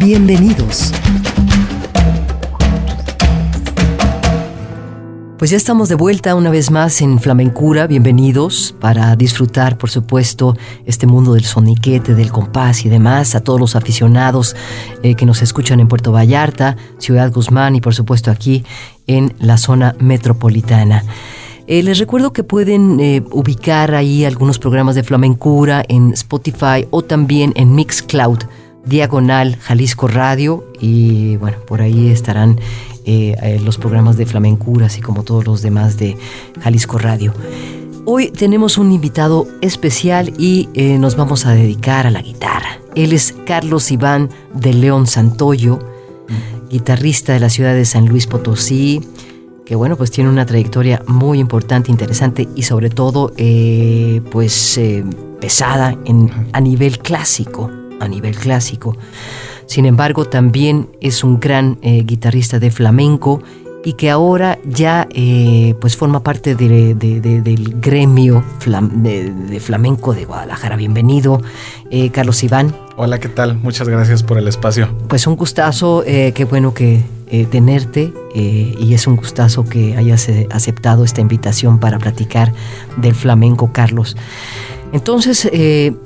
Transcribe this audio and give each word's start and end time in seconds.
Bienvenidos. 0.00 0.94
Pues 5.38 5.50
ya 5.50 5.58
estamos 5.58 5.90
de 5.90 5.94
vuelta 5.94 6.34
una 6.34 6.48
vez 6.48 6.70
más 6.70 7.02
en 7.02 7.18
Flamencura, 7.20 7.86
bienvenidos 7.86 8.74
para 8.80 9.14
disfrutar, 9.14 9.76
por 9.76 9.90
supuesto, 9.90 10.56
este 10.86 11.06
mundo 11.06 11.34
del 11.34 11.44
soniquete, 11.44 12.14
del 12.14 12.32
compás 12.32 12.86
y 12.86 12.88
demás, 12.88 13.34
a 13.34 13.44
todos 13.44 13.60
los 13.60 13.76
aficionados 13.76 14.56
eh, 15.02 15.16
que 15.16 15.26
nos 15.26 15.42
escuchan 15.42 15.80
en 15.80 15.88
Puerto 15.88 16.12
Vallarta, 16.12 16.78
Ciudad 16.96 17.30
Guzmán 17.30 17.76
y 17.76 17.82
por 17.82 17.94
supuesto 17.94 18.30
aquí 18.30 18.64
en 19.06 19.34
la 19.38 19.58
zona 19.58 19.94
metropolitana. 19.98 21.04
Eh, 21.66 21.82
les 21.82 21.98
recuerdo 21.98 22.32
que 22.32 22.42
pueden 22.42 22.98
eh, 23.00 23.22
ubicar 23.32 23.94
ahí 23.94 24.24
algunos 24.24 24.58
programas 24.58 24.94
de 24.94 25.02
flamencura 25.02 25.84
en 25.88 26.14
Spotify 26.14 26.86
o 26.90 27.02
también 27.02 27.52
en 27.54 27.74
Mixcloud, 27.74 28.38
diagonal 28.84 29.56
Jalisco 29.56 30.08
Radio 30.08 30.64
y 30.80 31.36
bueno, 31.36 31.58
por 31.66 31.82
ahí 31.82 32.08
estarán 32.08 32.58
eh, 33.04 33.60
los 33.64 33.78
programas 33.78 34.16
de 34.16 34.26
flamencura, 34.26 34.86
así 34.86 35.00
como 35.00 35.22
todos 35.22 35.46
los 35.46 35.62
demás 35.62 35.96
de 35.96 36.16
Jalisco 36.60 36.98
Radio. 36.98 37.34
Hoy 38.04 38.30
tenemos 38.30 38.78
un 38.78 38.92
invitado 38.92 39.46
especial 39.60 40.32
y 40.38 40.68
nos 40.98 41.16
vamos 41.16 41.46
a 41.46 41.52
dedicar 41.52 42.06
a 42.06 42.10
la 42.10 42.22
guitarra. 42.22 42.78
Él 42.94 43.12
es 43.12 43.34
Carlos 43.46 43.90
Iván 43.92 44.30
de 44.54 44.72
León 44.74 45.06
Santoyo, 45.06 45.78
guitarrista 46.70 47.32
de 47.32 47.40
la 47.40 47.50
ciudad 47.50 47.74
de 47.74 47.84
San 47.84 48.06
Luis 48.06 48.26
Potosí, 48.26 49.00
que 49.70 49.76
bueno, 49.76 49.96
pues 49.96 50.10
tiene 50.10 50.30
una 50.30 50.46
trayectoria 50.46 51.02
muy 51.06 51.38
importante, 51.38 51.92
interesante 51.92 52.48
y 52.56 52.62
sobre 52.62 52.90
todo 52.90 53.32
eh, 53.36 54.20
pues 54.32 54.76
eh, 54.78 55.04
pesada 55.40 55.96
en, 56.04 56.30
a 56.52 56.60
nivel 56.60 56.98
clásico, 56.98 57.70
a 58.00 58.08
nivel 58.08 58.36
clásico. 58.36 58.96
Sin 59.66 59.86
embargo, 59.86 60.24
también 60.24 60.88
es 61.00 61.22
un 61.22 61.38
gran 61.38 61.78
eh, 61.82 62.02
guitarrista 62.04 62.58
de 62.58 62.70
flamenco 62.72 63.42
y 63.84 63.94
que 63.94 64.10
ahora 64.10 64.58
ya 64.64 65.08
pues 65.80 65.96
forma 65.96 66.22
parte 66.22 66.54
del 66.54 67.80
gremio 67.80 68.44
de, 68.66 69.58
flamenco 69.58 70.12
de 70.12 70.26
Guadalajara. 70.26 70.76
Bienvenido, 70.76 71.40
Carlos 72.12 72.42
Iván. 72.42 72.76
Hola, 72.98 73.20
¿qué 73.20 73.30
tal? 73.30 73.56
Muchas 73.56 73.88
gracias 73.88 74.22
por 74.22 74.36
el 74.36 74.48
espacio. 74.48 74.94
Pues 75.08 75.26
un 75.26 75.34
gustazo, 75.34 76.04
qué 76.04 76.46
bueno 76.50 76.74
que 76.74 77.02
eh, 77.32 77.46
tenerte 77.46 78.12
eh, 78.34 78.74
y 78.76 78.92
es 78.92 79.06
un 79.06 79.14
gustazo 79.14 79.64
que 79.64 79.96
hayas 79.96 80.28
eh, 80.28 80.48
aceptado 80.50 81.04
esta 81.04 81.20
invitación 81.20 81.78
para 81.78 82.00
platicar 82.00 82.52
del 82.96 83.14
flamenco, 83.14 83.70
Carlos. 83.72 84.16
Entonces, 84.92 85.50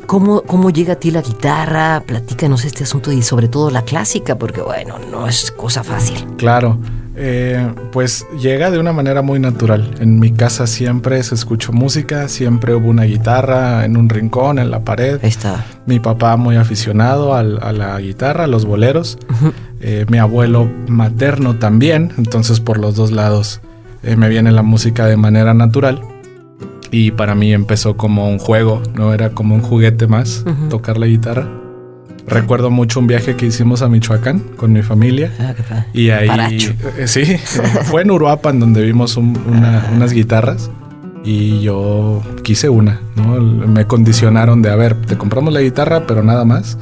¿cómo, 0.06 0.42
¿cómo 0.42 0.70
llega 0.70 0.94
a 0.94 0.96
ti 0.96 1.10
la 1.10 1.22
guitarra? 1.22 2.02
Platícanos 2.06 2.64
este 2.64 2.84
asunto 2.84 3.12
y 3.12 3.22
sobre 3.22 3.48
todo 3.48 3.70
la 3.70 3.82
clásica, 3.82 4.36
porque 4.36 4.60
bueno, 4.60 4.98
no 5.10 5.26
es 5.26 5.50
cosa 5.50 5.82
fácil. 5.82 6.24
Claro, 6.36 6.78
pues 7.92 8.26
llega 8.40 8.70
de 8.70 8.78
una 8.78 8.92
manera 8.92 9.22
muy 9.22 9.38
natural. 9.38 9.94
En 10.00 10.18
mi 10.18 10.32
casa 10.32 10.66
siempre 10.66 11.22
se 11.22 11.34
escuchó 11.34 11.72
música, 11.72 12.28
siempre 12.28 12.74
hubo 12.74 12.88
una 12.88 13.04
guitarra 13.04 13.84
en 13.84 13.96
un 13.96 14.08
rincón, 14.08 14.58
en 14.58 14.70
la 14.70 14.80
pared. 14.80 15.18
Ahí 15.22 15.30
está. 15.30 15.64
Mi 15.86 15.98
papá 16.00 16.36
muy 16.36 16.56
aficionado 16.56 17.34
a 17.34 17.42
la 17.42 17.98
guitarra, 18.00 18.44
a 18.44 18.48
los 18.48 18.64
boleros. 18.66 19.18
Eh, 19.80 20.06
mi 20.08 20.18
abuelo 20.18 20.70
materno 20.88 21.56
también, 21.56 22.12
entonces 22.16 22.60
por 22.60 22.78
los 22.78 22.96
dos 22.96 23.10
lados 23.10 23.60
eh, 24.02 24.16
me 24.16 24.30
viene 24.30 24.50
la 24.50 24.62
música 24.62 25.06
de 25.06 25.16
manera 25.16 25.52
natural. 25.52 26.00
Y 26.94 27.10
para 27.10 27.34
mí 27.34 27.52
empezó 27.52 27.96
como 27.96 28.30
un 28.30 28.38
juego, 28.38 28.80
no 28.94 29.12
era 29.12 29.30
como 29.30 29.56
un 29.56 29.62
juguete 29.62 30.06
más, 30.06 30.44
tocar 30.70 30.96
la 30.96 31.06
guitarra. 31.06 31.48
Recuerdo 32.24 32.70
mucho 32.70 33.00
un 33.00 33.08
viaje 33.08 33.34
que 33.34 33.46
hicimos 33.46 33.82
a 33.82 33.88
Michoacán 33.88 34.38
con 34.56 34.72
mi 34.72 34.80
familia. 34.82 35.32
Ah, 35.40 35.86
y 35.92 36.10
ahí, 36.10 36.28
eh, 36.96 37.08
sí, 37.08 37.24
fue 37.86 38.02
en 38.02 38.12
Uruapan 38.12 38.60
donde 38.60 38.84
vimos 38.84 39.18
ah. 39.18 39.90
unas 39.92 40.12
guitarras 40.12 40.70
y 41.24 41.62
yo 41.62 42.22
quise 42.44 42.68
una, 42.68 43.00
¿no? 43.16 43.40
Me 43.40 43.86
condicionaron 43.88 44.62
de, 44.62 44.70
a 44.70 44.76
ver, 44.76 44.94
te 44.94 45.18
compramos 45.18 45.52
la 45.52 45.62
guitarra, 45.62 46.06
pero 46.06 46.22
nada 46.22 46.44
más. 46.44 46.78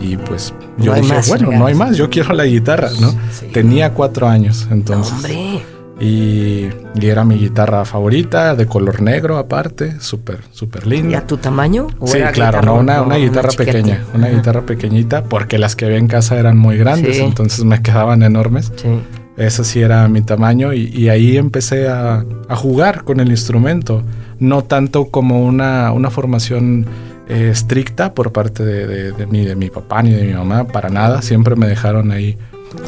Y 0.00 0.16
pues 0.16 0.52
yo 0.78 0.94
dije, 0.94 1.14
bueno, 1.28 1.52
no 1.52 1.66
hay 1.66 1.76
más, 1.76 1.96
yo 1.96 2.10
quiero 2.10 2.32
la 2.32 2.44
guitarra, 2.44 2.90
¿no? 3.00 3.14
Tenía 3.52 3.94
cuatro 3.94 4.26
años 4.26 4.66
entonces. 4.68 5.12
¡Hombre! 5.12 5.77
Y, 6.00 6.68
era 7.00 7.24
mi 7.24 7.36
guitarra 7.36 7.84
favorita, 7.84 8.54
de 8.54 8.66
color 8.66 9.00
negro 9.00 9.38
aparte, 9.38 10.00
súper, 10.00 10.40
súper 10.52 10.86
linda. 10.86 11.10
¿Y 11.10 11.14
a 11.14 11.26
tu 11.26 11.38
tamaño? 11.38 11.88
sí, 12.04 12.18
claro, 12.32 12.60
no, 12.62 12.76
una, 12.76 13.02
una 13.02 13.16
guitarra 13.16 13.50
pequeña, 13.50 14.04
una 14.14 14.28
guitarra 14.28 14.62
pequeñita, 14.62 15.24
porque 15.24 15.58
las 15.58 15.74
que 15.74 15.86
había 15.86 15.98
en 15.98 16.08
casa 16.08 16.38
eran 16.38 16.56
muy 16.56 16.76
grandes, 16.76 17.18
entonces 17.18 17.64
me 17.64 17.80
quedaban 17.82 18.22
enormes. 18.22 18.72
Sí. 18.76 18.88
Ese 19.36 19.64
sí 19.64 19.80
era 19.80 20.08
mi 20.08 20.20
tamaño 20.22 20.72
y, 20.72 21.08
ahí 21.08 21.36
empecé 21.36 21.88
a, 21.88 22.24
a, 22.48 22.56
jugar 22.56 23.04
con 23.04 23.20
el 23.20 23.30
instrumento, 23.30 24.02
no 24.40 24.64
tanto 24.64 25.06
como 25.10 25.44
una, 25.44 25.92
una 25.92 26.10
formación 26.10 26.86
eh, 27.28 27.50
estricta 27.52 28.14
por 28.14 28.32
parte 28.32 28.64
de, 28.64 29.12
de, 29.12 29.26
mi, 29.26 29.44
de 29.44 29.54
mi 29.54 29.68
papá 29.68 30.02
ni 30.02 30.12
de 30.12 30.24
mi 30.24 30.32
mamá, 30.32 30.64
para 30.66 30.88
nada, 30.88 31.20
siempre 31.20 31.56
me 31.56 31.68
dejaron 31.68 32.10
ahí 32.10 32.38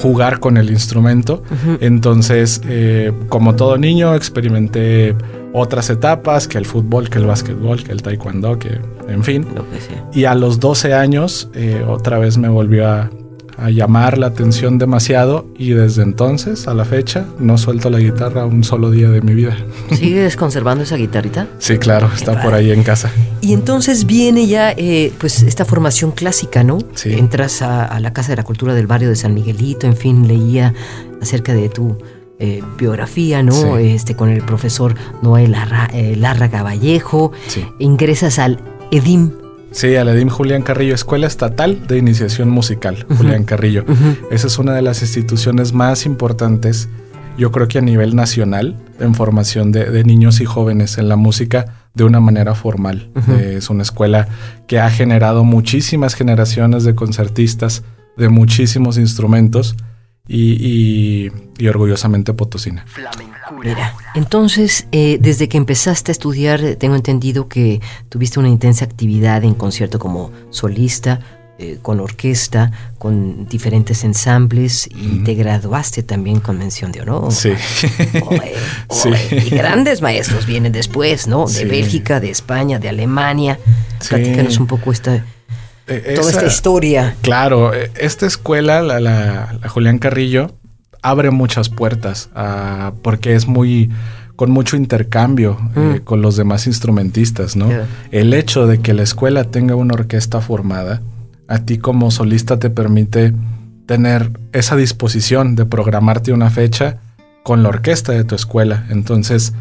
jugar 0.02 0.40
con 0.40 0.56
el 0.56 0.70
instrumento. 0.70 1.42
Entonces, 1.80 2.60
eh, 2.68 3.12
como 3.28 3.56
todo 3.56 3.78
niño, 3.78 4.14
experimenté 4.14 5.14
otras 5.52 5.90
etapas, 5.90 6.46
que 6.46 6.58
el 6.58 6.66
fútbol, 6.66 7.08
que 7.08 7.18
el 7.18 7.26
básquetbol, 7.26 7.82
que 7.82 7.92
el 7.92 8.02
taekwondo, 8.02 8.58
que 8.58 8.78
en 9.08 9.24
fin. 9.24 9.46
Y 10.12 10.24
a 10.24 10.34
los 10.34 10.60
12 10.60 10.94
años, 10.94 11.50
eh, 11.54 11.84
otra 11.86 12.18
vez 12.18 12.38
me 12.38 12.48
volvió 12.48 12.88
a, 12.88 13.10
a 13.60 13.70
llamar 13.70 14.18
la 14.18 14.28
atención 14.28 14.78
demasiado 14.78 15.46
y 15.58 15.70
desde 15.70 16.02
entonces 16.02 16.66
a 16.66 16.74
la 16.74 16.84
fecha 16.84 17.26
no 17.38 17.58
suelto 17.58 17.90
la 17.90 17.98
guitarra 17.98 18.46
un 18.46 18.64
solo 18.64 18.90
día 18.90 19.10
de 19.10 19.20
mi 19.20 19.34
vida. 19.34 19.56
¿Sigues 19.92 20.36
conservando 20.36 20.84
esa 20.84 20.96
guitarrita? 20.96 21.46
Sí, 21.58 21.78
claro, 21.78 22.10
está 22.14 22.42
por 22.42 22.54
ahí 22.54 22.70
en 22.70 22.82
casa. 22.82 23.10
Y 23.40 23.52
entonces 23.52 24.06
viene 24.06 24.46
ya 24.46 24.72
eh, 24.72 25.12
pues 25.18 25.42
esta 25.42 25.64
formación 25.64 26.12
clásica, 26.12 26.64
¿no? 26.64 26.78
Sí. 26.94 27.12
Entras 27.12 27.62
a, 27.62 27.98
la 28.00 28.12
Casa 28.12 28.32
de 28.32 28.36
la 28.36 28.44
Cultura 28.44 28.74
del 28.74 28.86
barrio 28.86 29.08
de 29.08 29.16
San 29.16 29.34
Miguelito, 29.34 29.86
en 29.86 29.96
fin, 29.96 30.26
leía 30.26 30.74
acerca 31.20 31.52
de 31.52 31.68
tu 31.68 31.98
eh, 32.38 32.62
biografía, 32.78 33.42
¿no? 33.42 33.76
Este, 33.76 34.16
con 34.16 34.30
el 34.30 34.42
profesor 34.42 34.94
Noel 35.22 35.52
Larra, 35.52 35.88
eh, 35.92 36.62
Vallejo. 36.62 37.32
Sí. 37.46 37.66
Ingresas 37.78 38.38
al 38.38 38.58
EDIM 38.90 39.32
Sí, 39.72 39.94
Aladim 39.96 40.28
Julián 40.28 40.62
Carrillo, 40.62 40.94
Escuela 40.94 41.26
Estatal 41.26 41.86
de 41.86 41.98
Iniciación 41.98 42.50
Musical, 42.50 43.06
Julián 43.16 43.44
Carrillo. 43.44 43.84
Esa 44.30 44.46
es 44.48 44.58
una 44.58 44.74
de 44.74 44.82
las 44.82 45.02
instituciones 45.02 45.72
más 45.72 46.06
importantes, 46.06 46.88
yo 47.38 47.52
creo 47.52 47.68
que 47.68 47.78
a 47.78 47.80
nivel 47.80 48.16
nacional, 48.16 48.76
en 48.98 49.14
formación 49.14 49.72
de, 49.72 50.04
niños 50.04 50.40
y 50.40 50.44
jóvenes 50.44 50.98
en 50.98 51.08
la 51.08 51.16
música 51.16 51.88
de 51.94 52.04
una 52.04 52.20
manera 52.20 52.54
formal. 52.54 53.10
Eh, 53.28 53.54
es 53.58 53.70
una 53.70 53.82
escuela 53.82 54.28
que 54.66 54.80
ha 54.80 54.90
generado 54.90 55.44
muchísimas 55.44 56.14
generaciones 56.14 56.84
de 56.84 56.94
concertistas 56.94 57.82
de 58.16 58.28
muchísimos 58.28 58.98
instrumentos 58.98 59.76
y, 60.28 61.30
orgullosamente 61.68 62.34
potosina. 62.34 62.84
Mira, 63.58 63.94
entonces, 64.14 64.86
eh, 64.92 65.18
desde 65.20 65.48
que 65.48 65.56
empezaste 65.56 66.10
a 66.10 66.12
estudiar, 66.12 66.76
tengo 66.76 66.94
entendido 66.94 67.48
que 67.48 67.80
tuviste 68.08 68.38
una 68.38 68.48
intensa 68.48 68.84
actividad 68.84 69.44
en 69.44 69.54
concierto 69.54 69.98
como 69.98 70.30
solista, 70.50 71.20
eh, 71.58 71.78
con 71.82 72.00
orquesta, 72.00 72.70
con 72.98 73.46
diferentes 73.46 74.02
ensambles 74.04 74.88
y 74.94 75.18
te 75.24 75.34
graduaste 75.34 76.02
también 76.02 76.40
con 76.40 76.56
mención 76.58 76.90
de 76.90 77.02
honor. 77.02 77.32
Sí. 77.32 77.52
Y 79.30 79.50
grandes 79.50 80.00
maestros 80.00 80.46
vienen 80.46 80.72
después, 80.72 81.26
¿no? 81.26 81.46
De 81.46 81.64
Bélgica, 81.64 82.18
de 82.18 82.30
España, 82.30 82.78
de 82.78 82.88
Alemania. 82.88 83.58
Platícanos 84.08 84.58
un 84.58 84.66
poco 84.66 84.90
esta 84.90 85.24
eh, 85.90 86.14
toda 86.14 86.30
esta 86.30 86.46
historia. 86.46 87.16
Claro, 87.20 87.74
eh, 87.74 87.90
esta 87.96 88.26
escuela, 88.26 88.80
la, 88.82 89.58
Julián 89.68 89.98
Carrillo, 89.98 90.52
abre 91.02 91.30
muchas 91.30 91.68
puertas 91.68 92.30
ah, 92.34 92.92
porque 93.02 93.34
es 93.34 93.46
muy 93.46 93.90
con 94.36 94.50
mucho 94.50 94.76
intercambio 94.76 95.58
eh, 95.76 95.98
mm. 96.00 96.04
con 96.04 96.22
los 96.22 96.36
demás 96.36 96.66
instrumentistas, 96.66 97.56
¿no? 97.56 97.68
El 98.10 98.32
hecho 98.32 98.66
de 98.66 98.80
que 98.80 98.94
la 98.94 99.02
escuela 99.02 99.44
tenga 99.44 99.74
una 99.74 99.92
orquesta 99.92 100.40
formada 100.40 101.02
a 101.46 101.58
ti 101.58 101.78
como 101.78 102.10
solista 102.10 102.58
te 102.58 102.70
permite 102.70 103.34
tener 103.84 104.30
esa 104.52 104.76
disposición 104.76 105.56
de 105.56 105.66
programarte 105.66 106.32
una 106.32 106.48
fecha 106.48 106.98
con 107.42 107.64
la 107.64 107.70
orquesta 107.70 108.12
de 108.12 108.22
tu 108.22 108.36
escuela. 108.36 108.86
Entonces, 108.88 109.52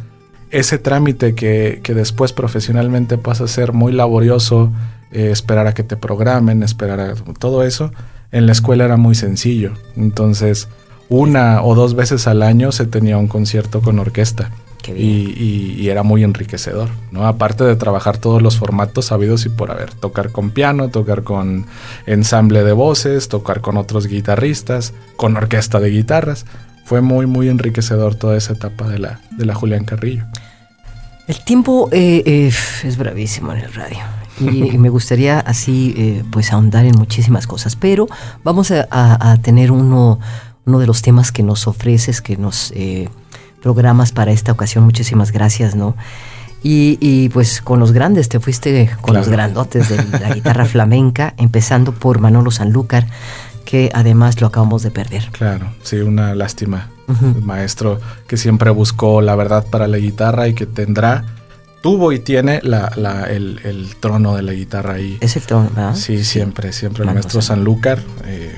ese 0.52 0.78
trámite 0.78 1.34
que, 1.34 1.82
después 1.84 2.32
profesionalmente 2.32 3.18
pasa 3.18 3.46
a 3.46 3.48
ser 3.48 3.74
muy 3.74 3.92
laborioso, 3.92 4.72
eh, 5.12 5.32
esperar 5.32 5.66
a 5.66 5.74
que 5.74 5.82
te 5.82 5.98
programen, 5.98 6.62
esperar 6.62 7.00
a 7.00 7.16
todo 7.40 7.64
eso, 7.64 7.92
en 8.32 8.46
la 8.46 8.52
escuela 8.52 8.86
era 8.86 8.98
muy 8.98 9.16
sencillo. 9.16 9.74
Entonces, 9.98 10.70
una 11.10 11.64
o 11.64 11.76
dos 11.76 11.96
veces 11.96 12.28
al 12.28 12.44
año 12.44 12.72
se 12.72 12.86
tenía 12.86 13.18
un 13.18 13.28
concierto 13.28 13.82
con 13.82 14.00
orquesta. 14.00 14.52
Y, 14.88 15.88
era 15.88 16.02
muy 16.02 16.24
enriquecedor, 16.24 16.90
¿no? 17.12 17.28
Aparte 17.28 17.64
de 17.64 17.76
trabajar 17.76 18.18
todos 18.18 18.42
los 18.42 18.58
formatos 18.58 19.06
sabidos 19.06 19.46
y 19.46 19.50
por 19.50 19.70
haber, 19.70 19.94
tocar 19.94 20.32
con 20.32 20.50
piano, 20.50 20.90
tocar 20.90 21.24
con 21.24 21.68
ensamble 22.08 22.64
de 22.64 22.72
voces, 22.72 23.28
tocar 23.28 23.62
con 23.62 23.78
otros 23.78 24.08
guitarristas, 24.08 24.94
con 25.16 25.38
orquesta 25.38 25.80
de 25.80 25.92
guitarras. 25.92 26.46
Fue 26.86 27.02
muy, 27.02 27.28
muy 27.28 27.50
enriquecedor 27.50 28.16
toda 28.16 28.36
esa 28.36 28.54
etapa 28.54 28.88
de 28.88 28.98
la, 28.98 29.20
de 29.32 29.46
la 29.46 29.54
Julián 29.54 29.84
Carrillo. 29.84 30.26
El 31.28 31.40
tiempo 31.44 31.90
eh, 31.92 32.24
eh, 32.26 32.48
es 32.48 32.98
bravísimo 32.98 33.54
en 33.54 33.60
el 33.60 33.74
radio. 33.74 34.00
Y, 34.40 34.78
me 34.78 34.90
gustaría 34.90 35.40
así 35.40 35.94
eh, 35.98 36.24
pues 36.32 36.54
ahondar 36.54 36.86
en 36.86 36.96
muchísimas 36.98 37.46
cosas, 37.46 37.76
pero 37.76 38.08
vamos 38.44 38.72
a, 38.72 39.38
tener 39.42 39.72
uno, 39.72 40.20
uno 40.66 40.80
de 40.80 40.88
los 40.88 41.02
temas 41.02 41.32
que 41.32 41.44
nos 41.44 41.68
ofreces, 41.68 42.22
que 42.22 42.38
nos 42.38 42.74
programas 43.62 44.12
para 44.12 44.32
esta 44.32 44.52
ocasión. 44.52 44.84
Muchísimas 44.84 45.32
gracias, 45.32 45.76
¿no? 45.76 45.96
Y, 46.62 47.30
pues 47.30 47.62
con 47.62 47.80
los 47.80 47.94
grandes, 47.94 48.28
te 48.28 48.40
fuiste 48.40 48.90
con 49.02 49.16
los 49.16 49.30
grandotes 49.30 49.90
de 49.90 50.20
la 50.20 50.34
guitarra 50.34 50.66
flamenca, 50.66 51.34
empezando 51.38 51.94
por 51.94 52.20
Manolo 52.20 52.52
Sanlúcar, 52.52 53.08
que 53.64 53.90
además 53.94 54.42
lo 54.42 54.48
acabamos 54.48 54.84
de 54.84 54.92
perder. 54.92 55.30
Claro, 55.32 55.72
sí, 55.84 55.98
una 55.98 56.36
lástima. 56.36 56.90
El 57.08 57.42
maestro 57.42 58.00
que 58.28 58.38
siempre 58.38 58.70
buscó 58.70 59.22
la 59.22 59.36
verdad 59.36 59.66
para 59.66 59.88
la 59.88 59.98
guitarra 59.98 60.48
y 60.48 60.54
que 60.54 60.68
tendrá, 60.68 61.26
tuvo 61.82 62.12
y 62.12 62.20
tiene 62.20 62.60
la, 62.62 62.90
el, 63.28 63.96
trono 64.00 64.36
de 64.36 64.44
la 64.44 64.54
guitarra 64.54 64.96
ahí. 64.96 65.18
Es 65.20 65.36
el 65.36 65.44
trono, 65.44 65.70
¿verdad? 65.74 65.96
Sí, 65.96 66.24
siempre, 66.24 66.72
siempre 66.72 67.06
el 67.06 67.12
maestro 67.12 67.42
Sanlúcar. 67.42 68.00
Eh, 68.26 68.54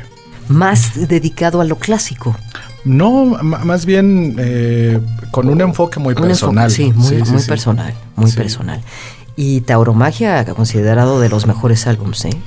Más 0.52 1.08
dedicado 1.08 1.62
a 1.62 1.64
lo 1.64 1.78
clásico. 1.78 2.36
No, 2.84 3.26
más 3.44 3.86
bien 3.86 4.36
eh, 4.40 5.00
con 5.30 5.50
un 5.50 5.62
enfoque 5.62 6.00
muy 6.00 6.16
personal. 6.16 6.72
sí, 6.72 6.92
muy, 6.96 7.22
personal, 7.48 7.94
muy 8.16 8.32
personal. 8.32 8.82
Y 9.36 9.62
Tauromagia 9.62 10.46
considerado 10.46 11.20
de 11.20 11.30
los 11.30 11.46
mejores 11.46 11.88
álbumes, 11.88 12.26
¿eh? 12.26 12.38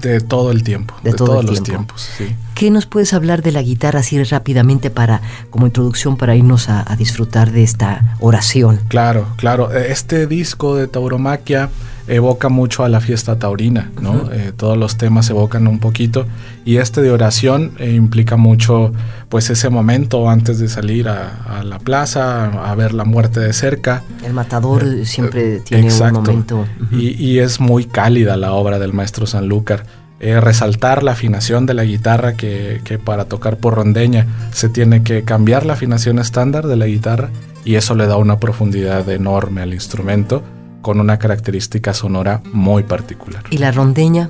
De 0.00 0.20
todo 0.20 0.50
el 0.50 0.64
tiempo, 0.64 0.94
de, 1.02 1.12
todos 1.12 1.44
los 1.44 1.62
tiempos. 1.62 2.10
Sí. 2.18 2.34
¿Qué 2.54 2.70
nos 2.70 2.84
puedes 2.86 3.14
hablar 3.14 3.42
de 3.42 3.52
la 3.52 3.62
guitarra 3.62 4.00
así 4.00 4.22
rápidamente 4.22 4.90
para, 4.90 5.22
como 5.50 5.66
introducción 5.66 6.16
para 6.16 6.36
irnos 6.36 6.68
a, 6.68 6.84
disfrutar 6.96 7.52
de 7.52 7.62
esta 7.62 8.16
oración? 8.20 8.80
Claro, 8.88 9.26
claro. 9.36 9.72
Este 9.72 10.26
disco 10.26 10.76
de 10.76 10.88
Tauromaquia 10.88 11.70
evoca 12.06 12.48
mucho 12.48 12.84
a 12.84 12.88
la 12.88 13.00
fiesta 13.00 13.38
taurina, 13.38 13.90
¿no? 14.00 14.30
Eh, 14.32 14.52
todos 14.56 14.76
los 14.76 14.96
temas 14.96 15.30
evocan 15.30 15.66
un 15.66 15.78
poquito 15.78 16.26
y 16.64 16.76
este 16.76 17.00
de 17.00 17.10
oración 17.10 17.72
eh, 17.78 17.92
implica 17.92 18.36
mucho, 18.36 18.92
pues 19.28 19.50
ese 19.50 19.70
momento 19.70 20.28
antes 20.28 20.58
de 20.58 20.68
salir 20.68 21.08
a, 21.08 21.62
la 21.64 21.78
plaza, 21.78 22.70
a 22.70 22.74
ver 22.74 22.92
la 22.92 23.04
muerte 23.04 23.40
de 23.40 23.52
cerca. 23.52 24.02
El 24.24 24.34
matador 24.34 24.84
eh, 24.84 25.06
siempre 25.06 25.60
tiene 25.60 25.92
un 25.92 26.12
momento. 26.12 26.66
y, 26.92 27.38
es 27.38 27.58
muy 27.58 27.84
cálida 27.84 28.36
la 28.36 28.52
obra 28.52 28.78
del 28.78 28.92
maestro 28.92 29.26
Sanlúcar. 29.26 29.86
resaltar 30.20 31.02
la 31.02 31.12
afinación 31.12 31.66
de 31.66 31.74
la 31.74 31.84
guitarra 31.84 32.34
que, 32.34 32.80
que 32.84 32.98
para 32.98 33.24
tocar 33.24 33.56
por 33.56 33.74
rondeña 33.74 34.26
se 34.52 34.68
tiene 34.68 35.02
que 35.02 35.24
cambiar 35.24 35.66
la 35.66 35.72
afinación 35.72 36.18
estándar 36.18 36.66
de 36.66 36.76
la 36.76 36.86
guitarra 36.86 37.30
y 37.64 37.76
eso 37.76 37.94
le 37.94 38.06
da 38.06 38.16
una 38.16 38.38
profundidad 38.38 39.08
enorme 39.08 39.62
al 39.62 39.74
instrumento 39.74 40.42
con 40.84 41.00
una 41.00 41.18
característica 41.18 41.94
sonora 41.94 42.42
muy 42.52 42.82
particular. 42.82 43.42
¿Y 43.50 43.56
la 43.56 43.72
rondeña? 43.72 44.28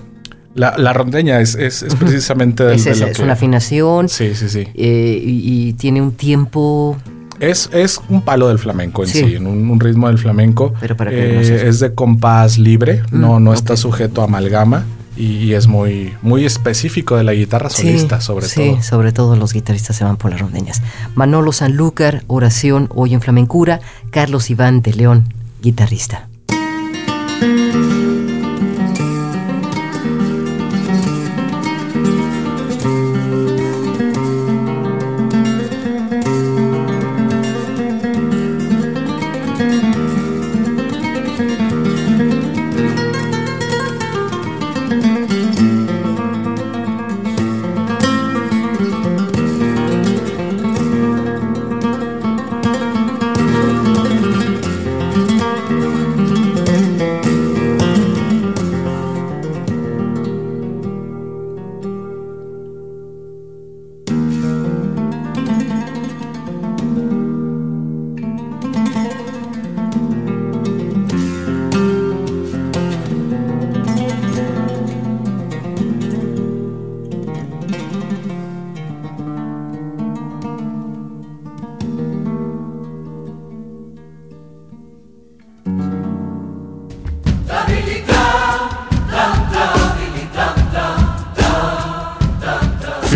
La, 0.54 0.92
rondeña 0.92 1.40
es, 1.40 1.56
es, 1.56 1.84
precisamente 1.98 2.62
de, 2.62 2.76
es, 2.76 2.86
es 2.86 3.18
una 3.18 3.32
afinación. 3.32 4.08
Sí, 4.08 4.36
sí, 4.36 4.48
sí. 4.48 4.68
Eh, 4.74 5.20
y, 5.20 5.72
tiene 5.72 6.00
un 6.00 6.12
tiempo... 6.12 6.96
Es, 7.40 7.68
es 7.72 8.00
un 8.08 8.22
palo 8.22 8.46
del 8.46 8.60
flamenco 8.60 9.02
en 9.02 9.08
sí, 9.08 9.34
en 9.34 9.48
un, 9.48 9.80
ritmo 9.80 10.06
del 10.06 10.18
flamenco. 10.18 10.72
Pero 10.78 10.96
para 10.96 11.10
eh, 11.10 11.68
es 11.68 11.80
de 11.80 11.92
compás 11.92 12.56
libre, 12.56 13.02
mm, 13.10 13.20
no, 13.20 13.40
no 13.40 13.52
está 13.52 13.76
sujeto 13.76 14.20
a 14.20 14.24
amalgama 14.26 14.84
y, 15.16 15.54
es 15.54 15.66
muy, 15.66 16.14
muy 16.22 16.44
específico 16.44 17.16
de 17.16 17.24
la 17.24 17.34
guitarra 17.34 17.68
solista, 17.68 18.20
sobre 18.20 18.46
todo. 18.46 18.76
Sí, 18.76 18.82
sobre 18.82 19.10
todo 19.10 19.34
los 19.34 19.52
guitarristas 19.52 19.96
se 19.96 20.04
van 20.04 20.16
por 20.16 20.30
las 20.30 20.40
rondeñas. 20.40 20.82
Manolo 21.16 21.50
Sanlúcar, 21.50 22.22
oración 22.28 22.88
hoy 22.94 23.14
en 23.14 23.20
flamencura, 23.20 23.80
Carlos 24.10 24.50
Iván 24.50 24.82
de 24.82 24.94
León, 24.94 25.24
guitarrista. 25.60 26.28
Música 27.40 28.03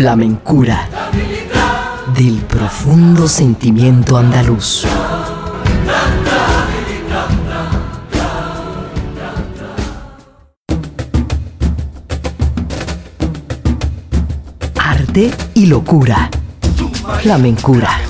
flamencura 0.09 0.89
del 2.15 2.37
profundo 2.47 3.27
sentimiento 3.27 4.17
andaluz. 4.17 4.83
Arte 14.75 15.29
y 15.53 15.67
locura. 15.67 16.31
Flamencura. 17.21 18.08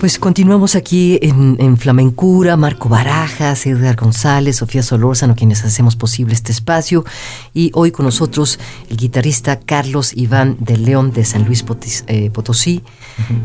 Pues 0.00 0.20
continuamos 0.20 0.76
aquí 0.76 1.18
en, 1.22 1.76
Flamencura, 1.76 2.56
Marco 2.56 2.88
Barajas, 2.88 3.66
Edgar 3.66 3.96
González, 3.96 4.56
Sofía 4.56 4.84
Solórzano, 4.84 5.34
quienes 5.34 5.64
hacemos 5.64 5.96
posible 5.96 6.34
este 6.34 6.52
espacio. 6.52 7.04
Y 7.52 7.72
hoy 7.74 7.90
con 7.90 8.04
nosotros 8.04 8.60
el 8.90 8.96
guitarrista 8.96 9.58
Carlos 9.58 10.16
Iván 10.16 10.56
de 10.60 10.76
León 10.76 11.12
de 11.12 11.24
San 11.24 11.44
Luis 11.46 11.64
eh, 12.06 12.30
Potosí, 12.30 12.84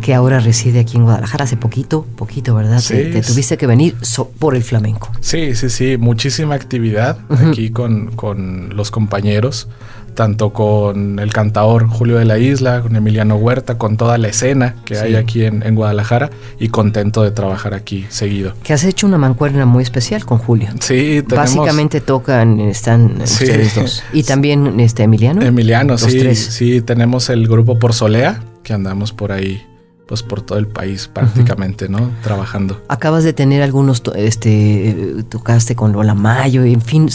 que 0.04 0.14
ahora 0.14 0.40
reside 0.40 0.82
aquí 0.82 0.98
en 0.98 1.06
Guadalajara 1.06 1.46
hace 1.46 1.58
poquito, 1.58 2.06
poquito, 2.16 2.54
¿verdad? 2.54 2.82
Sí, 2.82 2.94
te, 3.12 3.22
tuviste 3.24 3.58
que 3.58 3.66
venir 3.66 3.96
por 4.38 4.56
el 4.56 4.64
flamenco. 4.64 5.12
Sí, 5.22 5.56
sí, 5.56 5.72
sí, 5.72 5.98
muchísima 5.98 6.54
actividad 6.54 7.18
aquí 7.50 7.72
con, 7.72 8.12
con 8.16 8.76
los 8.76 8.92
compañeros 8.92 9.70
tanto 10.14 10.52
con 10.52 11.20
el 11.20 11.34
cantador 11.34 11.88
Julio 11.88 12.18
de 12.18 12.26
la 12.26 12.38
Isla, 12.38 12.82
con 12.82 12.96
Emiliano 12.96 13.36
Huerta, 13.36 13.78
con 13.78 13.98
toda 13.98 14.18
la 14.18 14.28
escena 14.30 14.76
que 14.86 14.98
hay 14.98 15.16
aquí 15.16 15.44
en, 15.46 15.74
Guadalajara 15.74 16.30
y 16.60 16.70
contento 16.70 17.24
de 17.24 17.32
trabajar 17.32 17.74
aquí 17.74 18.06
seguido. 18.10 18.54
Que 18.64 18.74
has 18.74 18.84
hecho 18.84 19.08
una 19.08 19.18
mancuerna 19.18 19.66
muy 19.66 19.84
especial 19.84 20.26
con 20.26 20.38
Julio. 20.38 20.70
Sí, 20.80 21.24
tenemos... 21.28 21.56
Básicamente 21.56 22.00
tocan, 22.02 22.60
están 22.60 23.22
ustedes 23.22 23.76
dos. 23.76 24.04
Y 24.14 24.24
también 24.24 24.80
este 24.80 25.04
Emiliano. 25.04 25.42
Emiliano, 25.42 25.98
sí, 25.98 26.36
sí, 26.36 26.82
tenemos 26.82 27.30
el 27.30 27.48
grupo 27.48 27.80
Por 27.80 27.94
Solea, 27.94 28.44
que 28.64 28.74
andamos 28.74 29.12
por 29.12 29.32
ahí 29.32 29.62
pues 30.08 30.22
por 30.22 30.42
todo 30.42 30.60
el 30.60 30.68
país 30.68 31.10
prácticamente, 31.12 31.88
¿no? 31.90 32.12
Trabajando. 32.22 32.82
Acabas 32.88 33.24
de 33.24 33.34
tener 33.34 33.62
algunos, 33.64 34.04
este, 34.16 35.24
tocaste 35.30 35.76
con 35.76 35.94
Lola 35.94 36.14
Mayo, 36.14 36.64
en 36.64 36.82
fin, 36.82 37.10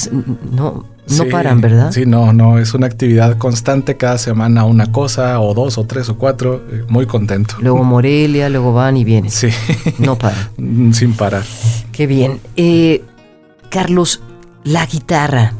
no, 0.52 0.84
no 1.16 1.24
paran, 1.26 1.60
¿verdad? 1.60 1.92
Sí, 1.92 2.06
no, 2.06 2.32
no, 2.32 2.58
es 2.58 2.74
una 2.74 2.86
actividad 2.86 3.38
constante, 3.38 3.96
cada 3.96 4.18
semana 4.18 4.64
una 4.64 4.92
cosa, 4.92 5.40
o 5.40 5.54
dos, 5.54 5.78
o 5.78 5.84
tres, 5.84 6.08
o 6.08 6.16
cuatro, 6.16 6.62
eh, 6.70 6.84
muy 6.88 7.06
contento. 7.06 7.56
Luego 7.60 7.84
Morelia, 7.84 8.48
luego 8.48 8.72
van 8.72 8.96
y 8.96 9.04
vienen. 9.04 9.30
Sí. 9.30 9.48
No 9.98 10.16
paran. 10.16 10.48
Sin 10.92 11.14
parar. 11.14 11.44
Qué 11.92 12.06
bien. 12.06 12.40
Eh, 12.56 13.02
Carlos, 13.70 14.22
la 14.64 14.86
guitarra. 14.86 15.54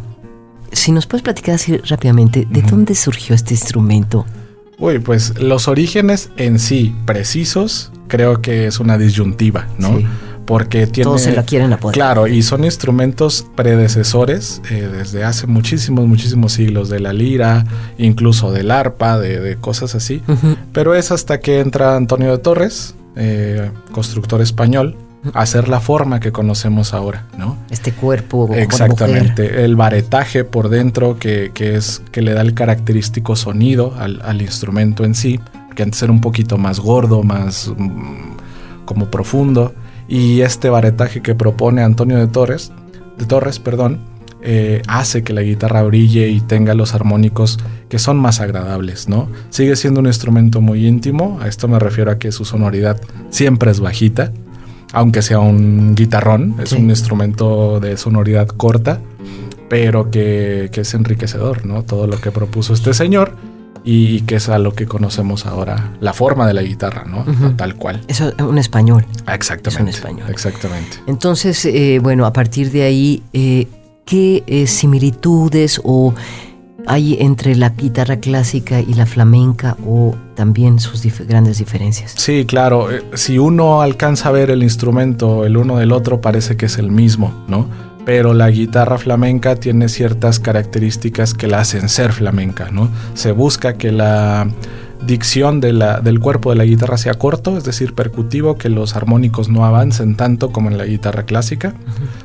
Si 0.72 0.92
nos 0.92 1.06
puedes 1.06 1.22
platicar 1.22 1.54
así 1.54 1.78
rápidamente, 1.78 2.46
¿de 2.50 2.62
dónde 2.62 2.94
surgió 2.94 3.34
este 3.34 3.54
instrumento? 3.54 4.26
Uy, 4.78 4.98
pues 4.98 5.40
los 5.40 5.66
orígenes 5.66 6.30
en 6.36 6.58
sí 6.58 6.94
precisos 7.04 7.90
creo 8.06 8.40
que 8.40 8.66
es 8.66 8.78
una 8.78 8.96
disyuntiva, 8.98 9.66
¿no? 9.78 9.98
Porque 10.48 10.86
tiene... 10.86 11.04
Todos 11.04 11.20
se 11.20 11.32
la 11.32 11.42
quieren 11.42 11.74
apoderar. 11.74 11.94
Claro, 11.94 12.26
y 12.26 12.40
son 12.40 12.64
instrumentos 12.64 13.46
predecesores 13.54 14.62
eh, 14.70 14.88
desde 14.90 15.22
hace 15.22 15.46
muchísimos, 15.46 16.06
muchísimos 16.06 16.54
siglos, 16.54 16.88
de 16.88 17.00
la 17.00 17.12
lira, 17.12 17.66
incluso 17.98 18.50
del 18.50 18.70
arpa, 18.70 19.18
de, 19.18 19.58
cosas 19.60 19.94
así. 19.94 20.22
Pero 20.72 20.94
es 20.94 21.12
hasta 21.12 21.40
que 21.40 21.60
entra 21.60 21.96
Antonio 21.96 22.30
de 22.30 22.38
Torres, 22.38 22.94
eh, 23.14 23.70
constructor 23.92 24.40
español, 24.40 24.96
hacer 25.34 25.68
la 25.68 25.80
forma 25.80 26.18
que 26.18 26.32
conocemos 26.32 26.94
ahora, 26.94 27.26
¿no? 27.36 27.58
Este 27.68 27.92
cuerpo. 27.92 28.48
Exactamente. 28.54 29.66
El 29.66 29.76
baretaje 29.76 30.44
por 30.44 30.70
dentro 30.70 31.18
que, 31.18 31.52
es 31.58 32.00
que 32.10 32.22
le 32.22 32.32
da 32.32 32.40
el 32.40 32.54
característico 32.54 33.36
sonido 33.36 33.94
al, 33.98 34.40
instrumento 34.40 35.04
en 35.04 35.14
sí, 35.14 35.40
que 35.76 35.82
antes 35.82 36.02
era 36.02 36.10
un 36.10 36.22
poquito 36.22 36.56
más 36.56 36.80
gordo, 36.80 37.22
más 37.22 37.70
mm, 37.76 38.86
como 38.86 39.10
profundo. 39.10 39.74
Y 40.08 40.40
este 40.40 40.70
baretaje 40.70 41.20
que 41.20 41.34
propone 41.34 41.82
Antonio 41.82 42.16
de 42.18 42.26
Torres, 42.26 42.72
de 43.18 43.26
Torres, 43.26 43.58
perdón, 43.58 44.00
eh, 44.40 44.82
hace 44.86 45.22
que 45.22 45.32
la 45.32 45.42
guitarra 45.42 45.82
brille 45.82 46.28
y 46.28 46.40
tenga 46.40 46.72
los 46.74 46.94
armónicos 46.94 47.58
que 47.88 47.98
son 47.98 48.18
más 48.18 48.40
agradables, 48.40 49.08
¿no? 49.08 49.28
Sigue 49.50 49.74
siendo 49.76 50.00
un 50.00 50.06
instrumento 50.06 50.60
muy 50.60 50.86
íntimo, 50.86 51.38
a 51.42 51.48
esto 51.48 51.66
me 51.66 51.78
refiero 51.78 52.12
a 52.12 52.18
que 52.18 52.30
su 52.30 52.44
sonoridad 52.44 53.00
siempre 53.30 53.70
es 53.70 53.80
bajita, 53.80 54.32
aunque 54.92 55.22
sea 55.22 55.40
un 55.40 55.94
guitarrón, 55.94 56.54
es 56.62 56.72
un 56.72 56.88
instrumento 56.88 57.80
de 57.80 57.96
sonoridad 57.96 58.46
corta, 58.46 59.00
pero 59.68 60.10
que, 60.10 60.70
es 60.72 60.94
enriquecedor, 60.94 61.66
¿no? 61.66 61.82
Todo 61.82 62.06
lo 62.06 62.20
que 62.20 62.30
propuso 62.30 62.72
este 62.72 62.94
señor 62.94 63.32
y, 63.84 64.22
que 64.22 64.36
es 64.36 64.48
a 64.48 64.58
lo 64.58 64.74
que 64.74 64.86
conocemos 64.86 65.46
ahora, 65.46 65.92
la 66.00 66.12
forma 66.12 66.46
de 66.46 66.54
la 66.54 66.62
guitarra, 66.62 67.04
¿no? 67.04 67.24
Tal 67.56 67.76
cual. 67.76 68.02
Eso 68.08 68.28
es 68.28 68.42
un 68.42 68.58
español. 68.58 69.06
exactamente. 69.32 69.68
Es 69.68 69.80
un 69.80 69.88
español. 69.88 70.30
Exactamente. 70.30 70.98
Entonces, 71.06 71.64
eh, 71.64 72.00
bueno, 72.02 72.26
a 72.26 72.32
partir 72.32 72.70
de 72.70 72.82
ahí, 72.82 73.22
eh, 73.32 73.66
¿qué 74.04 74.42
eh, 74.46 74.66
similitudes 74.66 75.80
o 75.84 76.14
hay 76.88 77.18
entre 77.20 77.54
la 77.54 77.70
guitarra 77.70 78.16
clásica 78.16 78.80
y 78.80 78.94
la 78.94 79.04
flamenca 79.06 79.76
o 79.86 80.14
también 80.34 80.80
sus 80.80 81.02
grandes 81.26 81.58
diferencias? 81.58 82.14
Sí, 82.16 82.46
claro. 82.46 82.90
Eh, 82.90 83.04
si 83.14 83.38
uno 83.38 83.82
alcanza 83.82 84.30
a 84.30 84.32
ver 84.32 84.50
el 84.50 84.62
instrumento 84.62 85.44
el 85.44 85.56
uno 85.56 85.76
del 85.76 85.92
otro, 85.92 86.20
parece 86.20 86.56
que 86.56 86.66
es 86.66 86.78
el 86.78 86.90
mismo, 86.90 87.44
¿no? 87.46 87.68
Pero 88.08 88.32
la 88.32 88.48
guitarra 88.48 88.96
flamenca 88.96 89.56
tiene 89.56 89.90
ciertas 89.90 90.40
características 90.40 91.34
que 91.34 91.46
la 91.46 91.60
hacen 91.60 91.90
ser 91.90 92.14
flamenca, 92.14 92.70
¿no? 92.70 92.90
Se 93.12 93.32
busca 93.32 93.74
que 93.74 93.92
la 93.92 94.48
dicción 95.06 95.60
de 95.60 95.74
la, 95.74 96.00
del 96.00 96.18
cuerpo 96.18 96.48
de 96.48 96.56
la 96.56 96.64
guitarra 96.64 96.96
sea 96.96 97.12
corto, 97.12 97.58
es 97.58 97.64
decir, 97.64 97.92
percutivo, 97.92 98.56
que 98.56 98.70
los 98.70 98.96
armónicos 98.96 99.50
no 99.50 99.66
avancen 99.66 100.16
tanto 100.16 100.52
como 100.52 100.70
en 100.70 100.78
la 100.78 100.86
guitarra 100.86 101.24
clásica. 101.24 101.74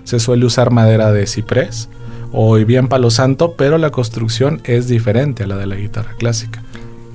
Se 0.05 0.21
suele 0.21 0.45
usar 0.45 0.71
madera 0.71 1.11
de 1.11 1.27
ciprés 1.27 1.89
o 2.31 2.55
bien 2.55 2.87
palo 2.87 3.09
santo, 3.09 3.55
pero 3.57 3.77
la 3.77 3.89
construcción 3.89 4.61
es 4.63 4.87
diferente 4.87 5.43
a 5.43 5.47
la 5.47 5.57
de 5.57 5.67
la 5.67 5.75
guitarra 5.75 6.13
clásica. 6.17 6.63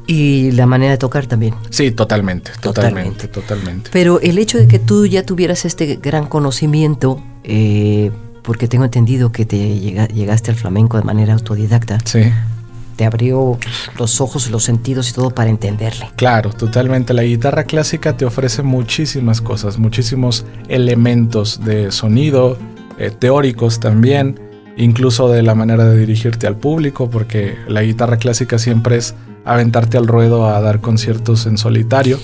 Y 0.06 0.50
la 0.50 0.66
manera 0.66 0.92
de 0.92 0.98
tocar 0.98 1.24
también. 1.24 1.54
Sí, 1.70 1.90
totalmente, 1.90 2.50
totalmente, 2.60 3.28
totalmente. 3.28 3.88
Pero 3.94 4.20
el 4.20 4.36
hecho 4.36 4.58
de 4.58 4.68
que 4.68 4.78
tú 4.78 5.06
ya 5.06 5.22
tuvieras 5.22 5.64
este 5.64 5.96
gran 5.96 6.26
conocimiento, 6.26 7.22
eh, 7.44 8.10
porque 8.48 8.66
tengo 8.66 8.84
entendido 8.84 9.30
que 9.30 9.44
te 9.44 9.78
llegaste 9.78 10.50
al 10.50 10.56
flamenco 10.56 10.96
de 10.96 11.02
manera 11.02 11.34
autodidacta. 11.34 11.98
Sí. 12.02 12.32
Te 12.96 13.04
abrió 13.04 13.58
los 13.98 14.22
ojos, 14.22 14.50
los 14.50 14.64
sentidos 14.64 15.10
y 15.10 15.12
todo 15.12 15.28
para 15.28 15.50
entenderle. 15.50 16.08
Claro, 16.16 16.48
totalmente. 16.54 17.12
La 17.12 17.24
guitarra 17.24 17.64
clásica 17.64 18.16
te 18.16 18.24
ofrece 18.24 18.62
muchísimas 18.62 19.42
cosas, 19.42 19.76
muchísimos 19.76 20.46
elementos 20.68 21.62
de 21.62 21.92
sonido, 21.92 22.56
eh, 22.98 23.10
teóricos 23.10 23.80
también 23.80 24.40
incluso 24.78 25.28
de 25.28 25.42
la 25.42 25.54
manera 25.54 25.84
de 25.84 25.98
dirigirte 25.98 26.46
al 26.46 26.56
público, 26.56 27.10
porque 27.10 27.54
la 27.68 27.82
guitarra 27.82 28.16
clásica 28.16 28.58
siempre 28.58 28.96
es 28.96 29.14
aventarte 29.44 29.98
al 29.98 30.06
ruedo 30.06 30.48
a 30.48 30.58
dar 30.62 30.80
conciertos 30.80 31.44
en 31.44 31.58
solitario. 31.58 32.18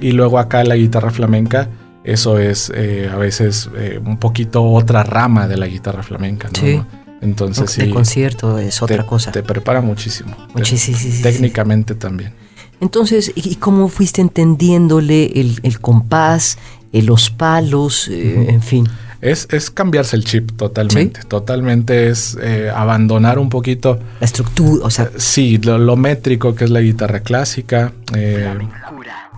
Y 0.00 0.12
luego 0.12 0.38
acá 0.38 0.64
la 0.64 0.76
guitarra 0.76 1.10
flamenca, 1.10 1.68
eso 2.04 2.38
es 2.38 2.72
eh, 2.74 3.10
a 3.12 3.16
veces 3.16 3.68
eh, 3.76 4.00
un 4.04 4.18
poquito 4.18 4.64
otra 4.64 5.02
rama 5.02 5.48
de 5.48 5.56
la 5.56 5.66
guitarra 5.66 6.02
flamenca. 6.02 6.48
¿no? 6.48 6.60
Sí. 6.60 6.82
Entonces 7.20 7.78
El 7.78 7.92
concierto 7.92 8.58
es 8.58 8.80
otra 8.82 9.04
cosa. 9.04 9.30
Te 9.32 9.42
prepara 9.42 9.80
muchísimo. 9.80 10.34
Muchísimo. 10.54 11.22
técnicamente 11.22 11.94
también. 11.94 12.32
Entonces, 12.80 13.30
¿y 13.34 13.56
cómo 13.56 13.88
fuiste 13.88 14.22
entendiéndole 14.22 15.26
el, 15.38 15.80
compás, 15.80 16.56
eh, 16.92 17.02
los 17.02 17.28
palos, 17.28 18.08
en 18.08 18.62
fin? 18.62 18.88
Es, 19.20 19.48
es 19.50 19.70
cambiarse 19.70 20.16
el 20.16 20.24
chip 20.24 20.52
totalmente. 20.56 21.20
Totalmente 21.28 22.08
es 22.08 22.38
eh, 22.40 22.70
abandonar 22.74 23.38
un 23.38 23.50
poquito. 23.50 23.98
La 24.18 24.24
estructura, 24.24 24.86
o 24.86 24.90
sea. 24.90 25.06
Eh, 25.06 25.10
sí, 25.16 25.58
lo, 25.58 25.96
métrico 25.96 26.54
que 26.54 26.64
es 26.64 26.70
la 26.70 26.80
guitarra 26.80 27.20
clásica. 27.20 27.92
Eh, 28.14 28.50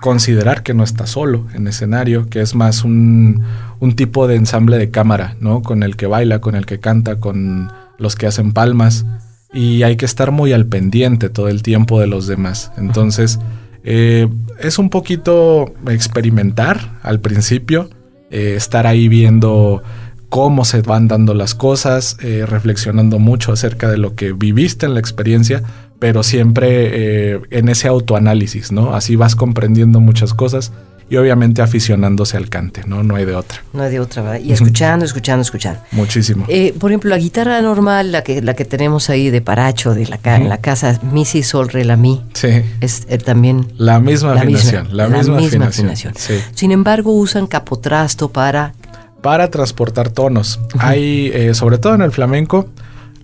considerar 0.02 0.62
que 0.62 0.74
no 0.74 0.84
está 0.84 1.06
solo 1.06 1.46
en 1.54 1.66
escenario, 1.66 2.28
que 2.28 2.42
es 2.42 2.54
más 2.54 2.84
un, 2.84 3.42
un 3.80 3.96
tipo 3.96 4.26
de 4.26 4.36
ensamble 4.36 4.76
de 4.76 4.90
cámara, 4.90 5.36
¿no? 5.40 5.62
Con 5.62 5.82
el 5.82 5.96
que 5.96 6.06
baila, 6.06 6.40
con 6.40 6.54
el 6.54 6.66
que 6.66 6.80
canta, 6.80 7.16
con 7.16 7.72
los 7.98 8.16
que 8.16 8.26
hacen 8.26 8.52
palmas. 8.52 9.06
Y 9.54 9.84
hay 9.84 9.96
que 9.96 10.04
estar 10.04 10.32
muy 10.32 10.52
al 10.52 10.66
pendiente 10.66 11.30
todo 11.30 11.48
el 11.48 11.62
tiempo 11.62 12.00
de 12.00 12.08
los 12.08 12.26
demás. 12.26 12.72
Entonces, 12.76 13.38
es 13.84 14.78
un 14.78 14.90
poquito 14.90 15.72
experimentar 15.86 16.98
al 17.02 17.20
principio 17.20 17.88
eh, 18.32 18.54
estar 18.56 18.86
ahí 18.86 19.08
viendo 19.08 19.82
cómo 20.30 20.64
se 20.64 20.80
van 20.80 21.06
dando 21.06 21.34
las 21.34 21.54
cosas, 21.54 22.16
eh, 22.22 22.46
reflexionando 22.48 23.18
mucho 23.18 23.52
acerca 23.52 23.90
de 23.90 23.98
lo 23.98 24.14
que 24.14 24.32
viviste 24.32 24.86
en 24.86 24.94
la 24.94 25.00
experiencia, 25.00 25.62
pero 26.02 26.24
siempre 26.24 27.34
eh, 27.34 27.40
en 27.50 27.68
ese 27.68 27.86
autoanálisis, 27.86 28.72
¿no? 28.72 28.96
Así 28.96 29.14
vas 29.14 29.36
comprendiendo 29.36 30.00
muchas 30.00 30.34
cosas 30.34 30.72
y 31.08 31.16
obviamente 31.16 31.62
aficionándose 31.62 32.36
al 32.36 32.48
cante, 32.48 32.82
¿no? 32.88 33.04
No 33.04 33.14
hay 33.14 33.24
de 33.24 33.36
otra. 33.36 33.62
No 33.72 33.84
hay 33.84 33.92
de 33.92 34.00
otra, 34.00 34.22
¿verdad? 34.22 34.40
Y 34.40 34.50
escuchando, 34.50 35.04
escuchando, 35.04 35.42
escuchando. 35.42 35.80
Muchísimo. 35.92 36.44
por 36.80 36.90
ejemplo, 36.90 37.08
la 37.08 37.18
guitarra 37.18 37.62
normal, 37.62 38.10
la 38.10 38.22
que, 38.24 38.42
la 38.42 38.54
que 38.54 38.64
tenemos 38.64 39.10
ahí 39.10 39.30
de 39.30 39.42
Paracho, 39.42 39.94
de 39.94 40.08
la, 40.08 40.18
en 40.34 40.48
la 40.48 40.58
casa, 40.58 40.98
mi, 41.12 41.24
si, 41.24 41.44
sol, 41.44 41.68
re, 41.68 41.84
la, 41.84 41.96
mi. 41.96 42.20
Sí. 42.32 42.48
Es 42.80 43.06
también... 43.24 43.68
La 43.78 44.00
misma 44.00 44.32
afinación. 44.32 44.88
la, 44.90 45.06
misma, 45.06 45.38
afinación. 45.38 46.14
Sin 46.52 46.72
embargo, 46.72 47.12
usan 47.12 47.46
capotrasto 47.46 48.28
para... 48.32 48.74
Para 49.20 49.50
transportar 49.50 50.10
tonos. 50.10 50.58
Hay, 50.80 51.30
eh, 51.32 51.54
sobre 51.54 51.78
todo 51.78 51.94
en 51.94 52.02
el 52.02 52.10
flamenco, 52.10 52.70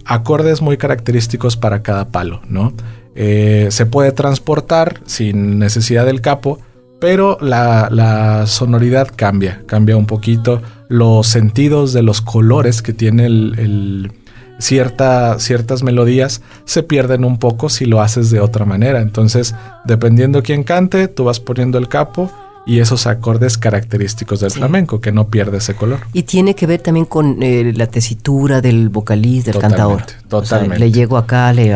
acordes 0.08 0.62
muy 0.62 0.78
característicos 0.78 1.56
para 1.56 1.82
cada 1.82 2.08
palo, 2.08 2.40
¿no? 2.48 2.72
Eh, 3.14 3.68
se 3.70 3.84
puede 3.86 4.10
transportar 4.10 5.00
sin 5.04 5.58
necesidad 5.58 6.06
del 6.06 6.22
capo, 6.22 6.58
pero 6.98 7.36
la, 7.40 8.44
sonoridad 8.46 9.08
cambia, 9.14 9.62
cambia 9.66 9.96
un 9.96 10.06
poquito. 10.06 10.62
Los 10.88 11.28
sentidos 11.28 11.92
de 11.92 12.02
los 12.02 12.22
colores 12.22 12.80
que 12.80 12.92
tiene 12.92 13.26
el, 13.26 14.12
ciertas 14.58 15.82
melodías 15.82 16.42
se 16.64 16.82
pierden 16.82 17.24
un 17.24 17.38
poco 17.38 17.68
si 17.68 17.84
lo 17.84 18.00
haces 18.00 18.30
de 18.30 18.40
otra 18.40 18.64
manera. 18.64 19.02
Entonces, 19.02 19.54
dependiendo 19.84 20.42
quién 20.42 20.64
cante, 20.64 21.06
tú 21.06 21.24
vas 21.24 21.38
poniendo 21.38 21.76
el 21.76 21.88
capo 21.88 22.32
y 22.68 22.80
esos 22.80 23.06
acordes 23.06 23.56
característicos 23.56 24.40
del 24.40 24.50
flamenco, 24.50 25.00
que 25.00 25.10
no 25.10 25.28
pierde 25.28 25.56
ese 25.56 25.75
color. 25.75 26.00
Y 26.12 26.25
tiene 26.25 26.54
que 26.54 26.66
ver 26.66 26.82
también 26.82 27.06
con 27.06 27.42
eh, 27.42 27.72
la 27.75 27.87
tesitura 27.87 28.60
del 28.60 28.90
vocalista, 28.90 29.52
del 29.52 29.60
cantador. 29.62 30.02
Totalmente. 30.28 30.78
le 30.78 30.92
llego 30.92 31.16
acá, 31.16 31.50
le... 31.54 31.72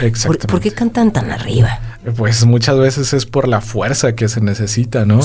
Exactamente. 0.00 0.46
¿Por, 0.46 0.60
qué 0.60 0.72
cantan 0.72 1.12
tan 1.12 1.30
arriba? 1.30 1.78
Pues 2.16 2.46
muchas 2.46 2.78
veces 2.78 3.12
es 3.12 3.26
por 3.26 3.48
la 3.48 3.60
fuerza 3.60 4.14
que 4.14 4.28
se 4.28 4.40
necesita, 4.40 5.04
¿no? 5.04 5.20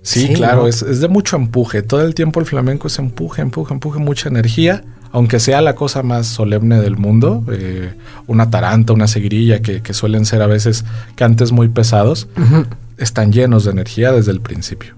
sí, 0.00 0.32
claro, 0.32 0.66
es, 0.66 1.00
de 1.00 1.08
mucho 1.08 1.36
empuje. 1.36 1.82
Todo 1.82 2.00
el 2.00 2.14
tiempo 2.14 2.40
el 2.40 2.46
flamenco 2.46 2.86
es 2.86 2.98
empuje, 2.98 3.42
empuje, 3.42 3.74
empuje, 3.74 3.98
mucha 3.98 4.30
energía. 4.30 4.82
Aunque 5.12 5.38
sea 5.38 5.60
la 5.60 5.74
cosa 5.74 6.02
más 6.02 6.26
solemne 6.28 6.80
del 6.80 6.96
mundo, 6.96 7.44
eh, 7.52 7.92
una 8.26 8.48
taranta, 8.48 8.94
una 8.94 9.06
seguirilla, 9.06 9.60
que, 9.60 9.82
suelen 9.92 10.24
ser 10.24 10.40
a 10.40 10.46
veces 10.46 10.86
cantes 11.16 11.52
muy 11.52 11.68
pesados, 11.68 12.28
están 13.00 13.32
llenos 13.32 13.64
de 13.64 13.72
energía 13.72 14.12
desde 14.12 14.30
el 14.30 14.40
principio. 14.40 14.94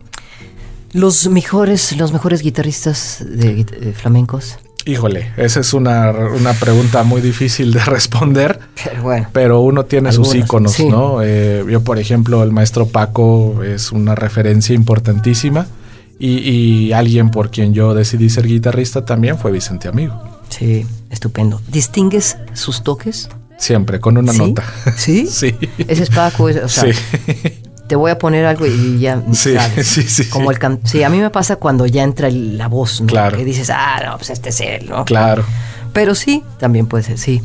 Los 0.92 1.26
mejores, 1.28 1.96
los 1.96 2.12
mejores 2.12 2.42
guitarristas 2.42 3.24
de, 3.26 3.94
flamencos. 3.96 4.58
Híjole, 4.84 5.32
esa 5.36 5.60
es 5.60 5.72
una, 5.72 6.12
pregunta 6.60 7.02
muy 7.04 7.22
difícil 7.22 7.72
de 7.72 7.80
responder. 7.84 8.58
Pero, 8.84 9.02
bueno, 9.02 9.28
pero 9.32 9.60
uno 9.60 9.84
tiene 9.84 10.12
sus 10.12 10.34
íconos, 10.34 10.78
¿no? 10.80 11.22
Eh, 11.22 11.64
yo, 11.70 11.82
por 11.82 11.98
ejemplo, 11.98 12.42
el 12.42 12.52
maestro 12.52 12.86
Paco 12.86 13.62
es 13.62 13.92
una 13.92 14.14
referencia 14.14 14.74
importantísima. 14.74 15.66
Y, 16.18 16.38
y, 16.38 16.92
alguien 16.92 17.30
por 17.30 17.50
quien 17.50 17.74
yo 17.74 17.94
decidí 17.94 18.30
ser 18.30 18.46
guitarrista 18.46 19.04
también 19.04 19.38
fue 19.38 19.50
Vicente 19.50 19.88
Amigo. 19.88 20.22
Sí, 20.50 20.86
estupendo. 21.10 21.60
¿Distingues 21.66 22.36
sus 22.52 22.84
toques? 22.84 23.28
Siempre, 23.58 23.98
con 23.98 24.16
una 24.18 24.32
nota. 24.32 24.62
¿Sí? 24.96 25.26
Sí. 25.30 25.56
Ese 25.78 26.04
es 26.04 26.10
Paco, 26.10 26.44
o 26.44 26.68
sea, 26.68 26.92
sí 26.92 26.92
te 27.92 27.96
voy 27.96 28.10
a 28.10 28.16
poner 28.16 28.46
algo 28.46 28.66
y 28.66 29.00
ya 29.00 29.22
sí, 29.32 29.54
Sí, 29.82 30.00
sí, 30.04 30.24
Como 30.30 30.50
el 30.50 30.56
sí, 30.84 31.02
a 31.02 31.10
mí 31.10 31.20
me 31.20 31.28
pasa 31.28 31.56
cuando 31.56 31.84
ya 31.84 32.02
entra 32.02 32.30
la 32.30 32.66
voz, 32.66 33.02
¿no? 33.02 33.06
Claro. 33.06 33.36
Que 33.36 33.44
dices, 33.44 33.68
ah, 33.68 34.00
no, 34.02 34.16
pues 34.16 34.30
este 34.30 34.48
es 34.48 34.60
él, 34.62 34.86
¿no? 34.88 35.04
Claro. 35.04 35.44
Pero 35.92 36.14
sí, 36.14 36.42
también 36.58 36.86
puede 36.86 37.04
ser, 37.04 37.18
sí. 37.18 37.42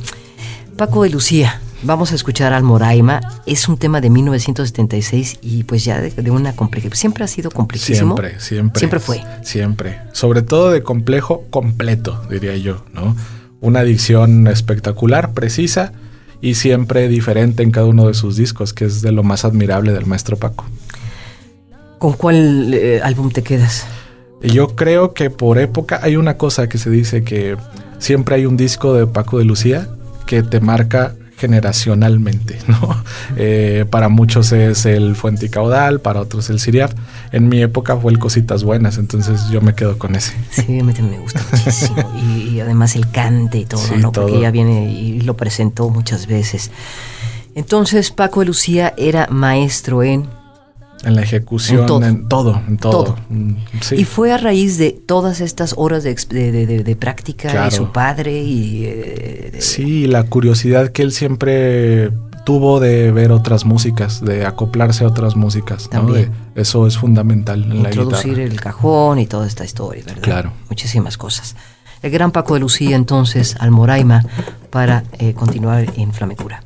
Paco 0.77 1.03
de 1.03 1.09
Lucía, 1.09 1.59
vamos 1.83 2.13
a 2.13 2.15
escuchar 2.15 2.53
al 2.53 2.63
Moraima. 2.63 3.19
Es 3.45 3.67
un 3.67 3.77
tema 3.77 3.99
de 3.99 4.09
1976 4.09 5.39
y 5.41 5.65
pues 5.65 5.83
ya 5.83 5.99
de, 5.99 6.31
una 6.31 6.55
complejidad. 6.55 6.93
Siempre 6.93 7.25
ha 7.25 7.27
sido 7.27 7.51
complejísimo. 7.51 8.15
Siempre, 8.15 8.39
siempre. 8.39 8.79
Siempre 8.79 8.99
fue. 9.01 9.21
Siempre. 9.41 9.99
Sobre 10.13 10.43
todo 10.43 10.71
de 10.71 10.81
complejo 10.81 11.43
completo, 11.49 12.23
diría 12.29 12.55
yo, 12.55 12.85
¿no? 12.93 13.17
Una 13.59 13.81
adicción 13.81 14.47
espectacular, 14.47 15.33
precisa 15.33 15.91
y 16.41 16.55
siempre 16.55 17.07
diferente 17.07 17.63
en 17.63 17.71
cada 17.71 17.87
uno 17.87 18.07
de 18.07 18.13
sus 18.13 18.35
discos, 18.37 18.73
que 18.73 18.85
es 18.85 19.01
de 19.01 19.11
lo 19.11 19.23
más 19.23 19.45
admirable 19.45 19.93
del 19.93 20.05
maestro 20.05 20.37
Paco. 20.37 20.65
¿Con 21.99 22.13
cuál 22.13 22.73
eh, 22.73 23.01
álbum 23.03 23.31
te 23.31 23.43
quedas? 23.43 23.85
Yo 24.41 24.75
creo 24.75 25.13
que 25.13 25.29
por 25.29 25.57
época 25.57 25.99
hay 26.03 26.15
una 26.15 26.37
cosa 26.37 26.69
que 26.69 26.77
se 26.77 26.89
dice 26.89 27.23
que 27.23 27.57
siempre 27.97 28.35
hay 28.35 28.45
un 28.45 28.55
disco 28.55 28.93
de 28.93 29.07
Paco 29.07 29.39
de 29.39 29.45
Lucía 29.45 29.87
que 30.27 30.43
te 30.43 30.59
marca 30.59 31.15
generacionalmente, 31.37 32.59
¿no? 32.67 33.03
Eh, 33.37 33.85
para 33.89 34.09
muchos 34.09 34.51
es 34.51 34.85
el 34.85 35.15
Fuente 35.15 35.45
y 35.45 35.49
Caudal, 35.49 36.01
para 36.01 36.19
otros 36.21 36.49
el 36.49 36.59
Siriaf. 36.59 36.93
En 37.31 37.47
mi 37.47 37.61
época 37.61 37.95
fue 37.97 38.11
el 38.11 38.19
Cositas 38.19 38.63
Buenas, 38.63 38.97
entonces 38.97 39.49
yo 39.49 39.61
me 39.61 39.73
quedo 39.73 39.97
con 39.97 40.15
ese. 40.15 40.33
Sí, 40.51 40.79
a 40.79 40.83
mí 40.83 40.93
me 41.01 41.19
gusta 41.19 41.41
muchísimo. 41.51 41.95
y, 42.37 42.59
además 42.59 42.95
el 42.95 43.09
cante 43.09 43.59
y 43.59 43.65
todo, 43.65 43.81
¿no? 43.97 44.11
Porque 44.11 44.37
ella 44.37 44.51
viene 44.51 44.91
y 44.91 45.21
lo 45.21 45.35
presentó 45.35 45.89
muchas 45.89 46.27
veces. 46.27 46.71
Entonces 47.55 48.11
Paco 48.11 48.41
de 48.41 48.47
Lucía 48.47 48.93
era 48.97 49.27
maestro 49.31 50.03
en 50.03 50.27
en 51.03 51.15
la 51.15 51.21
ejecución, 51.21 52.03
en 52.03 52.27
todo, 52.27 52.61
en 52.67 52.77
todo. 52.77 53.15
Mm, 53.29 53.53
y 53.95 54.03
fue 54.05 54.31
a 54.31 54.37
raíz 54.37 54.77
de 54.77 54.91
todas 54.91 55.41
estas 55.41 55.73
horas 55.77 56.03
de, 56.03 56.15
de, 56.15 56.95
práctica 56.95 57.65
de 57.65 57.71
su 57.71 57.91
padre 57.91 58.41
y... 58.41 58.85
Eh, 58.85 59.57
sí, 59.59 60.07
la 60.07 60.23
curiosidad 60.23 60.89
que 60.89 61.03
él 61.03 61.11
siempre 61.11 62.11
tuvo 62.45 62.79
de 62.79 63.11
ver 63.11 63.31
otras 63.31 63.65
músicas, 63.65 64.23
de 64.23 64.45
acoplarse 64.45 65.03
a 65.03 65.07
otras 65.07 65.35
músicas. 65.35 65.89
También. 65.89 66.31
eso 66.55 66.87
es 66.87 66.97
fundamental 66.97 67.63
en 67.63 67.77
Introducir 67.77 68.39
el 68.39 68.59
cajón 68.59 69.19
y 69.19 69.27
toda 69.27 69.45
esta 69.45 69.65
historia, 69.65 70.03
¿verdad? 70.05 70.21
Claro. 70.21 70.53
Muchísimas 70.69 71.17
cosas. 71.17 71.55
El 72.01 72.11
gran 72.11 72.31
Paco 72.31 72.53
de 72.53 72.61
Lucía 72.61 72.95
entonces 72.95 73.55
al 73.59 73.71
Moraima 73.71 74.23
para 74.69 75.03
eh, 75.19 75.33
continuar 75.33 75.91
en 75.97 76.13
Flamecura. 76.13 76.63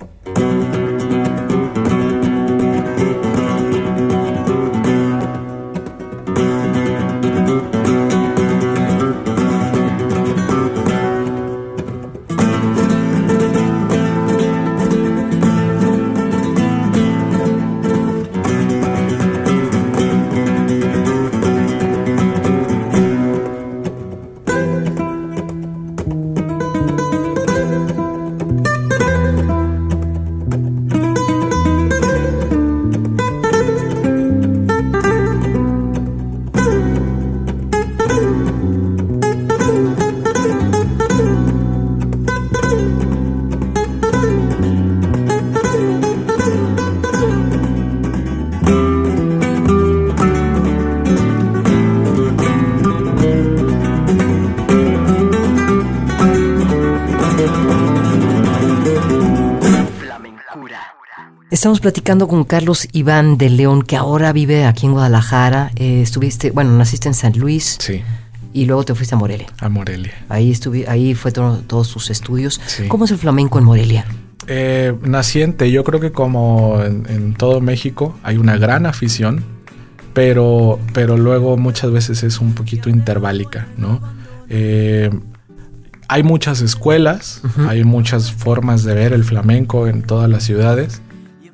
Estamos 61.52 61.82
platicando 61.82 62.30
con 62.30 62.46
Carlos 62.46 62.88
Iván 62.94 63.38
de 63.38 63.50
León, 63.50 63.82
que 63.82 63.98
ahora 63.98 64.32
vive 64.32 64.64
aquí 64.66 64.86
en 64.86 64.94
Guadalajara. 64.94 65.72
Eh, 65.76 66.02
estuviste, 66.02 66.52
bueno, 66.52 66.72
naciste 66.78 67.10
en 67.10 67.14
San 67.14 67.38
Luis. 67.38 67.78
Sí. 67.80 68.02
Y 68.54 68.66
luego 68.66 68.84
te 68.86 68.96
fuiste 68.96 69.16
a 69.16 69.18
Morelia. 69.18 69.48
A 69.60 69.68
Morelia. 69.68 70.14
Ahí 70.30 70.50
estuve, 70.50 70.88
ahí 70.88 71.14
fue 71.14 71.34
todos 71.34 71.92
tus 71.92 72.10
estudios. 72.10 72.62
¿Cómo 72.88 73.04
es 73.04 73.12
el 73.12 73.18
flamenco 73.18 73.60
en 73.60 73.66
Morelia? 73.66 74.06
Eh, 74.48 74.98
naciente, 75.02 75.70
yo 75.72 75.84
creo 75.84 76.00
que 76.00 76.12
como 76.12 76.82
en, 76.82 77.34
todo 77.36 77.60
México 77.60 78.18
hay 78.24 78.38
una 78.38 78.58
gran 78.58 78.86
afición, 78.86 79.44
pero, 80.14 80.80
pero 80.94 81.18
luego 81.18 81.58
muchas 81.58 81.92
veces 81.92 82.24
es 82.24 82.40
un 82.40 82.54
poquito 82.54 82.90
interválica, 82.90 83.68
¿no? 83.78 84.02
Eh, 84.50 85.10
hay 86.12 86.24
muchas 86.24 86.60
escuelas, 86.60 87.42
hay 87.70 87.86
muchas 87.86 88.34
formas 88.34 88.84
de 88.84 88.94
ver 88.94 89.14
el 89.14 89.24
flamenco 89.24 89.88
en 89.88 90.02
todas 90.02 90.30
las 90.30 90.44
ciudades 90.44 91.02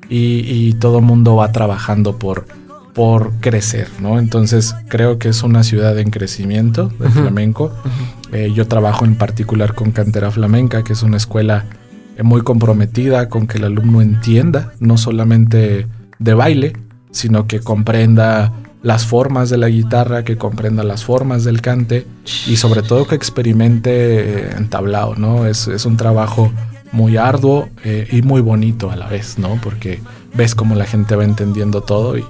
y, 0.08 0.72
todo 0.80 0.98
el 0.98 1.04
mundo 1.04 1.36
va 1.36 1.52
trabajando 1.52 2.18
por, 2.18 2.46
por 2.92 3.34
crecer, 3.34 3.88
¿no? 4.00 4.18
Entonces 4.18 4.74
creo 4.88 5.20
que 5.20 5.28
es 5.28 5.44
una 5.44 5.62
ciudad 5.62 5.96
en 6.00 6.10
crecimiento 6.10 6.88
de 6.98 7.08
flamenco. 7.08 7.72
Eh, 8.32 8.52
yo 8.52 8.66
trabajo 8.66 9.04
en 9.04 9.14
particular 9.14 9.76
con 9.76 9.92
Cantera 9.92 10.32
Flamenca, 10.32 10.82
que 10.82 10.94
es 10.94 11.04
una 11.04 11.18
escuela 11.18 11.66
eh, 12.16 12.24
muy 12.24 12.40
comprometida 12.40 13.28
con 13.28 13.46
que 13.46 13.58
el 13.58 13.64
alumno 13.64 14.02
entienda, 14.02 14.72
no 14.80 14.98
solamente 14.98 15.86
de 16.18 16.34
baile, 16.34 16.72
sino 17.12 17.46
que 17.46 17.60
comprenda 17.60 18.52
las 18.82 19.06
formas 19.06 19.50
de 19.50 19.58
la 19.58 19.68
guitarra, 19.68 20.24
que 20.24 20.36
comprenda 20.36 20.84
las 20.84 21.04
formas 21.04 21.44
del 21.44 21.60
cante 21.60 22.06
y 22.46 22.56
sobre 22.56 22.82
todo 22.82 23.06
que 23.06 23.14
experimente 23.14 23.90
eh, 23.90 24.50
entablado, 24.56 25.16
¿no? 25.16 25.46
Es, 25.46 25.66
es 25.68 25.84
un 25.84 25.96
trabajo 25.96 26.52
muy 26.92 27.16
arduo 27.16 27.68
eh, 27.84 28.08
y 28.10 28.22
muy 28.22 28.40
bonito 28.40 28.90
a 28.90 28.96
la 28.96 29.08
vez, 29.08 29.38
¿no? 29.38 29.58
Porque 29.62 30.00
ves 30.34 30.54
cómo 30.54 30.74
la 30.74 30.86
gente 30.86 31.16
va 31.16 31.24
entendiendo 31.24 31.82
todo 31.82 32.16
y, 32.16 32.24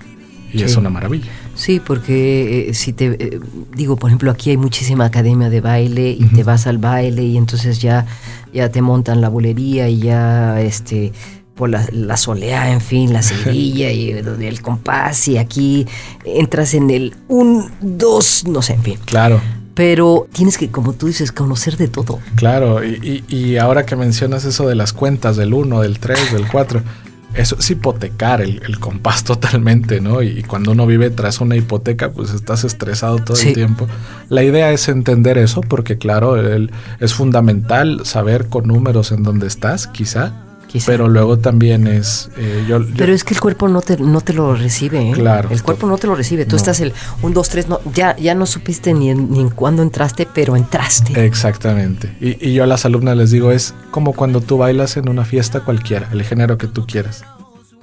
es 0.53 0.77
una 0.77 0.89
maravilla. 0.89 1.31
Sí, 1.55 1.79
porque 1.79 2.71
eh, 2.71 2.75
si 2.75 2.95
te 2.95 3.17
eh, 3.23 3.41
digo, 3.75 3.97
por 3.97 4.09
ejemplo, 4.09 4.31
aquí 4.31 4.51
hay 4.51 4.57
muchísima 4.57 5.05
academia 5.05 5.51
de 5.51 5.61
baile 5.61 6.11
y 6.11 6.25
te 6.25 6.43
vas 6.43 6.67
al 6.67 6.79
baile 6.79 7.23
y 7.23 7.37
entonces 7.37 7.81
ya, 7.81 8.07
ya 8.53 8.71
te 8.71 8.81
montan 8.81 9.21
la 9.21 9.29
bulería 9.29 9.91
y 9.91 9.99
ya 9.99 10.59
este 10.61 11.13
por 11.59 11.69
la, 11.69 11.87
la 11.93 12.17
soleá, 12.17 12.73
en 12.73 12.81
fin, 12.81 13.13
la 13.13 13.23
seguidilla 13.31 13.91
y 13.91 14.11
el 14.13 14.63
compás 14.63 15.29
y 15.29 15.37
aquí 15.37 15.87
entras 16.25 16.73
en 16.73 16.89
el 16.91 17.15
un, 17.27 17.71
dos, 17.81 18.45
no 18.47 18.63
sé, 18.63 18.75
en 18.75 18.83
fin. 18.83 18.99
Claro 19.05 19.41
pero 19.79 20.27
tienes 20.33 20.59
que, 20.59 20.73
como 20.73 20.93
tú 20.95 21.07
dices, 21.07 21.31
conocer 21.31 21.77
de 21.77 21.87
todo. 21.87 22.19
Claro, 22.35 22.81
y, 22.83 23.57
ahora 23.59 23.87
que 23.87 23.95
mencionas 23.95 24.45
eso 24.45 24.67
de 24.67 24.75
las 24.75 24.93
cuentas 24.93 25.37
del 25.37 25.55
1, 25.55 25.83
del 25.83 26.01
3, 26.01 26.33
del 26.33 26.49
4, 26.49 26.83
eso 27.35 27.57
es 27.57 27.71
hipotecar 27.71 28.41
el, 28.41 28.81
compás 28.81 29.23
totalmente, 29.33 30.01
¿no? 30.01 30.21
Y, 30.21 30.43
cuando 30.43 30.73
uno 30.73 30.85
vive 30.85 31.11
tras 31.11 31.41
una 31.41 31.55
hipoteca, 31.55 32.11
pues 32.11 32.33
estás 32.33 32.65
estresado 32.65 33.21
todo 33.21 33.41
el 33.41 33.53
tiempo. 33.53 33.87
La 34.29 34.43
idea 34.43 34.73
es 34.73 34.89
entender 34.89 35.39
eso, 35.39 35.61
porque 35.61 35.97
claro, 35.97 36.35
es 36.99 37.15
fundamental 37.15 38.01
saber 38.05 38.49
con 38.49 38.67
números 38.67 39.13
en 39.13 39.23
dónde 39.23 39.47
estás, 39.47 39.87
quizá, 39.87 40.48
pero 40.87 41.09
luego 41.09 41.39
también 41.39 41.87
es... 41.87 42.31
Eh, 42.37 42.65
yo, 42.69 42.81
Pero 42.97 43.13
es 43.13 43.25
que 43.25 43.35
el 43.35 43.41
cuerpo 43.41 43.69
no 43.69 43.81
te, 43.81 43.97
no 43.97 44.21
te 44.21 44.33
lo 44.33 44.55
recibe. 44.55 45.11
¿eh? 45.11 45.13
Claro. 45.13 45.51
El 45.51 45.63
cuerpo 45.63 45.87
no 45.87 45.97
te 45.99 46.07
lo 46.07 46.15
recibe. 46.15 46.45
Tú 46.47 46.57
estás 46.57 46.81
el 46.81 46.93
1, 47.23 47.35
2, 47.35 47.49
3, 47.49 47.69
no, 47.69 47.81
ya, 47.95 48.17
ya 48.17 48.35
no 48.35 48.47
supiste 48.47 48.95
ni 48.95 49.11
en, 49.11 49.31
ni 49.31 49.41
en 49.41 49.51
cuándo 49.51 49.83
entraste, 49.83 50.29
pero 50.33 50.57
entraste. 50.57 51.25
Exactamente. 51.25 52.15
Y, 52.21 52.49
y 52.49 52.55
yo 52.55 52.65
a 52.65 52.67
las 52.67 52.85
alumnas 52.85 53.17
les 53.17 53.31
digo, 53.31 53.53
es 53.53 53.75
como 53.91 54.13
cuando 54.13 54.41
tú 54.41 54.59
bailas 54.59 54.97
en 54.97 55.09
una 55.09 55.25
fiesta 55.25 55.61
cualquiera, 55.61 56.09
el 56.13 56.23
género 56.23 56.59
que 56.59 56.67
tú 56.67 56.87
quieras. 56.87 57.25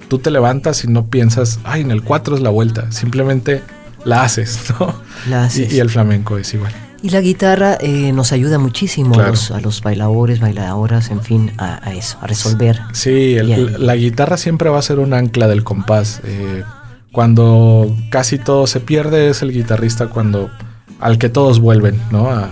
tú 0.08 0.18
te 0.18 0.30
levantas 0.30 0.84
y 0.84 0.88
no 0.88 1.06
piensas, 1.06 1.58
ay, 1.64 1.82
en 1.82 1.90
el 1.90 2.02
4 2.02 2.36
es 2.36 2.42
la 2.42 2.50
vuelta, 2.50 2.92
simplemente 2.92 3.62
la 4.04 4.22
haces, 4.22 4.60
¿no? 4.80 4.94
La 5.28 5.44
haces. 5.44 5.72
Y, 5.72 5.80
el 5.80 5.90
flamenco 5.90 6.38
es 6.38 6.54
igual. 6.54 6.72
Y 7.06 7.10
la 7.10 7.20
guitarra 7.20 7.78
eh, 7.80 8.10
nos 8.10 8.32
ayuda 8.32 8.58
muchísimo 8.58 9.20
a, 9.20 9.28
los, 9.60 9.80
bailadores, 9.80 10.40
bailadoras, 10.40 11.12
en 11.12 11.22
fin, 11.22 11.52
a, 11.56 11.94
eso, 11.94 12.18
a 12.20 12.26
resolver. 12.26 12.80
Sí, 12.94 13.36
la 13.36 13.94
guitarra 13.94 14.36
siempre 14.36 14.70
va 14.70 14.80
a 14.80 14.82
ser 14.82 14.98
un 14.98 15.14
ancla 15.14 15.46
del 15.46 15.62
compás. 15.62 16.20
Eh, 16.24 16.64
cuando 17.12 17.94
casi 18.10 18.38
todo 18.38 18.66
se 18.66 18.80
pierde 18.80 19.28
es 19.28 19.42
el 19.42 19.52
guitarrista 19.52 20.08
cuando 20.08 20.50
al 20.98 21.16
que 21.18 21.28
todos 21.28 21.60
vuelven, 21.60 21.96
¿no? 22.10 22.28
A, 22.28 22.50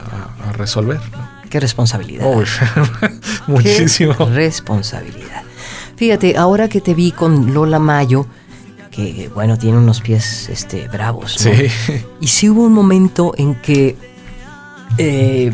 resolver. 0.53 1.01
Qué 1.51 1.59
responsabilidad. 1.59 2.25
muchísimo. 3.49 4.17
Qué 4.17 4.25
responsabilidad. 4.27 5.43
Fíjate, 5.97 6.37
ahora 6.37 6.69
que 6.69 6.81
te 6.81 6.95
vi 6.95 7.11
con 7.11 7.53
Lola 7.53 7.81
Mayo, 7.81 8.29
que 8.93 9.29
bueno, 9.35 9.59
tiene 9.59 9.79
unos 9.79 10.01
pies 10.01 10.49
este, 10.49 10.87
bravos. 10.87 11.45
¿no? 11.45 11.57
Sí. 11.57 11.67
Y 12.21 12.29
sí 12.29 12.49
hubo 12.49 12.62
un 12.62 12.73
momento 12.73 13.35
en 13.37 13.57
que, 13.57 14.13
eh, 14.98 15.52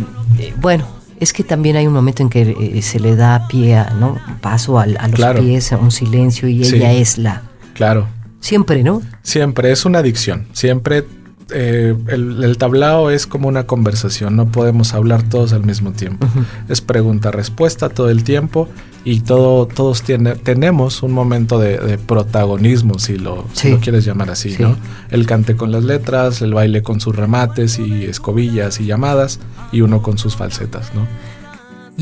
bueno, 0.60 0.86
es 1.18 1.32
que 1.32 1.44
también 1.44 1.76
hay 1.76 1.86
un 1.86 1.92
momento 1.92 2.22
en 2.22 2.30
que 2.30 2.56
eh, 2.58 2.82
se 2.82 2.98
le 2.98 3.16
da 3.16 3.46
pie, 3.48 3.84
¿no? 3.98 4.18
Paso 4.40 4.78
a, 4.78 4.84
a 4.84 5.08
los 5.08 5.40
pies, 5.40 5.72
a 5.72 5.76
un 5.76 5.90
silencio 5.90 6.48
y 6.48 6.62
ella 6.62 6.92
es 6.92 7.18
la. 7.18 7.42
Claro. 7.74 8.06
Siempre, 8.40 8.82
¿no? 8.82 9.02
Siempre, 9.22 9.70
es 9.70 9.84
una 9.84 9.98
adicción. 9.98 10.46
Siempre 10.52 11.04
eh, 11.52 11.96
el, 12.08 12.56
tablao 12.58 13.10
es 13.10 13.26
como 13.26 13.48
una 13.48 13.66
conversación, 13.66 14.36
no 14.36 14.46
podemos 14.50 14.94
hablar 14.94 15.22
todos 15.22 15.52
al 15.52 15.64
mismo 15.64 15.92
tiempo. 15.92 16.26
Es 16.68 16.80
pregunta-respuesta 16.80 17.88
todo 17.88 18.10
el 18.10 18.24
tiempo 18.24 18.68
y 19.04 19.20
todo, 19.20 19.66
todos 19.66 20.02
tiene, 20.02 20.36
tenemos 20.36 21.02
un 21.02 21.12
momento 21.12 21.58
de, 21.58 21.98
protagonismo, 21.98 22.98
si 22.98 23.16
lo, 23.16 23.46
quieres 23.80 24.04
llamar 24.04 24.30
así, 24.30 24.56
¿no? 24.58 24.76
El 25.10 25.26
cante 25.26 25.56
con 25.56 25.72
las 25.72 25.84
letras, 25.84 26.42
el 26.42 26.54
baile 26.54 26.82
con 26.82 27.00
sus 27.00 27.16
remates 27.16 27.78
y 27.78 28.04
escobillas 28.04 28.80
y 28.80 28.86
llamadas 28.86 29.40
y 29.72 29.80
uno 29.80 30.02
con 30.02 30.18
sus 30.18 30.36
falsetas, 30.36 30.92
¿no? 30.94 31.06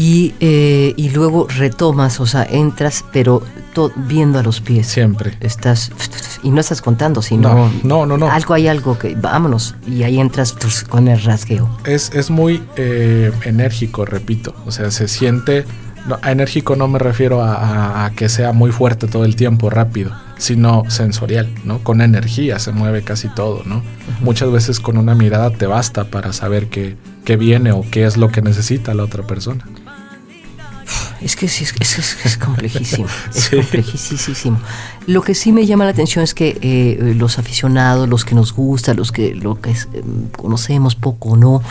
Y, 0.01 0.33
eh, 0.39 0.95
y 0.97 1.11
luego 1.11 1.49
retomas, 1.49 2.21
o 2.21 2.27
sea, 2.27 2.45
entras, 2.45 3.05
pero 3.13 3.43
viendo 3.97 4.39
a 4.39 4.43
los 4.43 4.61
pies. 4.61 4.87
Siempre. 4.87 5.37
Estás, 5.41 5.91
y 6.45 6.51
no 6.51 6.61
estás 6.61 6.81
contando, 6.83 7.21
sino... 7.21 7.71
No, 7.83 8.07
no, 8.07 8.17
no. 8.17 8.31
Algo 8.31 8.55
hay 8.55 8.69
algo 8.69 8.97
que, 8.97 9.17
vámonos, 9.17 9.75
y 9.87 10.05
ahí 10.05 10.21
entras 10.21 10.55
con 10.89 11.09
el 11.09 11.21
rasgueo. 11.23 11.69
Es, 11.85 12.13
es 12.15 12.31
muy 12.31 12.63
eh, 12.77 13.33
enérgico, 13.45 14.05
repito, 14.05 14.55
o 14.67 14.71
sea, 14.71 14.93
se 14.93 15.09
siente... 15.09 15.65
a 16.23 16.31
enérgico 16.31 16.77
no 16.77 16.87
me 16.87 16.99
refiero 16.99 17.43
a, 17.43 18.11
que 18.17 18.29
sea 18.29 18.53
muy 18.53 18.71
fuerte 18.71 19.09
todo 19.09 19.25
el 19.25 19.35
tiempo, 19.35 19.69
rápido, 19.69 20.13
sino 20.39 20.85
sensorial, 20.89 21.49
¿no? 21.65 21.81
Con 21.81 22.01
energía 22.03 22.61
se 22.61 22.71
mueve 22.71 23.03
casi 23.03 23.29
todo, 23.29 23.63
¿no? 23.65 23.83
Muchas 24.21 24.51
veces 24.53 24.79
con 24.79 24.97
una 24.97 25.17
mirada 25.17 25.51
te 25.51 25.67
basta 25.67 26.05
para 26.05 26.33
saber 26.33 26.69
qué, 26.69 26.97
qué 27.25 27.37
viene 27.37 27.73
o 27.73 27.85
qué 27.91 28.07
es 28.07 28.17
lo 28.17 28.29
que 28.31 28.43
necesita 28.43 28.95
la 28.95 29.05
otra 29.05 29.27
persona. 29.27 29.65
Es 31.21 31.35
que 31.35 31.49
sí, 31.49 31.65
es, 31.65 32.37
complejísimo, 32.37 33.09
es 33.35 33.49
complejísimo. 33.49 34.61
Lo 35.07 35.23
que 35.23 35.35
sí 35.35 35.53
me 35.53 35.67
llama 35.67 35.85
la 35.85 35.91
atención 35.91 36.23
es 36.23 36.33
que 36.33 36.59
eh, 36.63 37.15
los 37.17 37.39
aficionados, 37.39 38.09
los 38.09 38.25
que 38.25 38.35
nos 38.37 38.53
gusta, 38.53 38.95
los 38.95 39.11
que 39.11 39.35
lo 39.35 39.61
que 39.61 39.71
eh, 39.71 39.77
conocemos 40.37 40.95
poco 40.95 41.31
o 41.31 41.37
no, 41.37 41.63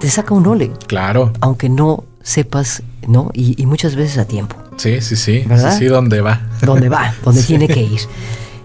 te 0.00 0.08
saca 0.10 0.32
un 0.34 0.46
ole. 0.46 0.72
Claro. 0.86 1.32
Aunque 1.40 1.68
no 1.68 2.04
sepas, 2.22 2.82
¿no? 3.06 3.30
Y, 3.34 3.64
muchas 3.66 3.96
veces 3.96 4.18
a 4.18 4.24
tiempo. 4.24 4.56
Sí, 4.76 5.00
sí, 5.00 5.16
sí. 5.16 5.44
¿verdad? 5.46 5.76
Sí, 5.76 5.86
¿dónde 5.86 6.20
va? 6.20 6.40
¿Dónde 6.62 6.88
va? 6.88 7.14
¿Dónde 7.24 7.42
tiene 7.42 7.68
que 7.68 7.82
ir? 7.82 8.00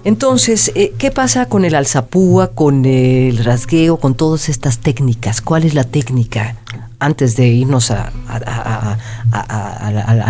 Entonces, 0.06 0.72
eh, 0.76 0.94
¿qué 0.98 1.12
pasa 1.12 1.46
con 1.46 1.64
el 1.64 1.76
alzapúa, 1.76 2.50
con 2.52 2.84
el 2.86 3.44
rasgueo, 3.44 3.98
con 3.98 4.16
todas 4.16 4.50
estas 4.50 4.80
técnicas? 4.80 5.42
¿Cuál 5.42 5.64
es 5.64 5.74
la 5.74 5.86
técnica 5.86 6.58
antes 7.04 7.36
de 7.36 7.48
irnos 7.48 7.92
al 7.92 8.08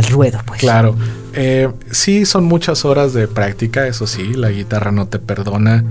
ruedo? 0.09 0.39
Pues? 0.45 0.59
Claro, 0.61 0.95
eh, 1.33 1.69
sí 1.91 2.25
son 2.25 2.45
muchas 2.45 2.85
horas 2.85 3.13
de 3.13 3.27
práctica, 3.27 3.87
eso 3.87 4.07
sí, 4.07 4.33
la 4.33 4.49
guitarra 4.49 4.91
no 4.91 5.07
te 5.07 5.19
perdona 5.19 5.83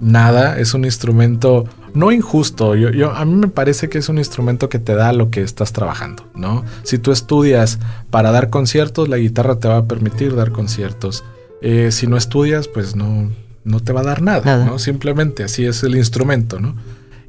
nada, 0.00 0.58
es 0.58 0.74
un 0.74 0.84
instrumento 0.84 1.64
no 1.94 2.10
injusto, 2.10 2.74
yo, 2.74 2.90
yo, 2.90 3.12
a 3.12 3.24
mí 3.24 3.34
me 3.34 3.48
parece 3.48 3.88
que 3.88 3.98
es 3.98 4.08
un 4.08 4.18
instrumento 4.18 4.68
que 4.68 4.78
te 4.78 4.94
da 4.94 5.12
lo 5.12 5.30
que 5.30 5.42
estás 5.42 5.72
trabajando, 5.72 6.24
¿no? 6.34 6.64
Si 6.84 6.98
tú 6.98 7.12
estudias 7.12 7.78
para 8.10 8.32
dar 8.32 8.48
conciertos, 8.48 9.08
la 9.08 9.18
guitarra 9.18 9.56
te 9.58 9.68
va 9.68 9.76
a 9.76 9.84
permitir 9.84 10.34
dar 10.34 10.52
conciertos. 10.52 11.22
Eh, 11.60 11.90
si 11.92 12.06
no 12.06 12.16
estudias, 12.16 12.66
pues 12.66 12.96
no, 12.96 13.30
no 13.64 13.80
te 13.80 13.92
va 13.92 14.00
a 14.00 14.04
dar 14.04 14.22
nada, 14.22 14.64
¿no? 14.64 14.78
Simplemente 14.78 15.44
así 15.44 15.66
es 15.66 15.82
el 15.82 15.96
instrumento, 15.96 16.58
¿no? 16.58 16.76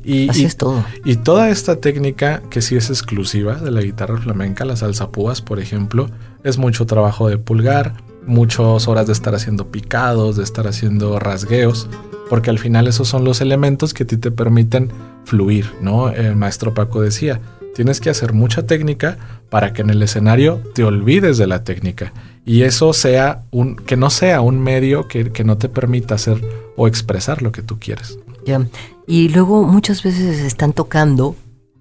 Y, 0.03 0.29
así 0.29 0.45
es 0.45 0.57
todo. 0.57 0.83
Y 1.05 1.17
toda 1.17 1.49
esta 1.49 1.77
técnica 1.77 2.41
que 2.49 2.61
sí 2.61 2.75
es 2.75 2.89
exclusiva 2.89 3.55
de 3.55 3.71
la 3.71 3.81
guitarra 3.81 4.17
flamenca, 4.17 4.65
las 4.65 4.83
alzapúas, 4.83 5.41
por 5.41 5.59
ejemplo, 5.59 6.09
es 6.43 6.57
mucho 6.57 6.85
trabajo 6.85 7.29
de 7.29 7.37
pulgar, 7.37 7.93
muchas 8.25 8.87
horas 8.87 9.07
de 9.07 9.13
estar 9.13 9.35
haciendo 9.35 9.67
picados, 9.67 10.37
de 10.37 10.43
estar 10.43 10.67
haciendo 10.67 11.19
rasgueos, 11.19 11.87
porque 12.29 12.49
al 12.49 12.59
final 12.59 12.87
esos 12.87 13.07
son 13.07 13.23
los 13.23 13.41
elementos 13.41 13.93
que 13.93 14.03
a 14.03 14.07
ti 14.07 14.17
te 14.17 14.31
permiten 14.31 14.89
fluir, 15.25 15.71
¿no? 15.81 16.09
El 16.09 16.35
maestro 16.35 16.73
Paco 16.73 17.01
decía, 17.01 17.39
tienes 17.75 17.99
que 17.99 18.09
hacer 18.09 18.33
mucha 18.33 18.65
técnica 18.65 19.17
para 19.49 19.73
que 19.73 19.81
en 19.81 19.89
el 19.89 20.01
escenario 20.01 20.61
te 20.73 20.83
olvides 20.83 21.37
de 21.37 21.47
la 21.47 21.63
técnica 21.63 22.13
y 22.45 22.63
eso 22.63 22.93
sea 22.93 23.43
un, 23.51 23.75
que 23.75 23.95
no 23.95 24.09
sea 24.09 24.41
un 24.41 24.59
medio 24.59 25.07
que, 25.07 25.43
no 25.43 25.57
te 25.57 25.69
permita 25.69 26.15
hacer 26.15 26.41
o 26.75 26.87
expresar 26.87 27.41
lo 27.41 27.51
que 27.51 27.61
tú 27.61 27.79
quieres. 27.79 28.19
Y 29.07 29.29
luego 29.29 29.63
muchas 29.63 30.03
veces 30.03 30.39
están 30.39 30.73
tocando, 30.73 31.35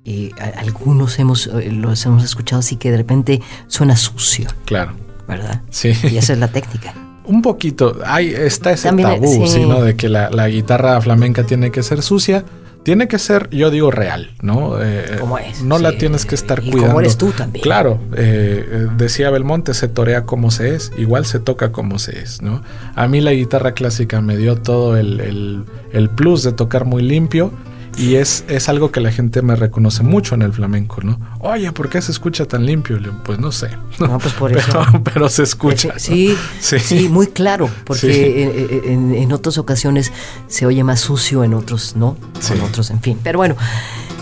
y 0.04 0.32
algunos 0.56 1.18
hemos, 1.18 1.46
eh, 1.46 1.70
los 1.70 2.04
hemos 2.06 2.24
escuchado 2.24 2.60
así 2.60 2.76
que 2.76 2.90
de 2.90 2.96
repente 2.96 3.40
suena 3.68 3.96
sucio. 3.96 4.48
Claro. 4.64 4.92
¿Verdad? 5.28 5.62
Sí. 5.70 5.92
Y 6.10 6.16
esa 6.16 6.32
es 6.32 6.38
la 6.38 6.48
técnica. 6.48 6.94
Un 7.24 7.40
poquito, 7.40 7.98
hay, 8.04 8.30
está 8.30 8.72
ese 8.72 8.92
tabú, 8.92 9.46
sí. 9.46 9.64
De 9.64 9.94
que 9.94 10.08
la, 10.08 10.28
la 10.30 10.48
guitarra 10.48 11.00
flamenca 11.00 11.44
tiene 11.44 11.70
que 11.70 11.84
ser 11.84 12.02
sucia 12.02 12.44
tiene 12.82 13.08
que 13.08 13.18
ser, 13.18 13.48
yo 13.50 13.70
digo, 13.70 13.90
real, 13.90 14.30
¿no? 14.42 14.82
Eh, 14.82 15.16
como 15.20 15.38
es. 15.38 15.62
No 15.62 15.78
la 15.78 15.96
tienes 15.98 16.26
que 16.26 16.34
estar 16.34 16.60
cuidando. 16.60 16.86
Como 16.86 17.00
eres 17.00 17.16
tú 17.16 17.30
también. 17.30 17.62
Claro, 17.62 18.00
eh, 18.16 18.88
decía 18.96 19.30
Belmonte, 19.30 19.74
se 19.74 19.88
torea 19.88 20.24
como 20.24 20.50
se 20.50 20.74
es, 20.74 20.92
igual 20.98 21.24
se 21.24 21.38
toca 21.38 21.72
como 21.72 21.98
se 21.98 22.18
es, 22.18 22.42
¿no? 22.42 22.62
A 22.94 23.08
mí 23.08 23.20
la 23.20 23.32
guitarra 23.32 23.72
clásica 23.72 24.20
me 24.20 24.36
dio 24.36 24.56
todo 24.56 24.96
el, 24.96 25.20
el, 25.20 25.64
el 25.92 26.10
plus 26.10 26.42
de 26.42 26.52
tocar 26.52 26.84
muy 26.84 27.02
limpio 27.02 27.52
y 27.96 28.14
es, 28.16 28.44
es 28.48 28.68
algo 28.68 28.90
que 28.90 29.00
la 29.00 29.12
gente 29.12 29.42
me 29.42 29.54
reconoce 29.54 30.02
mucho 30.02 30.34
en 30.34 30.42
el 30.42 30.52
flamenco, 30.52 31.02
¿no? 31.02 31.18
Oye, 31.40 31.72
¿por 31.72 31.88
qué 31.88 32.00
se 32.00 32.12
escucha 32.12 32.46
tan 32.46 32.64
limpio? 32.64 32.98
Pues 33.24 33.38
no 33.38 33.52
sé. 33.52 33.70
No, 33.98 34.18
pues 34.18 34.32
por 34.34 34.56
eso. 34.56 34.84
Pero, 35.04 35.28
se 35.28 35.42
escucha. 35.42 35.98
Sí, 35.98 36.36
sí, 36.60 37.08
muy 37.08 37.26
claro, 37.28 37.68
porque 37.84 38.82
en, 38.84 39.32
otras 39.32 39.58
ocasiones 39.58 40.12
se 40.48 40.66
oye 40.66 40.84
más 40.84 41.00
sucio, 41.00 41.44
en 41.44 41.54
otros 41.54 41.96
no, 41.96 42.16
en 42.52 42.60
otros, 42.62 42.90
en 42.90 43.00
fin. 43.00 43.18
Pero 43.22 43.38
bueno, 43.38 43.56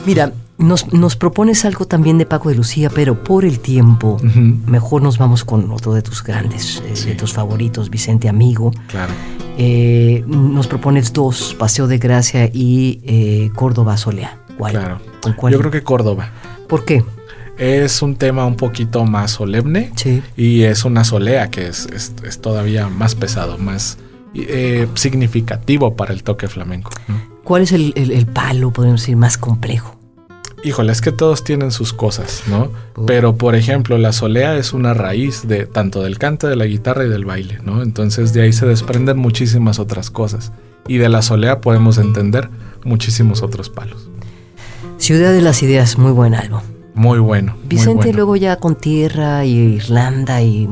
mira, 0.06 0.32
nos, 0.60 0.92
nos, 0.92 1.16
propones 1.16 1.64
algo 1.64 1.86
también 1.86 2.18
de 2.18 2.26
Paco 2.26 2.50
de 2.50 2.54
Lucía, 2.54 2.90
pero 2.94 3.24
por 3.24 3.44
el 3.44 3.60
tiempo, 3.60 4.18
mejor 4.66 5.02
nos 5.02 5.18
vamos 5.18 5.44
con 5.44 5.70
otro 5.70 5.94
de 5.94 6.02
tus 6.02 6.22
grandes, 6.22 6.82
eh, 6.86 7.08
de 7.08 7.14
tus 7.14 7.32
favoritos, 7.32 7.90
Vicente 7.90 8.28
Amigo. 8.28 8.72
Claro. 8.88 9.12
Eh, 9.58 10.24
nos 10.26 10.66
propones 10.66 11.12
dos, 11.12 11.54
Paseo 11.58 11.86
de 11.86 11.98
Gracia 11.98 12.50
y 12.52 13.00
eh, 13.04 13.50
Córdoba 13.54 13.96
Solea. 13.96 14.38
¿Cuál? 14.56 14.72
Claro. 14.72 15.00
Yo 15.50 15.58
creo 15.58 15.70
que 15.70 15.82
Córdoba. 15.82 16.30
¿Por 16.68 16.84
qué? 16.84 17.04
Es 17.58 18.00
un 18.00 18.16
tema 18.16 18.46
un 18.46 18.56
poquito 18.56 19.04
más 19.04 19.32
solemne 19.32 19.92
sí. 19.96 20.22
y 20.36 20.62
es 20.62 20.84
una 20.84 21.04
solea 21.04 21.50
que 21.50 21.68
es, 21.68 21.88
todavía 22.40 22.88
más 22.88 23.14
pesado, 23.14 23.58
más 23.58 23.98
eh, 24.34 24.86
significativo 24.94 25.94
para 25.94 26.14
el 26.14 26.22
toque 26.22 26.48
flamenco. 26.48 26.90
¿Cuál 27.44 27.62
es 27.62 27.72
el, 27.72 27.92
el 27.96 28.26
palo, 28.26 28.70
podemos 28.70 29.00
decir, 29.00 29.16
más 29.16 29.36
complejo? 29.36 29.99
Híjole, 30.62 30.92
es 30.92 31.00
que 31.00 31.12
todos 31.12 31.42
tienen 31.42 31.70
sus 31.70 31.92
cosas, 31.92 32.42
¿no? 32.46 32.70
Pero, 33.06 33.36
por 33.36 33.54
ejemplo, 33.54 33.96
la 33.96 34.12
solea 34.12 34.56
es 34.56 34.72
una 34.72 34.92
raíz 34.92 35.48
de 35.48 35.64
tanto 35.66 36.02
del 36.02 36.18
canto, 36.18 36.48
de 36.48 36.56
la 36.56 36.66
guitarra 36.66 37.04
y 37.04 37.08
del 37.08 37.24
baile, 37.24 37.58
¿no? 37.62 37.82
Entonces 37.82 38.32
de 38.32 38.42
ahí 38.42 38.52
se 38.52 38.66
desprenden 38.66 39.18
muchísimas 39.18 39.78
otras 39.78 40.10
cosas. 40.10 40.52
Y 40.86 40.98
de 40.98 41.08
la 41.08 41.22
solea 41.22 41.60
podemos 41.60 41.98
entender 41.98 42.50
muchísimos 42.84 43.42
otros 43.42 43.70
palos. 43.70 44.10
Ciudad 44.98 45.32
de 45.32 45.40
las 45.40 45.62
Ideas, 45.62 45.96
muy 45.96 46.12
buen 46.12 46.34
álbum. 46.34 46.60
Muy 47.00 47.18
bueno. 47.18 47.56
Vicente 47.64 48.12
luego 48.12 48.36
ya 48.36 48.56
con 48.56 48.76
tierra 48.76 49.46
y 49.46 49.52
Irlanda 49.52 50.42
y 50.42 50.68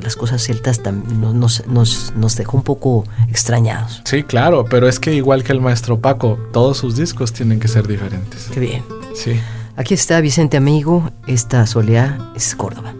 las 0.00 0.14
cosas 0.14 0.40
celtas 0.40 0.80
nos, 0.84 1.66
nos, 1.66 2.12
nos, 2.14 2.36
dejó 2.36 2.56
un 2.56 2.62
poco 2.62 3.04
extrañados. 3.28 4.02
Sí, 4.04 4.22
claro, 4.22 4.66
pero 4.70 4.86
es 4.86 5.00
que 5.00 5.12
igual 5.12 5.42
que 5.42 5.50
el 5.50 5.60
maestro 5.60 5.98
Paco, 5.98 6.38
todos 6.52 6.78
sus 6.78 6.96
discos 6.96 7.32
tienen 7.32 7.58
que 7.58 7.66
ser 7.66 7.88
diferentes. 7.88 8.50
Qué 8.54 8.60
bien. 8.60 8.84
Sí. 9.12 9.32
Aquí 9.74 9.94
está 9.94 10.20
Vicente 10.20 10.56
Amigo, 10.56 11.10
esta 11.26 11.66
soleá 11.66 12.16
es 12.36 12.54
Córdoba. 12.54 12.94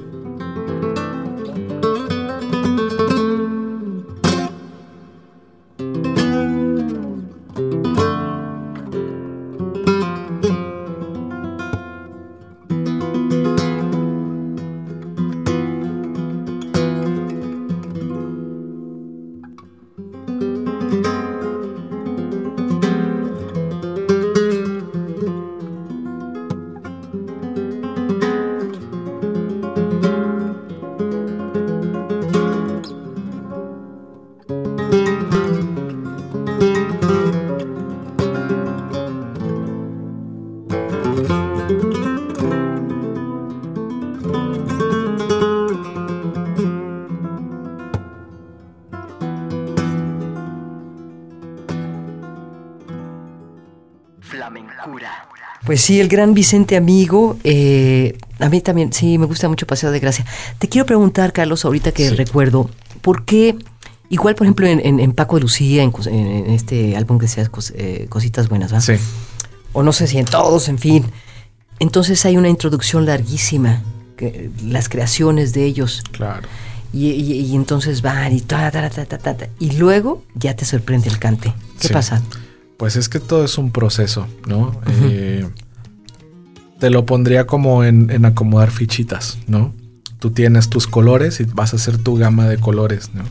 Pues 55.80 55.86
sí, 55.86 55.98
el 55.98 56.08
gran 56.08 56.34
Vicente 56.34 56.76
amigo, 56.76 57.38
eh, 57.42 58.18
a 58.38 58.50
mí 58.50 58.60
también, 58.60 58.92
sí, 58.92 59.16
me 59.16 59.24
gusta 59.24 59.48
mucho 59.48 59.66
Paseo 59.66 59.90
de 59.90 59.98
Gracia. 59.98 60.26
Te 60.58 60.68
quiero 60.68 60.84
preguntar, 60.84 61.32
Carlos, 61.32 61.64
ahorita 61.64 61.90
que 61.92 62.10
recuerdo, 62.10 62.68
¿por 63.00 63.24
qué, 63.24 63.56
igual 64.10 64.34
por 64.34 64.44
ejemplo 64.44 64.66
en, 64.66 65.12
Paco 65.14 65.36
de 65.36 65.40
Lucía, 65.40 65.82
en, 65.82 66.50
este 66.50 66.98
álbum 66.98 67.18
que 67.18 67.28
sea 67.28 67.50
eh, 67.76 68.06
Cositas 68.10 68.50
Buenas, 68.50 68.74
¿va? 68.74 68.82
Sí. 68.82 68.92
O 69.72 69.82
no 69.82 69.94
sé 69.94 70.06
si 70.06 70.18
en 70.18 70.26
todos, 70.26 70.68
en 70.68 70.76
fin. 70.76 71.06
Entonces 71.78 72.26
hay 72.26 72.36
una 72.36 72.50
introducción 72.50 73.06
larguísima, 73.06 73.82
que, 74.18 74.50
las 74.62 74.90
creaciones 74.90 75.54
de 75.54 75.64
ellos. 75.64 76.02
Claro. 76.12 76.46
Y, 76.92 77.54
entonces 77.54 78.02
van 78.02 78.34
y 78.34 78.42
ta, 78.42 78.70
ta, 78.70 78.90
ta, 78.90 79.48
y 79.58 79.70
luego 79.78 80.24
ya 80.34 80.54
te 80.54 80.66
sorprende 80.66 81.08
el 81.08 81.18
cante. 81.18 81.54
¿Qué 81.80 81.88
pasa? 81.88 82.20
Pues 82.76 82.96
es 82.96 83.08
que 83.08 83.18
todo 83.18 83.46
es 83.46 83.56
un 83.56 83.70
proceso, 83.70 84.26
¿no? 84.46 84.78
Eh, 84.86 85.46
te 86.80 86.90
lo 86.90 87.06
pondría 87.06 87.46
como 87.46 87.84
en, 87.84 88.24
acomodar 88.24 88.70
fichitas, 88.70 89.38
¿no? 89.46 89.72
Tú 90.18 90.30
tienes 90.30 90.68
tus 90.68 90.86
colores 90.86 91.40
y 91.40 91.44
vas 91.44 91.72
a 91.72 91.76
hacer 91.76 91.98
tu 91.98 92.16
gama 92.16 92.48
de 92.48 92.58
colores, 92.58 93.10
¿no? 93.14 93.22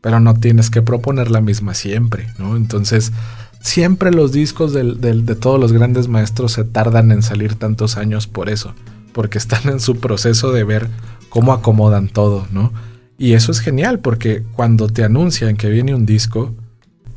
Pero 0.00 0.20
no 0.20 0.34
tienes 0.34 0.68
que 0.70 0.82
proponer 0.82 1.30
la 1.30 1.40
misma 1.40 1.74
siempre, 1.74 2.28
¿no? 2.38 2.56
Entonces, 2.56 3.12
siempre 3.60 4.12
los 4.12 4.32
discos 4.32 4.72
de 4.74 5.34
todos 5.40 5.58
los 5.58 5.72
grandes 5.72 6.08
maestros 6.08 6.52
se 6.52 6.64
tardan 6.64 7.10
en 7.10 7.22
salir 7.22 7.54
tantos 7.54 7.96
años 7.96 8.26
por 8.26 8.48
eso, 8.48 8.74
porque 9.12 9.38
están 9.38 9.68
en 9.68 9.80
su 9.80 9.96
proceso 9.96 10.52
de 10.52 10.64
ver 10.64 10.90
cómo 11.30 11.52
acomodan 11.52 12.08
todo, 12.08 12.46
¿no? 12.50 12.72
Y 13.18 13.32
eso 13.32 13.50
es 13.52 13.60
genial 13.60 14.00
porque 14.00 14.42
cuando 14.52 14.88
te 14.88 15.04
anuncian 15.04 15.56
que 15.56 15.70
viene 15.70 15.94
un 15.94 16.06
disco, 16.06 16.54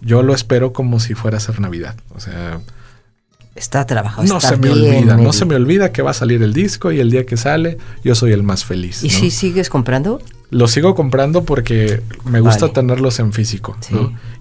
yo 0.02 0.24
lo 0.24 0.34
espero 0.34 0.72
como 0.72 1.00
si 1.00 1.14
fuera 1.14 1.38
a 1.38 1.42
ser 1.42 1.60
Navidad. 1.60 1.96
O 2.16 2.20
sea, 2.20 2.62
está 3.60 3.86
trabajado. 3.86 4.28
No 4.28 4.40
se 4.40 4.58
me 4.58 4.72
olvida, 4.72 5.18
no 5.18 5.34
se 5.34 5.46
me 5.46 5.56
olvida 5.56 5.92
que 5.92 6.02
va 6.02 6.12
a 6.12 6.14
salir 6.14 6.42
el 6.42 6.54
disco 6.54 6.92
y 6.92 7.00
el 7.00 7.12
día 7.12 7.26
que 7.26 7.38
sale 7.38 7.78
yo 8.04 8.16
soy 8.16 8.32
el 8.32 8.42
más 8.42 8.66
feliz. 8.66 9.04
¿Y 9.04 9.10
si 9.10 9.30
sigues 9.30 9.70
comprando? 9.70 10.22
Lo 10.50 10.68
sigo 10.68 10.96
comprando 10.96 11.44
porque 11.44 12.02
me 12.26 12.40
gusta 12.40 12.70
tenerlos 12.70 13.20
en 13.20 13.34
físico. 13.34 13.78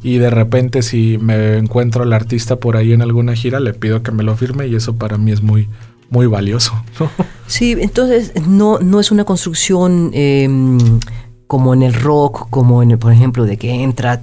Y 0.02 0.18
de 0.18 0.30
repente 0.30 0.82
si 0.82 1.18
me 1.18 1.58
encuentro 1.58 2.04
al 2.04 2.12
artista 2.12 2.56
por 2.56 2.76
ahí 2.76 2.92
en 2.92 3.02
alguna 3.02 3.34
gira, 3.34 3.60
le 3.60 3.74
pido 3.74 4.02
que 4.02 4.12
me 4.12 4.22
lo 4.22 4.36
firme 4.36 4.68
y 4.68 4.76
eso 4.76 4.96
para 4.96 5.18
mí 5.18 5.32
es 5.32 5.42
muy, 5.42 5.68
muy 6.08 6.26
valioso. 6.26 6.72
Sí, 7.46 7.76
entonces 7.78 8.32
no, 8.46 8.78
no 8.78 9.00
es 9.00 9.10
una 9.10 9.24
construcción... 9.24 10.10
Em, 10.14 10.78
como 11.48 11.72
en 11.72 11.82
el 11.82 11.94
rock, 11.94 12.48
como 12.50 12.82
en 12.82 12.92
el, 12.92 12.98
por 12.98 13.10
ejemplo, 13.10 13.44
de 13.46 13.56
que 13.56 13.82
entra, 13.82 14.20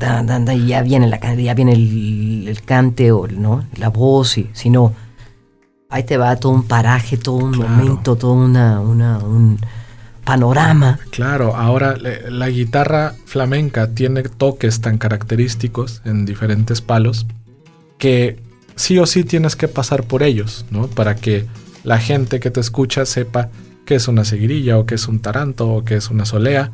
y 0.53 0.67
ya 0.67 0.83
viene 0.83 1.07
la 1.07 1.19
ya 1.33 1.55
viene 1.55 1.73
el, 1.73 2.61
cante 2.63 3.11
o 3.11 3.27
¿no? 3.27 3.65
la 3.77 3.89
voz, 3.89 4.37
y, 4.37 4.49
sino 4.53 4.93
ahí 5.89 6.03
te 6.03 6.17
va 6.17 6.35
todo 6.35 6.51
un 6.51 6.63
paraje, 6.63 7.17
todo 7.17 7.37
un 7.37 7.57
momento, 7.57 8.15
todo 8.15 8.33
una, 8.33 8.79
una, 8.79 9.17
un 9.17 9.59
panorama. 10.23 10.99
Claro, 11.09 11.55
ahora 11.55 11.95
la 11.97 12.49
guitarra 12.49 13.15
flamenca 13.25 13.89
tiene 13.89 14.21
toques 14.21 14.79
tan 14.81 14.99
característicos 14.99 16.03
en 16.05 16.25
diferentes 16.25 16.81
palos 16.81 17.25
que 17.97 18.39
sí 18.75 18.99
o 18.99 19.07
sí 19.07 19.23
tienes 19.23 19.55
que 19.55 19.67
pasar 19.67 20.03
por 20.03 20.21
ellos, 20.21 20.67
¿no? 20.69 20.87
Para 20.87 21.15
que 21.15 21.47
la 21.83 21.97
gente 21.97 22.39
que 22.39 22.51
te 22.51 22.59
escucha 22.59 23.03
sepa 23.07 23.49
que 23.83 23.95
es 23.95 24.07
una 24.07 24.25
seguirilla 24.25 24.77
o 24.77 24.85
que 24.85 24.93
es 24.93 25.07
un 25.07 25.19
taranto 25.19 25.67
o 25.69 25.83
que 25.83 25.95
es 25.95 26.11
una 26.11 26.25
solea 26.25 26.71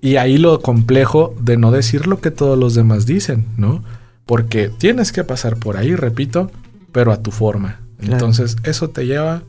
y 0.00 0.16
ahí 0.16 0.38
lo 0.38 0.60
complejo 0.60 1.34
de 1.40 1.56
no 1.56 1.70
decir 1.70 2.06
lo 2.06 2.20
que 2.20 2.30
todos 2.30 2.58
los 2.58 2.74
demás 2.74 3.06
dicen, 3.06 3.46
¿no? 3.56 3.82
Porque 4.24 4.68
tienes 4.68 5.12
que 5.12 5.24
pasar 5.24 5.56
por 5.56 5.76
ahí, 5.76 5.94
repito, 5.94 6.50
pero 6.92 7.12
a 7.12 7.22
tu 7.22 7.30
forma. 7.30 7.80
Entonces 8.00 8.56
eso 8.62 8.90
te 8.90 9.06
lleva 9.06 9.42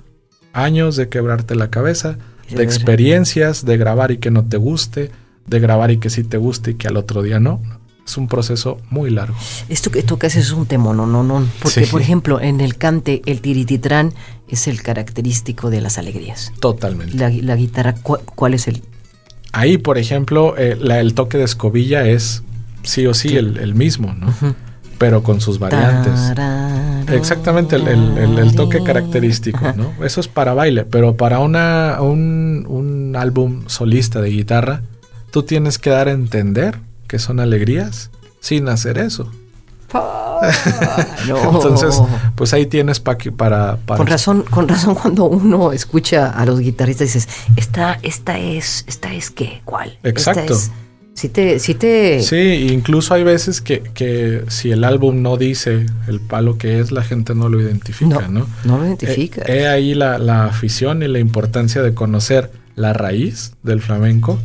años 0.53 0.95
de 0.95 1.10
quebrarte 1.10 1.55
la 1.55 1.69
cabeza, 1.69 2.17
de 2.49 2.63
experiencias, 2.63 3.65
de 3.65 3.77
grabar 3.77 4.12
y 4.12 4.17
que 4.17 4.31
no 4.31 4.45
te 4.45 4.57
guste, 4.57 5.12
de 5.45 5.60
grabar 5.60 5.91
y 5.91 5.97
que 5.97 6.10
sí 6.10 6.23
te 6.23 6.38
guste 6.38 6.71
y 6.71 6.73
que 6.75 6.88
al 6.88 6.97
otro 6.97 7.21
día 7.21 7.39
no. 7.39 7.62
Es 8.05 8.15
un 8.15 8.29
proceso 8.29 8.79
muy 8.89 9.10
largo. 9.10 9.36
Esto 9.67 9.91
que 9.91 10.01
tocas 10.01 10.38
es 10.38 10.51
un 10.51 10.65
tema, 10.65 10.93
no, 10.93 11.05
no, 11.05 11.23
no. 11.23 11.45
Porque, 11.62 11.88
por 11.88 12.01
ejemplo, 12.01 12.39
en 12.39 12.62
el 12.62 12.77
cante, 12.77 13.21
el 13.25 13.41
tirititrán 13.41 14.13
es 14.47 14.69
el 14.69 14.81
característico 14.81 15.69
de 15.69 15.81
las 15.81 15.97
alegrías. 15.97 16.53
Totalmente. 16.62 17.17
La, 17.17 17.55
guitarra, 17.57 17.95
¿cuál 18.01 18.53
es 18.53 18.69
el 18.69 18.81
Ahí, 19.53 19.77
por 19.77 19.97
ejemplo, 19.97 20.55
eh, 20.57 20.77
el 20.81 21.13
toque 21.13 21.38
de 21.38 21.43
escobilla 21.43 22.07
es 22.07 22.43
sí 22.83 23.05
o 23.05 23.13
sí 23.13 23.36
el, 23.36 23.75
mismo, 23.75 24.13
¿no? 24.13 24.33
Pero 24.97 25.23
con 25.23 25.41
sus 25.41 25.60
variantes. 25.60 26.33
Exactamente, 27.12 27.75
el, 27.75 28.55
toque 28.55 28.83
característico, 28.83 29.73
¿no? 29.75 29.93
Eso 30.03 30.21
es 30.21 30.27
para 30.27 30.53
baile, 30.53 30.86
pero 30.86 31.15
para 31.15 31.39
una, 31.39 31.97
un, 32.01 33.13
álbum 33.17 33.63
solista 33.67 34.21
de 34.21 34.29
guitarra, 34.29 34.81
tú 35.31 35.43
tienes 35.43 35.79
que 35.79 35.89
dar 35.89 36.07
a 36.07 36.12
entender 36.12 36.77
que 37.07 37.19
son 37.19 37.39
alegrías 37.39 38.12
sin 38.39 38.69
hacer 38.69 38.97
eso. 38.97 39.31
Entonces, 41.28 42.02
pues 42.36 42.54
ahí 42.54 42.65
tienes 42.65 43.00
para, 43.00 43.78
para, 43.78 43.78
Con 43.86 44.08
razón, 44.08 44.43
con 44.43 44.67
razón 44.67 44.95
cuando 44.95 45.26
uno 45.26 45.71
escucha 45.71 46.32
a 46.32 46.45
los 46.45 46.60
guitarristas 46.60 47.08
dices, 47.13 47.30
esta, 47.56 48.00
esta 48.04 48.38
es, 48.38 48.84
esta 48.88 49.13
es 49.13 49.32
qué, 49.32 49.62
¿cuál? 49.65 49.97
Exacto. 50.04 50.56
si 51.13 51.30
te, 51.30 51.60
si 51.60 51.73
te... 51.76 52.21
Sí, 52.21 52.67
incluso 52.71 53.13
hay 53.13 53.23
veces 53.23 53.62
que, 53.62 53.82
que, 53.93 54.43
si 54.50 54.71
el 54.71 54.84
álbum 54.84 55.21
no 55.21 55.38
dice 55.38 55.86
el 56.08 56.19
palo 56.19 56.58
que 56.58 56.80
es, 56.80 56.91
la 56.91 57.04
gente 57.04 57.34
no 57.34 57.50
lo 57.50 57.62
identifica, 57.62 58.28
¿no? 58.28 58.47
No, 58.65 58.78
lo 58.78 58.86
identifica. 58.86 59.43
He, 59.45 59.62
eh, 59.62 59.67
ahí 59.67 59.93
la, 59.93 60.17
la, 60.17 60.45
afición 60.45 61.02
y 61.02 61.08
la 61.08 61.19
importancia 61.19 61.82
de 61.82 61.93
conocer 61.93 62.52
la 62.76 62.93
raíz 62.93 63.54
del 63.63 63.82
flamenco, 63.82 64.39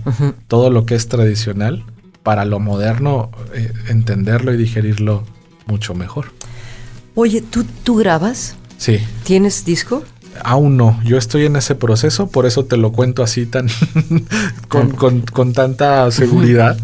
todo 0.49 0.71
lo 0.71 0.87
que 0.87 0.95
es 0.95 1.09
tradicional, 1.09 1.85
para 2.23 2.45
lo 2.45 2.61
moderno, 2.61 3.31
eh, 3.55 3.73
entenderlo 3.89 4.53
y 4.53 4.57
digerirlo 4.57 5.25
mucho 5.67 5.95
mejor. 5.95 6.27
Oye, 7.15 7.43
¿tú, 7.43 7.65
¿tú 7.83 7.97
grabas? 7.97 8.57
Sí. 8.79 8.99
¿Tienes 9.25 9.65
disco? 9.65 10.03
Aún 10.43 10.77
no, 10.77 10.99
yo 11.05 11.19
estoy 11.19 11.45
en 11.45 11.57
ese 11.57 11.75
proceso, 11.75 12.29
por 12.29 12.47
eso 12.47 12.65
te 12.65 12.77
lo 12.77 12.93
cuento 12.93 13.23
así 13.23 13.45
tan 13.45 13.69
con, 14.69 15.53
tanta 15.53 16.11
seguridad, 16.11 16.79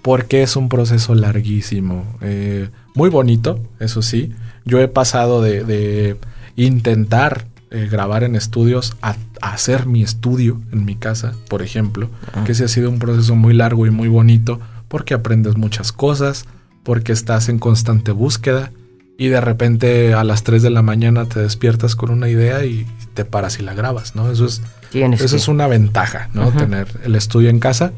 porque 0.00 0.42
es 0.42 0.56
un 0.56 0.70
proceso 0.70 1.14
larguísimo, 1.14 2.06
eh, 2.22 2.70
muy 2.94 3.10
bonito, 3.10 3.60
eso 3.78 4.00
sí. 4.00 4.32
Yo 4.64 4.80
he 4.80 4.88
pasado 4.88 5.42
de, 5.42 6.16
intentar 6.56 7.46
eh, 7.70 7.88
grabar 7.90 8.24
en 8.24 8.34
estudios 8.34 8.96
a, 9.02 9.16
hacer 9.40 9.86
mi 9.86 10.02
estudio 10.02 10.60
en 10.72 10.84
mi 10.84 10.96
casa, 10.96 11.34
por 11.48 11.62
ejemplo, 11.62 12.08
ah. 12.32 12.44
que 12.44 12.52
ese 12.52 12.64
ha 12.64 12.68
sido 12.68 12.90
un 12.90 12.98
proceso 12.98 13.34
muy 13.36 13.54
largo 13.54 13.86
y 13.86 13.90
muy 13.90 14.08
bonito, 14.08 14.60
porque 14.88 15.14
aprendes 15.14 15.56
muchas 15.56 15.92
cosas, 15.92 16.46
porque 16.82 17.12
estás 17.12 17.48
en 17.48 17.58
constante 17.58 18.10
búsqueda 18.12 18.72
y 19.18 19.28
de 19.28 19.40
repente 19.40 20.14
a 20.14 20.24
las 20.24 20.44
3 20.44 20.62
de 20.62 20.70
la 20.70 20.82
mañana 20.82 21.26
te 21.26 21.40
despiertas 21.40 21.96
con 21.96 22.10
una 22.10 22.28
idea 22.28 22.64
y 22.64 22.86
te 23.14 23.24
paras 23.24 23.58
y 23.58 23.62
la 23.62 23.74
grabas, 23.74 24.14
¿no? 24.14 24.30
Eso 24.30 24.46
es, 24.46 24.62
eso 24.92 25.36
es 25.36 25.48
una 25.48 25.66
ventaja, 25.66 26.30
¿no? 26.32 26.50
Tener 26.52 26.88
el 27.04 27.16
estudio 27.16 27.50
en 27.50 27.58
casa, 27.58 27.92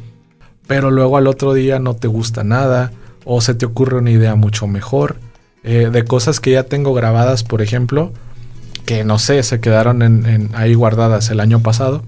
pero 0.66 0.90
luego 0.90 1.16
al 1.16 1.26
otro 1.26 1.52
día 1.52 1.78
no 1.78 1.94
te 1.94 2.08
gusta 2.08 2.42
nada 2.42 2.90
o 3.24 3.40
se 3.40 3.54
te 3.54 3.66
ocurre 3.66 3.98
una 3.98 4.10
idea 4.10 4.34
mucho 4.34 4.66
mejor 4.66 5.16
eh, 5.62 5.90
de 5.92 6.04
cosas 6.04 6.40
que 6.40 6.52
ya 6.52 6.64
tengo 6.64 6.94
grabadas, 6.94 7.44
por 7.44 7.60
ejemplo, 7.60 8.12
que 8.90 9.04
no 9.04 9.20
sé, 9.20 9.44
se 9.44 9.60
quedaron 9.60 10.02
en, 10.02 10.50
ahí 10.52 10.74
guardadas 10.74 11.30
el 11.30 11.38
año 11.38 11.60
pasado 11.60 12.02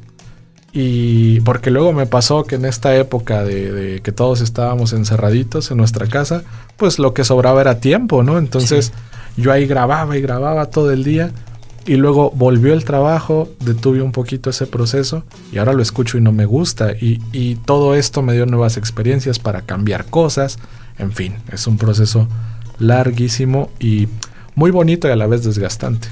y 0.72 1.38
porque 1.42 1.70
luego 1.70 1.92
me 1.92 2.06
pasó 2.06 2.42
que 2.42 2.56
en 2.56 2.64
esta 2.64 2.96
época 2.96 3.44
de, 3.44 4.00
que 4.02 4.10
todos 4.10 4.40
estábamos 4.40 4.92
encerraditos 4.92 5.70
en 5.70 5.76
nuestra 5.76 6.08
casa, 6.08 6.42
pues 6.76 6.98
lo 6.98 7.14
que 7.14 7.22
sobraba 7.22 7.60
era 7.60 7.78
tiempo, 7.78 8.24
¿no? 8.24 8.36
Entonces 8.36 8.92
yo 9.36 9.52
ahí 9.52 9.68
grababa 9.68 10.18
y 10.18 10.22
grababa 10.22 10.70
todo 10.70 10.90
el 10.90 11.04
día 11.04 11.30
y 11.86 11.94
luego 11.94 12.32
volvió 12.32 12.72
el 12.72 12.84
trabajo, 12.84 13.48
detuve 13.60 14.02
un 14.02 14.10
poquito 14.10 14.50
ese 14.50 14.66
proceso 14.66 15.22
y 15.52 15.58
ahora 15.58 15.74
lo 15.74 15.82
escucho 15.82 16.18
y 16.18 16.20
no 16.20 16.32
me 16.32 16.46
gusta. 16.46 16.94
Y, 17.00 17.22
y 17.30 17.54
todo 17.54 17.94
esto 17.94 18.22
me 18.22 18.32
dio 18.32 18.44
nuevas 18.44 18.76
experiencias 18.76 19.38
para 19.38 19.62
cambiar 19.62 20.06
cosas. 20.06 20.58
En 20.98 21.12
fin, 21.12 21.36
es 21.52 21.68
un 21.68 21.78
proceso 21.78 22.26
larguísimo 22.80 23.70
y 23.78 24.08
muy 24.56 24.72
bonito 24.72 25.06
y 25.06 25.12
a 25.12 25.16
la 25.16 25.28
vez 25.28 25.44
desgastante. 25.44 26.08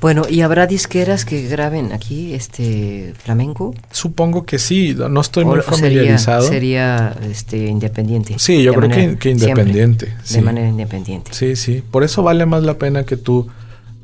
Bueno, 0.00 0.24
¿y 0.28 0.42
habrá 0.42 0.66
disqueras 0.66 1.24
que 1.24 1.48
graben 1.48 1.92
aquí 1.92 2.34
este 2.34 3.14
flamenco? 3.18 3.74
Supongo 3.90 4.46
que 4.46 4.58
sí, 4.58 4.94
no 4.94 5.20
estoy 5.20 5.44
muy 5.44 5.60
familiarizado. 5.60 6.46
Sería, 6.46 7.16
este 7.28 7.66
independiente. 7.66 8.36
Sí, 8.38 8.62
yo 8.62 8.74
creo 8.74 9.18
que, 9.18 9.30
independiente. 9.30 10.14
De 10.30 10.42
manera 10.42 10.68
independiente. 10.68 11.32
Sí, 11.34 11.56
sí. 11.56 11.82
Por 11.90 12.04
eso 12.04 12.22
vale 12.22 12.46
más 12.46 12.62
la 12.62 12.78
pena 12.78 13.04
que 13.04 13.16
tú 13.16 13.48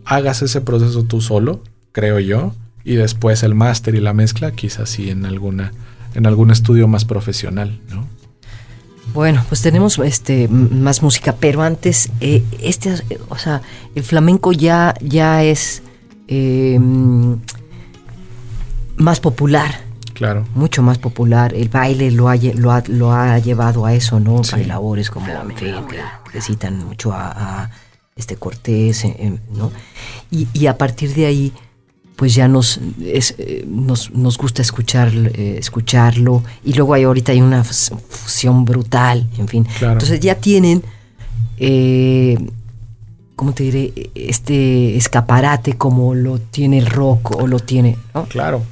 hagas 0.04 0.42
ese 0.42 0.61
proceso 0.61 1.04
tú 1.04 1.20
solo, 1.20 1.62
creo 1.92 2.18
yo, 2.18 2.54
y 2.85 2.96
después 2.96 3.42
el 3.42 3.54
máster 3.54 3.94
y 3.94 4.00
la 4.00 4.12
mezcla, 4.12 4.50
quizás 4.50 4.90
sí 4.90 5.11
en 5.11 5.24
alguna 5.24 5.72
en 6.14 6.26
algún 6.26 6.50
estudio 6.50 6.87
más 6.87 7.04
profesional, 7.04 7.80
¿no? 7.90 8.07
Bueno, 9.14 9.44
pues 9.48 9.62
tenemos 9.62 9.96
este 10.00 10.48
más 10.48 11.00
música, 11.00 11.37
pero 11.38 11.62
antes, 11.62 12.11
eh, 12.20 12.42
este, 12.61 12.94
o 13.29 13.38
sea, 13.38 13.62
el 13.94 14.03
flamenco 14.03 14.50
ya, 14.50 14.92
ya 15.00 15.44
es 15.44 15.85
eh, 16.27 16.81
más 18.96 19.20
popular. 19.20 19.83
Claro. 20.14 20.44
Mucho 20.57 20.83
más 20.83 20.98
popular. 20.98 21.55
El 21.55 21.68
baile 21.68 22.11
lo 22.11 22.29
ha, 22.29 22.37
lo 22.88 23.12
ha, 23.12 23.38
llevado 23.38 23.87
a 23.87 23.94
eso, 23.94 24.18
¿no? 24.18 24.42
Sí. 24.42 24.64
labores 24.64 25.11
como, 25.11 25.29
en 25.29 25.57
fin, 25.57 25.74
que, 26.33 26.40
citan 26.40 26.85
mucho 26.85 27.12
a, 27.12 27.70
este 28.16 28.35
Cortés, 28.37 29.05
¿no? 29.50 29.72
Y, 30.31 30.48
y 30.53 30.66
a 30.66 30.77
partir 30.77 31.14
de 31.14 31.27
ahí 31.27 31.53
pues 32.25 32.37
ya 32.37 32.49
nos, 32.49 32.81
eh, 33.03 33.67
nos, 33.69 34.11
nos, 34.13 34.39
gusta 34.39 34.63
escuchar, 34.63 35.13
eh, 35.15 35.57
escucharlo. 35.59 36.43
Y 36.65 36.73
luego 36.73 36.95
hay 36.95 37.03
ahorita 37.03 37.33
hay 37.33 37.43
una 37.43 37.63
fusión 37.63 38.65
brutal, 38.65 39.29
en 39.37 39.47
fin. 39.47 39.67
Entonces 39.79 40.21
ya 40.21 40.35
tienen, 40.35 40.83
eh, 41.59 42.39
¿cómo 43.37 43.53
te 43.53 43.65
diré? 43.65 44.11
Este 44.15 44.97
escaparate 44.97 45.75
como 45.75 46.15
lo 46.15 46.39
tiene 46.39 46.79
el 46.79 46.87
rock 46.87 47.33
o 47.33 47.47
lo 47.47 47.59
tiene. 47.59 47.99
Claro. 48.31 48.63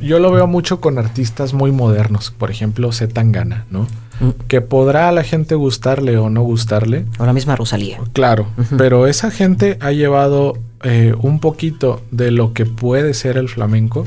yo 0.00 0.18
lo 0.18 0.32
veo 0.32 0.46
mucho 0.46 0.80
con 0.80 0.96
artistas 0.96 1.52
muy 1.52 1.72
modernos, 1.72 2.30
por 2.30 2.50
ejemplo, 2.50 2.90
Zetangana, 2.90 3.66
¿no? 3.70 3.86
Mm. 4.22 4.30
Que 4.46 4.60
podrá 4.60 5.08
a 5.08 5.12
la 5.12 5.24
gente 5.24 5.54
gustarle 5.56 6.16
o 6.16 6.30
no 6.30 6.42
gustarle. 6.42 7.06
O 7.18 7.26
la 7.26 7.32
misma 7.32 7.56
Rosalía. 7.56 7.98
Claro, 8.12 8.46
pero 8.78 9.06
esa 9.06 9.30
gente 9.30 9.76
ha 9.80 9.90
llevado 9.90 10.54
eh, 10.84 11.14
un 11.20 11.40
poquito 11.40 12.02
de 12.10 12.30
lo 12.30 12.52
que 12.52 12.64
puede 12.64 13.14
ser 13.14 13.36
el 13.36 13.48
flamenco. 13.48 14.06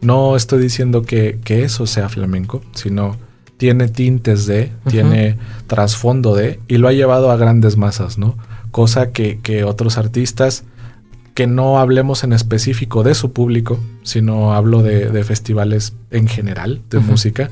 No 0.00 0.36
estoy 0.36 0.62
diciendo 0.62 1.02
que, 1.02 1.38
eso 1.46 1.86
sea 1.86 2.08
flamenco, 2.08 2.62
sino 2.72 3.16
tiene 3.58 3.88
tintes 3.88 4.46
de, 4.46 4.72
tiene 4.88 5.36
trasfondo 5.66 6.34
de, 6.34 6.60
y 6.68 6.78
lo 6.78 6.88
ha 6.88 6.92
llevado 6.92 7.30
a 7.30 7.36
grandes 7.36 7.76
masas, 7.76 8.16
¿no? 8.16 8.36
Cosa 8.70 9.10
que, 9.10 9.64
otros 9.64 9.98
artistas, 9.98 10.64
que 11.34 11.46
no 11.46 11.78
hablemos 11.78 12.24
en 12.24 12.32
específico 12.32 13.02
de 13.02 13.14
su 13.14 13.32
público, 13.32 13.78
sino 14.02 14.54
hablo 14.54 14.82
de, 14.82 15.22
festivales 15.24 15.92
en 16.10 16.28
general 16.28 16.80
de 16.88 17.00
música, 17.00 17.50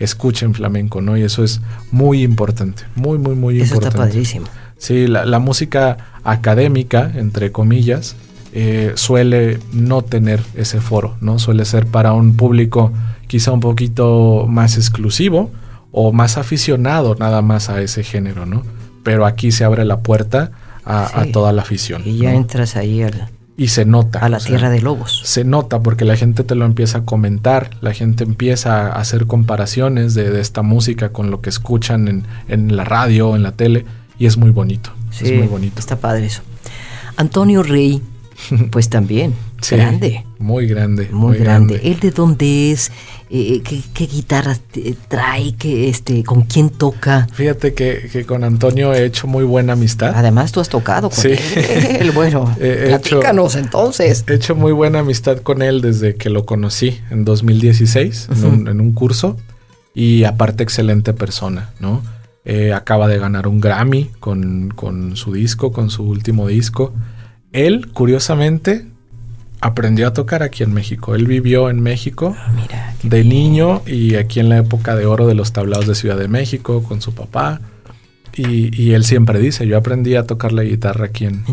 escuchen 0.00 0.54
flamenco, 0.54 1.00
¿no? 1.00 1.16
Y 1.16 1.22
eso 1.22 1.44
es 1.44 1.60
muy 1.92 2.22
importante, 2.22 2.82
muy, 2.96 3.18
muy, 3.18 3.36
muy 3.36 3.60
importante. 3.60 3.88
Eso 3.88 3.88
está 3.88 3.98
padrísimo. 3.98 4.46
Sí, 4.78 5.06
la, 5.06 5.38
música 5.38 5.98
académica, 6.24 7.12
entre 7.14 7.52
comillas, 7.52 8.16
eh, 8.52 8.92
suele 8.96 9.60
no 9.72 10.02
tener 10.02 10.40
ese 10.56 10.80
foro, 10.80 11.16
¿no? 11.20 11.38
Suele 11.38 11.66
ser 11.66 11.86
para 11.86 12.14
un 12.14 12.34
público 12.34 12.92
quizá 13.26 13.52
un 13.52 13.60
poquito 13.60 14.46
más 14.48 14.76
exclusivo 14.76 15.50
o 15.92 16.12
más 16.12 16.38
aficionado 16.38 17.14
nada 17.14 17.42
más 17.42 17.68
a 17.68 17.82
ese 17.82 18.02
género, 18.02 18.46
¿no? 18.46 18.62
Pero 19.04 19.26
aquí 19.26 19.52
se 19.52 19.64
abre 19.64 19.84
la 19.84 20.00
puerta 20.00 20.50
a, 20.84 21.26
toda 21.32 21.52
la 21.52 21.62
afición. 21.62 22.02
Y 22.04 22.18
ya 22.18 22.34
entras 22.34 22.74
ahí 22.76 23.02
al... 23.02 23.28
Y 23.60 23.68
se 23.68 23.84
nota. 23.84 24.20
A 24.20 24.30
la 24.30 24.38
tierra 24.38 24.70
de 24.70 24.80
lobos. 24.80 25.20
Se 25.24 25.44
nota 25.44 25.82
porque 25.82 26.06
la 26.06 26.16
gente 26.16 26.44
te 26.44 26.54
lo 26.54 26.64
empieza 26.64 26.98
a 26.98 27.04
comentar, 27.04 27.70
la 27.82 27.92
gente 27.92 28.24
empieza 28.24 28.86
a 28.86 28.98
hacer 28.98 29.26
comparaciones 29.26 30.14
de, 30.14 30.40
esta 30.40 30.62
música 30.62 31.10
con 31.10 31.30
lo 31.30 31.42
que 31.42 31.50
escuchan 31.50 32.08
en, 32.08 32.24
en 32.48 32.74
la 32.74 32.84
radio, 32.84 33.36
en 33.36 33.42
la 33.42 33.52
tele 33.52 33.84
y 34.18 34.26
es 34.26 34.36
muy 34.36 34.50
bonito. 34.50 34.90
es 35.20 35.32
muy 35.32 35.46
bonito. 35.46 35.78
Está 35.78 35.98
padre 35.98 36.26
eso. 36.26 36.42
Antonio 37.16 37.62
Rey, 37.62 38.02
pues 38.70 38.88
también. 38.88 39.34
grande. 39.70 40.24
Muy 40.38 40.66
grande. 40.66 41.08
Muy, 41.12 41.36
grande. 41.38 41.80
¿Él 41.84 42.00
de 42.00 42.10
dónde 42.10 42.72
es? 42.72 42.92
Eh, 43.32 43.62
¿qué, 43.62 44.06
guitarra 44.06 44.56
trae? 45.08 45.54
¿Qué, 45.54 45.88
este, 45.88 46.24
¿Con 46.24 46.42
quién 46.42 46.70
toca? 46.70 47.28
Fíjate 47.32 47.74
que, 47.74 48.24
con 48.26 48.42
Antonio 48.42 48.92
he 48.92 49.04
hecho 49.04 49.28
muy 49.28 49.44
buena 49.44 49.74
amistad. 49.74 50.12
Además, 50.16 50.50
tú 50.50 50.60
has 50.60 50.68
tocado 50.68 51.10
con 51.10 51.18
sí. 51.18 51.30
él. 51.30 52.10
bueno, 52.14 52.56
platícanos 52.58 53.54
entonces. 53.54 54.24
He 54.26 54.34
hecho 54.34 54.56
muy 54.56 54.72
buena 54.72 55.00
amistad 55.00 55.38
con 55.38 55.62
él 55.62 55.80
desde 55.80 56.16
que 56.16 56.28
lo 56.28 56.44
conocí 56.44 57.00
en 57.10 57.24
2016, 57.24 58.28
en 58.42 58.80
un 58.80 58.92
curso. 58.92 59.36
Y 59.94 60.24
aparte, 60.24 60.62
excelente 60.62 61.12
persona, 61.12 61.70
¿no? 61.80 62.02
Eh, 62.44 62.72
acaba 62.72 63.06
de 63.06 63.18
ganar 63.18 63.46
un 63.46 63.60
Grammy 63.60 64.10
con, 64.18 64.72
su 65.14 65.32
disco, 65.32 65.72
con 65.72 65.90
su 65.90 66.04
último 66.04 66.46
disco. 66.46 66.94
Él, 67.52 67.92
curiosamente, 67.92 68.86
aprendió 69.60 70.08
a 70.08 70.12
tocar 70.12 70.42
aquí 70.42 70.62
en 70.62 70.72
México. 70.72 71.14
Él 71.14 71.26
vivió 71.26 71.70
en 71.70 71.80
México 71.80 72.34
ah, 72.38 72.94
de 73.02 73.24
niño 73.24 73.82
y 73.86 74.14
aquí 74.14 74.40
en 74.40 74.48
la 74.48 74.58
época 74.58 74.96
de 74.96 75.06
oro 75.06 75.26
de 75.26 75.34
los 75.34 75.52
tablados 75.52 75.86
de 75.86 75.94
Ciudad 75.94 76.16
de 76.16 76.28
México 76.28 76.82
con 76.82 77.00
su 77.00 77.14
papá. 77.14 77.60
Y, 78.32 78.92
él 78.92 79.04
siempre 79.04 79.38
dice, 79.38 79.66
yo 79.66 79.76
aprendí 79.76 80.14
a 80.14 80.24
tocar 80.24 80.52
la 80.52 80.62
guitarra 80.62 81.06
aquí 81.06 81.26
en, 81.26 81.44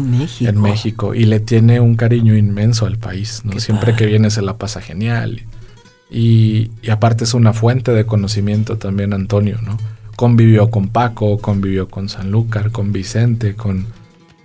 México? 0.62 1.14
y 1.16 1.26
le 1.26 1.42
tiene 1.42 1.82
un 1.82 1.96
cariño 1.96 2.38
inmenso 2.38 2.86
al 2.86 2.98
país. 2.98 3.42
¿no? 3.44 3.60
Siempre 3.60 3.96
que 3.96 4.06
viene 4.06 4.30
se 4.30 4.42
la 4.42 4.58
pasa 4.58 4.80
genial. 4.80 5.42
Y, 6.10 6.72
y 6.82 6.90
aparte 6.90 7.26
es 7.26 7.34
una 7.34 7.52
fuente 7.52 7.92
de 7.92 8.06
conocimiento 8.06 8.78
también 8.78 9.12
Antonio, 9.14 9.60
¿no? 9.62 9.78
convivió 10.18 10.72
con 10.72 10.90
Paco, 10.90 11.38
convivió 11.38 11.88
con 11.88 12.10
Sanlúcar, 12.10 12.72
con 12.72 12.92
Vicente, 12.92 13.56
con, 13.56 13.86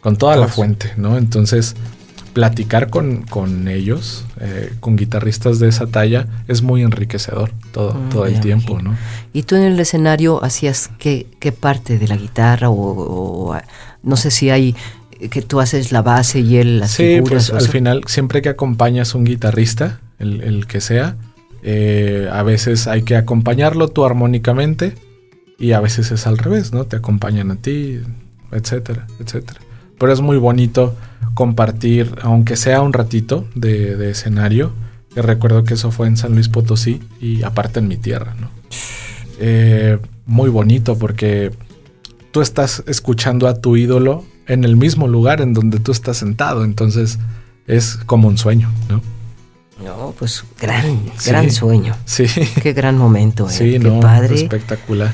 con 0.01 0.17
toda 0.17 0.37
la 0.37 0.47
fuente, 0.47 0.93
¿no? 0.99 1.17
Entonces, 1.17 1.75
platicar 2.33 2.89
con, 2.89 3.23
con 3.23 3.69
ellos, 3.69 4.25
eh, 4.41 4.73
con 4.81 4.97
guitarristas 4.97 5.59
de 5.59 5.69
esa 5.69 5.87
talla, 5.87 6.27
es 6.49 6.63
muy 6.63 6.83
enriquecedor 6.83 7.53
todo, 7.73 7.95
mm, 7.95 8.09
todo 8.09 8.27
el 8.27 8.41
tiempo, 8.41 8.81
¿no? 8.81 8.97
¿Y 9.33 9.43
tú 9.43 9.57
en 9.57 9.63
el 9.63 9.79
escenario 9.79 10.43
hacías 10.43 10.91
qué, 10.99 11.27
qué 11.41 11.53
parte 11.53 11.99
de 11.99 12.09
la 12.09 12.17
guitarra 12.17 12.71
o, 12.71 13.57
no 14.03 14.17
sé 14.17 14.31
si 14.31 14.51
hay 14.51 14.75
que 15.31 15.41
tú 15.41 15.61
haces 15.61 15.93
la 15.93 16.03
base 16.03 16.41
y 16.41 16.57
él 16.57 16.81
las 16.81 16.91
sí, 16.91 17.21
pues 17.27 17.51
al 17.51 17.69
final, 17.69 18.03
siempre 18.07 18.43
que 18.43 18.49
acompañas 18.49 19.15
a 19.15 19.19
un 19.19 19.25
guitarrista, 19.25 20.01
el, 20.19 20.67
que 20.67 20.81
sea, 20.81 21.17
eh, 21.63 22.29
a 22.33 22.43
veces 22.43 22.89
hay 22.89 23.03
que 23.03 23.15
acompañarlo 23.15 23.87
tú 23.87 24.05
armónicamente 24.05 24.95
y 25.59 25.73
a 25.73 25.81
veces 25.81 26.11
es 26.11 26.27
al 26.27 26.39
revés, 26.39 26.73
¿no? 26.73 26.87
Te 26.87 26.97
acompañan 26.97 27.53
a 27.53 27.57
ti, 27.57 28.01
etcétera, 28.51 29.07
etcétera. 29.21 29.61
Pero 29.97 30.13
es 30.13 30.21
muy 30.21 30.39
bonito 30.39 30.97
compartir, 31.35 32.15
aunque 32.23 32.57
sea 32.57 32.83
un 32.83 32.93
ratito 32.93 33.47
de, 33.55 34.11
escenario, 34.11 34.73
que 35.15 35.23
recuerdo 35.23 35.65
que 35.65 35.75
eso 35.75 35.91
fue 35.91 36.07
en 36.07 36.17
San 36.17 36.33
Luis 36.33 36.49
Potosí 36.49 37.01
y 37.21 37.43
aparte 37.43 37.81
en 37.81 37.89
mi 37.89 37.97
tierra, 37.97 38.35
¿no? 38.41 38.51
Eh, 39.39 39.99
muy 40.27 40.51
bonito 40.51 40.99
porque 40.99 41.51
tú 42.31 42.41
estás 42.41 42.83
escuchando 42.87 43.49
a 43.49 43.61
tu 43.61 43.77
ídolo 43.77 44.25
en 44.47 44.65
el 44.65 44.77
mismo 44.77 45.09
lugar 45.09 45.41
en 45.41 45.53
donde 45.53 45.81
tú 45.81 45.93
estás 45.93 46.17
sentado, 46.19 46.65
entonces 46.65 47.19
es 47.67 47.99
como 48.07 48.29
un 48.29 48.39
sueño, 48.39 48.71
¿no? 48.89 49.03
No, 49.83 50.15
pues 50.17 50.45
gran, 50.61 51.01
gran 51.27 51.51
sueño. 51.51 51.97
Sí. 52.05 52.27
Qué 52.63 52.73
gran 52.73 52.97
momento. 52.97 53.49
¿eh? 53.49 53.53
Sí, 53.53 53.73
Qué 53.73 53.79
no, 53.81 54.01
padre. 54.01 54.37
espectacular. 54.37 55.13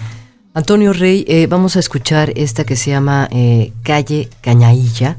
Antonio 0.53 0.93
Rey, 0.93 1.25
eh, 1.29 1.47
vamos 1.47 1.77
a 1.77 1.79
escuchar 1.79 2.33
esta 2.37 2.65
que 2.65 2.77
se 2.77 2.91
llama 2.91 3.29
eh, 3.31 3.73
Calle 3.83 4.29
Cañailla 4.41 5.17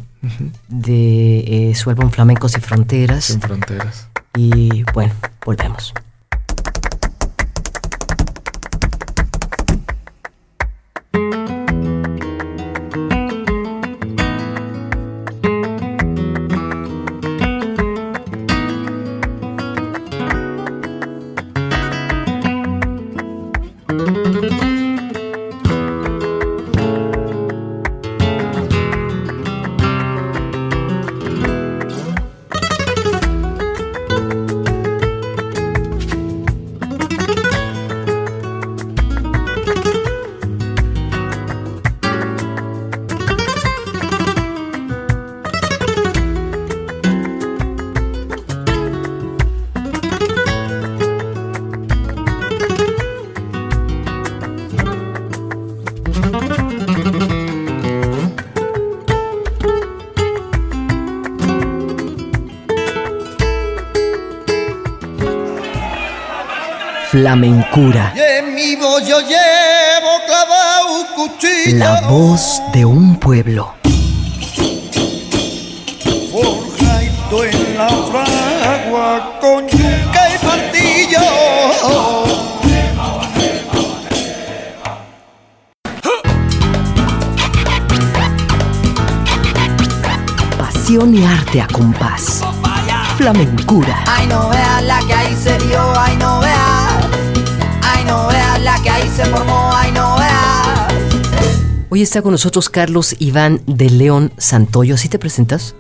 de 0.68 1.70
eh, 1.70 1.76
su 1.76 1.90
álbum 1.90 2.10
Flamencos 2.10 2.58
y 2.58 2.62
Fronteras. 2.62 3.26
Sin 3.26 3.42
Fronteras. 3.42 4.08
Y 4.36 4.84
bueno, 4.94 5.14
volvemos. 5.46 5.94
Flamencura. 67.72 68.14
Y 68.16 68.20
en 68.20 68.56
mi 68.56 68.76
voz 68.76 69.08
yo 69.08 69.20
llevo 69.20 70.26
clavado 70.26 71.06
La 71.74 72.02
voz 72.02 72.62
de 72.74 72.86
un 72.86 73.16
pueblo. 73.18 73.74
Forjado 76.32 77.46
en 77.46 77.78
la 77.78 77.90
fragua 77.90 79.40
con 79.40 79.68
yuca 79.68 80.30
y 80.30 80.46
martillo. 80.46 81.20
Pasión 90.58 91.16
y 91.16 91.24
arte 91.24 91.62
a 91.62 91.68
compás. 91.68 92.42
Flamencura. 93.18 94.04
Ay, 94.08 94.28
no 94.28 94.50
veas 94.50 94.84
la 94.84 95.00
que 95.00 95.14
ahí 95.14 95.36
se 95.36 95.58
dio, 95.68 95.94
ay, 96.00 96.16
no 96.18 96.40
veas. 96.40 96.49
Que 98.84 98.90
ahí 98.90 99.10
se 99.16 99.26
formó, 99.26 99.72
ay, 99.74 99.92
no 99.92 100.18
veas. 100.18 100.94
Hoy 101.90 102.02
está 102.02 102.22
con 102.22 102.32
nosotros 102.32 102.70
Carlos 102.70 103.16
Iván 103.20 103.62
de 103.66 103.90
León 103.90 104.32
Santoyo. 104.38 104.96
¿Así 104.96 105.10
te 105.10 105.18
presentas? 105.18 105.76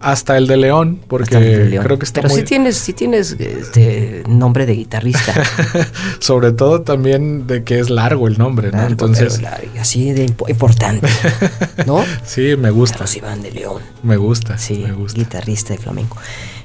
Hasta 0.00 0.38
el 0.38 0.46
de 0.46 0.56
León, 0.56 0.98
porque 1.06 1.78
creo 1.82 1.98
que 1.98 2.06
está 2.06 2.22
Pero 2.22 2.34
sí 2.34 2.42
tienes, 2.42 2.78
sí 2.78 2.94
tienes 2.94 3.36
este 3.38 4.22
nombre 4.26 4.64
de 4.64 4.72
guitarrista. 4.72 5.34
Sobre 6.20 6.52
todo 6.52 6.80
también 6.80 7.46
de 7.46 7.64
que 7.64 7.78
es 7.78 7.90
largo 7.90 8.26
el 8.26 8.38
nombre, 8.38 8.72
¿no? 8.72 8.86
Entonces... 8.86 9.42
así 9.78 10.12
de 10.12 10.24
importante, 10.48 11.06
¿no? 11.86 12.02
sí, 12.24 12.56
me 12.56 12.70
gusta. 12.70 12.96
Carlos 12.96 13.16
Iván 13.16 13.42
de 13.42 13.50
León. 13.50 13.82
Me 14.02 14.16
gusta, 14.16 14.56
sí, 14.56 14.78
me 14.78 14.92
gusta. 14.92 15.18
guitarrista 15.18 15.74
de 15.74 15.78
flamenco. 15.78 16.16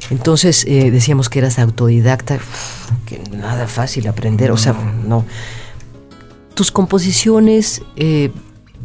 Entonces, 0.09 0.63
eh, 0.65 0.89
decíamos 0.91 1.27
que 1.27 1.39
eras 1.39 1.59
autodidacta, 1.59 2.39
que 3.05 3.21
nada 3.31 3.67
fácil 3.67 4.07
aprender, 4.07 4.51
o 4.51 4.57
sea, 4.57 4.73
no. 4.73 5.25
Tus 6.55 6.71
composiciones... 6.71 7.83
Eh, 7.95 8.31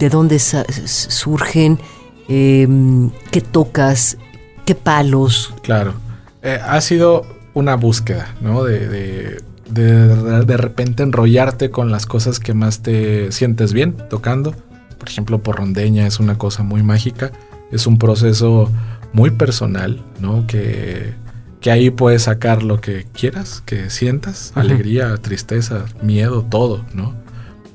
de 0.00 0.08
dónde 0.08 0.38
surgen, 0.38 1.78
em, 2.26 3.10
qué 3.30 3.40
tocas, 3.42 4.16
qué 4.64 4.74
palos. 4.74 5.54
Claro, 5.62 5.94
eh, 6.42 6.58
ha 6.62 6.80
sido 6.80 7.26
una 7.52 7.76
búsqueda, 7.76 8.34
¿no? 8.40 8.64
De, 8.64 8.88
de, 8.88 9.42
de, 9.68 10.44
de, 10.44 10.56
repente 10.56 11.02
enrollarte 11.02 11.70
con 11.70 11.90
las 11.90 12.06
cosas 12.06 12.40
que 12.40 12.54
más 12.54 12.80
te 12.80 13.30
sientes 13.30 13.74
bien 13.74 13.94
tocando. 14.08 14.54
Por 14.98 15.08
ejemplo, 15.08 15.38
por 15.38 15.56
rondeña 15.56 16.06
es 16.06 16.18
una 16.18 16.38
cosa 16.38 16.62
muy 16.62 16.82
mágica. 16.82 17.30
Es 17.70 17.86
un 17.86 17.98
proceso 17.98 18.70
muy 19.12 19.30
personal, 19.30 20.02
¿no? 20.18 20.46
Que, 20.46 21.12
que 21.60 21.70
ahí 21.70 21.90
puedes 21.90 22.22
sacar 22.22 22.62
lo 22.62 22.80
que 22.80 23.06
quieras, 23.12 23.62
que 23.66 23.90
sientas, 23.90 24.52
alegría, 24.54 25.14
tristeza, 25.18 25.84
miedo, 26.00 26.42
todo, 26.48 26.86
¿no? 26.94 27.14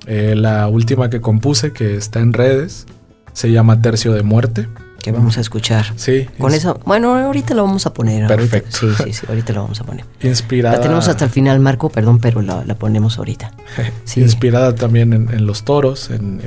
Eh, 0.08 0.36
la 0.36 0.68
última 0.68 1.10
que 1.10 1.22
compuse, 1.22 1.72
que 1.74 1.96
está 1.96 2.20
en 2.20 2.34
redes, 2.34 2.86
se 3.34 3.52
llama 3.52 3.82
Tercio 3.82 4.14
de 4.14 4.24
Muerte. 4.24 4.68
Que 5.02 5.12
vamos 5.12 5.38
a 5.38 5.42
escuchar. 5.42 5.86
Sí. 5.98 6.28
Con 6.40 6.54
eso, 6.54 6.80
bueno, 6.84 7.16
ahorita 7.16 7.54
lo 7.54 7.64
vamos 7.64 7.86
a 7.86 7.94
poner. 7.94 8.28
Perfecto. 8.28 8.76
sí, 8.76 8.88
sí, 9.04 9.14
sí, 9.14 9.26
ahorita 9.30 9.54
lo 9.54 9.62
vamos 9.64 9.80
a 9.80 9.84
poner. 9.84 10.06
Inspirada. 10.22 10.78
La 10.78 10.82
tenemos 10.82 11.08
hasta 11.08 11.26
el 11.26 11.32
final, 11.32 11.60
Marco, 11.60 11.90
perdón, 11.90 12.20
pero 12.20 12.42
la, 12.42 12.64
ponemos 12.76 13.18
ahorita. 13.20 13.52
Sí. 14.06 14.22
Inspirada 14.22 14.74
también 14.74 15.14
en, 15.14 15.46
los 15.46 15.64
toros, 15.64 16.10
en, 16.10 16.42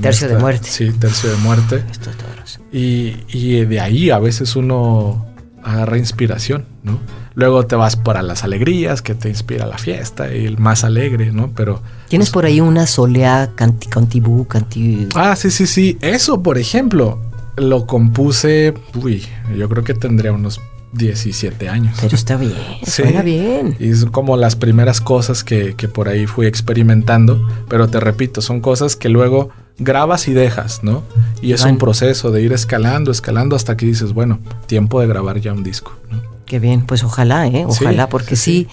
Tercio 0.00 0.28
de 0.28 0.36
muerte. 0.36 0.68
Sí, 0.68 0.92
tercio 0.92 1.30
de 1.30 1.36
muerte. 1.36 1.82
Estos 1.90 2.14
toros. 2.16 2.60
Y, 2.70 3.16
y 3.28 3.64
de 3.64 3.80
ahí 3.80 4.10
a 4.10 4.18
veces 4.18 4.54
uno 4.54 5.26
agarra 5.62 5.96
inspiración, 5.96 6.66
¿no? 6.82 7.00
Luego 7.34 7.66
te 7.66 7.76
vas 7.76 7.96
para 7.96 8.22
las 8.22 8.44
alegrías, 8.44 9.00
que 9.00 9.14
te 9.14 9.28
inspira 9.28 9.66
la 9.66 9.78
fiesta 9.78 10.32
y 10.34 10.44
el 10.44 10.58
más 10.58 10.84
alegre, 10.84 11.32
¿no? 11.32 11.50
Pero... 11.54 11.82
Tienes 12.08 12.30
por 12.30 12.44
ahí 12.44 12.60
una 12.60 12.86
solea 12.86 13.50
canti, 13.54 13.88
cantibú, 13.88 14.46
canti... 14.46 15.08
Ah, 15.14 15.34
sí, 15.36 15.50
sí, 15.50 15.66
sí. 15.66 15.98
Eso, 16.00 16.42
por 16.42 16.58
ejemplo, 16.58 17.20
lo 17.56 17.86
compuse, 17.86 18.74
uy, 18.94 19.26
yo 19.56 19.68
creo 19.68 19.82
que 19.84 19.94
tendría 19.94 20.32
unos 20.32 20.60
17 20.92 21.68
años. 21.68 21.96
Pero 22.00 22.14
está 22.14 22.36
bien, 22.36 22.54
suena 22.86 23.22
bien. 23.22 23.76
Y 23.78 23.94
son 23.94 24.10
como 24.10 24.36
las 24.36 24.56
primeras 24.56 25.00
cosas 25.00 25.44
que, 25.44 25.74
que 25.74 25.88
por 25.88 26.08
ahí 26.08 26.26
fui 26.26 26.46
experimentando, 26.46 27.46
pero 27.68 27.88
te 27.88 28.00
repito, 28.00 28.40
son 28.40 28.60
cosas 28.60 28.96
que 28.96 29.08
luego 29.08 29.50
grabas 29.78 30.28
y 30.28 30.32
dejas, 30.32 30.82
¿no? 30.82 31.02
Y 31.42 31.52
es 31.52 31.64
un 31.64 31.78
proceso 31.78 32.30
de 32.30 32.42
ir 32.42 32.52
escalando, 32.52 33.10
escalando 33.10 33.56
hasta 33.56 33.76
que 33.76 33.86
dices, 33.86 34.12
bueno, 34.12 34.38
tiempo 34.66 35.00
de 35.00 35.06
grabar 35.06 35.38
ya 35.40 35.52
un 35.52 35.62
disco, 35.62 35.92
¿no? 36.10 36.22
Qué 36.46 36.60
bien, 36.60 36.86
pues 36.86 37.02
ojalá, 37.02 37.46
¿eh? 37.48 37.64
Ojalá, 37.66 38.08
porque 38.08 38.36
sí, 38.36 38.68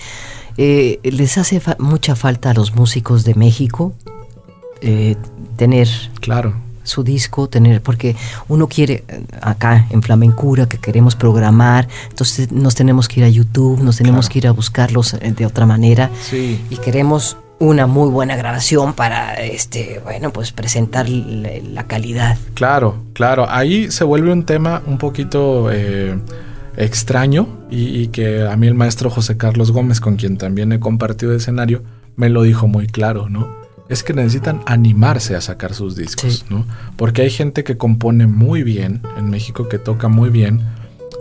eh, 0.57 0.99
les 1.03 1.37
hace 1.37 1.61
mucha 1.79 2.15
falta 2.15 2.51
a 2.51 2.53
los 2.53 2.75
músicos 2.75 3.23
de 3.23 3.35
México 3.35 3.93
eh, 4.81 5.15
tener 5.55 5.87
claro. 6.19 6.53
su 6.83 7.03
disco, 7.03 7.47
tener, 7.47 7.81
porque 7.81 8.15
uno 8.47 8.67
quiere 8.67 9.03
eh, 9.07 9.23
acá 9.41 9.87
en 9.89 10.01
Flamencura 10.03 10.67
que 10.67 10.77
queremos 10.77 11.15
programar, 11.15 11.87
entonces 12.09 12.51
nos 12.51 12.75
tenemos 12.75 13.07
que 13.07 13.21
ir 13.21 13.25
a 13.25 13.29
YouTube, 13.29 13.81
nos 13.81 13.97
tenemos 13.97 14.29
que 14.29 14.39
ir 14.39 14.47
a 14.47 14.51
buscarlos 14.51 15.15
de 15.19 15.45
otra 15.45 15.65
manera. 15.65 16.09
Y 16.31 16.77
queremos 16.77 17.37
una 17.59 17.87
muy 17.87 18.09
buena 18.09 18.35
grabación 18.35 18.93
para 18.93 19.35
este 19.35 20.01
bueno 20.03 20.31
pues 20.33 20.51
presentar 20.51 21.07
la, 21.07 21.83
calidad. 21.87 22.37
Claro 22.55 22.97
claro. 23.13 23.45
Ahí 23.49 23.89
se 23.89 24.03
vuelve 24.03 24.31
un 24.31 24.43
tema 24.43 24.81
un 24.85 24.97
poquito 24.97 25.69
extraño 26.77 27.47
y, 27.69 28.07
que 28.07 28.47
a 28.47 28.55
mí 28.55 28.67
el 28.67 28.73
maestro 28.73 29.09
José 29.09 29.37
Carlos 29.37 29.71
Gómez, 29.71 29.99
con 29.99 30.15
quien 30.15 30.37
también 30.37 30.71
he 30.71 30.79
compartido 30.79 31.33
escenario, 31.33 31.83
me 32.15 32.29
lo 32.29 32.43
dijo 32.43 32.67
muy 32.67 32.87
claro, 32.87 33.29
¿no? 33.29 33.47
Es 33.89 34.03
que 34.03 34.13
necesitan 34.13 34.61
animarse 34.65 35.35
a 35.35 35.41
sacar 35.41 35.73
sus 35.73 35.95
discos, 35.95 36.45
¿no? 36.49 36.65
Porque 36.95 37.23
hay 37.23 37.29
gente 37.29 37.63
que 37.63 37.77
compone 37.77 38.27
muy 38.27 38.63
bien 38.63 39.01
en 39.17 39.29
México, 39.29 39.67
que 39.67 39.77
toca 39.77 40.07
muy 40.07 40.29
bien, 40.29 40.61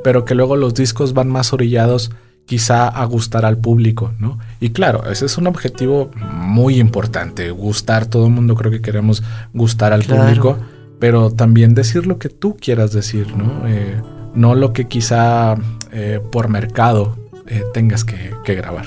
pero 0.04 0.24
que 0.24 0.34
luego 0.34 0.56
los 0.56 0.74
discos 0.74 1.12
van 1.12 1.28
más 1.28 1.52
orillados 1.52 2.12
quizá 2.46 2.88
a 2.88 3.04
gustar 3.04 3.44
al 3.44 3.58
público, 3.58 4.12
¿no? 4.18 4.38
Y 4.60 4.70
claro, 4.70 5.10
ese 5.10 5.26
es 5.26 5.38
un 5.38 5.46
objetivo 5.46 6.10
muy 6.16 6.80
importante, 6.80 7.50
gustar, 7.50 8.06
todo 8.06 8.26
el 8.26 8.32
mundo 8.32 8.54
creo 8.54 8.70
que 8.70 8.82
queremos 8.82 9.22
gustar 9.52 9.92
al 9.92 10.02
público, 10.02 10.58
pero 10.98 11.30
también 11.30 11.74
decir 11.74 12.06
lo 12.06 12.18
que 12.18 12.28
tú 12.28 12.56
quieras 12.60 12.92
decir, 12.92 13.36
¿no? 13.36 13.66
Eh, 13.66 14.00
no 14.34 14.54
lo 14.54 14.72
que 14.72 14.86
quizá 14.86 15.56
eh, 15.92 16.20
por 16.30 16.48
mercado 16.48 17.16
eh, 17.46 17.62
tengas 17.74 18.04
que, 18.04 18.32
grabar. 18.54 18.86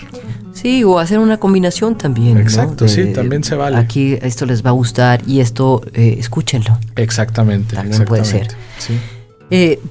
Sí, 0.53 0.83
o 0.83 0.99
hacer 0.99 1.19
una 1.19 1.37
combinación 1.37 1.97
también. 1.97 2.37
Exacto, 2.37 2.87
sí, 2.87 3.13
también 3.13 3.43
se 3.43 3.55
vale. 3.55 3.77
Aquí 3.77 4.17
esto 4.21 4.45
les 4.45 4.65
va 4.65 4.69
a 4.69 4.73
gustar 4.73 5.21
y 5.27 5.39
esto 5.39 5.81
eh, 5.93 6.15
escúchenlo. 6.17 6.77
Exactamente. 6.95 7.75
También 7.75 8.05
puede 8.05 8.25
ser. 8.25 8.47
Sí. 8.77 8.99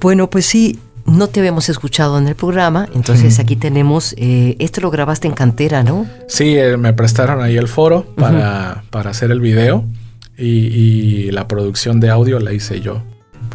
bueno, 0.01 0.29
pues 0.29 0.45
sí, 0.45 0.79
no 1.05 1.27
te 1.27 1.39
habíamos 1.39 1.69
escuchado 1.69 2.17
en 2.17 2.27
el 2.27 2.35
programa, 2.35 2.89
entonces 2.93 3.39
aquí 3.39 3.55
tenemos, 3.55 4.15
esto 4.17 4.81
lo 4.81 4.91
grabaste 4.91 5.27
en 5.27 5.33
cantera, 5.33 5.83
¿no? 5.83 6.07
Sí, 6.27 6.57
me 6.77 6.93
prestaron 6.93 7.41
ahí 7.41 7.57
el 7.57 7.67
foro 7.67 8.07
para, 8.15 8.83
para 8.89 9.11
hacer 9.11 9.31
el 9.31 9.39
video 9.39 9.85
y, 10.37 10.47
y 10.47 11.31
la 11.31 11.47
producción 11.47 11.99
de 11.99 12.09
audio 12.09 12.39
la 12.39 12.53
hice 12.53 12.81
yo. 12.81 13.03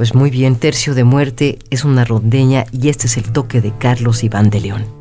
Pues 0.00 0.14
muy 0.14 0.30
bien, 0.30 0.56
Tercio 0.56 0.94
de 0.94 1.04
Muerte 1.04 1.58
es 1.68 1.84
una 1.84 2.06
rondeña 2.06 2.64
y 2.72 2.88
este 2.88 3.06
es 3.06 3.18
el 3.18 3.32
toque 3.32 3.60
de 3.60 3.76
Carlos 3.76 4.24
Iván 4.24 4.48
de 4.48 4.62
León. 4.62 4.99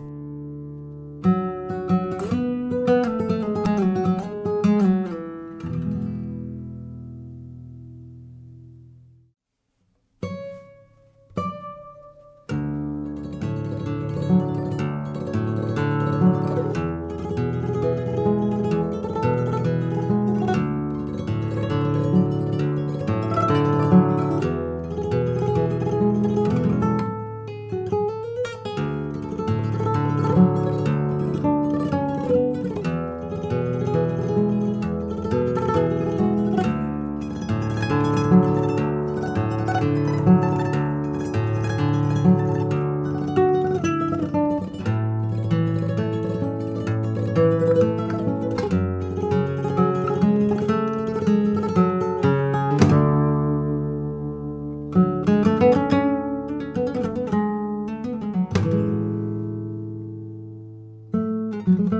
Mm-hmm. 61.69 61.98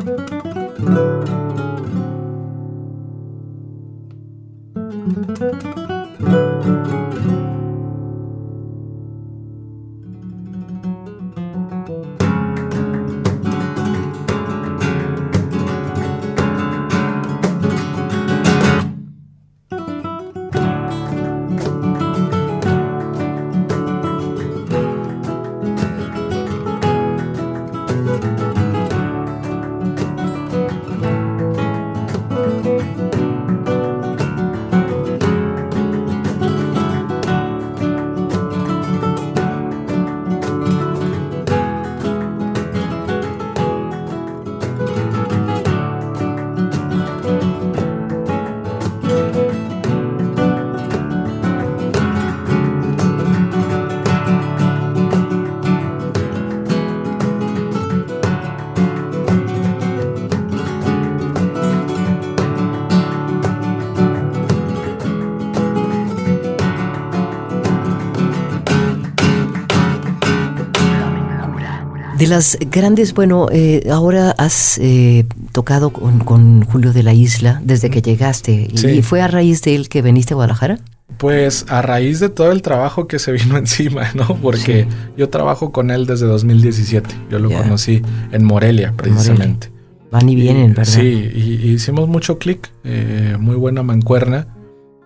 Las 72.30 72.57
grandes, 72.71 73.13
bueno, 73.13 73.47
eh, 73.51 73.88
ahora 73.91 74.32
has 74.32 74.77
eh, 74.77 75.25
tocado 75.51 75.91
con, 75.91 76.63
Julio 76.63 76.93
de 76.93 77.03
la 77.03 77.13
Isla 77.13 77.61
desde 77.63 77.89
que 77.89 78.01
llegaste. 78.01 78.69
¿Y 78.71 79.01
fue 79.01 79.21
a 79.21 79.27
raíz 79.27 79.61
de 79.63 79.75
él 79.75 79.89
que 79.89 80.01
veniste 80.01 80.34
a 80.34 80.36
Guadalajara? 80.36 80.80
Pues 81.17 81.65
a 81.67 81.82
raíz 81.82 82.19
de 82.19 82.30
todo 82.30 82.51
el 82.51 82.61
trabajo 82.61 83.07
que 83.07 83.19
se 83.19 83.32
vino 83.34 83.57
encima, 83.57 84.11
¿no? 84.13 84.36
Porque 84.38 84.88
yo 85.17 85.30
trabajo 85.30 85.71
con 85.71 85.91
él 85.91 86.05
desde 86.05 86.27
2017. 86.27 87.09
Yo 87.30 87.39
lo 87.39 87.49
conocí 87.49 88.01
en 88.32 88.45
Morelia, 88.45 88.93
precisamente. 88.95 89.71
Van 90.11 90.27
y 90.27 90.36
vienen, 90.36 90.73
¿verdad? 90.73 90.91
Sí, 90.91 91.30
y, 91.34 91.71
hicimos 91.71 92.07
mucho 92.07 92.39
clic, 92.39 92.71
eh, 92.84 93.36
muy 93.39 93.55
buena 93.55 93.84
mancuerna, 93.84 94.47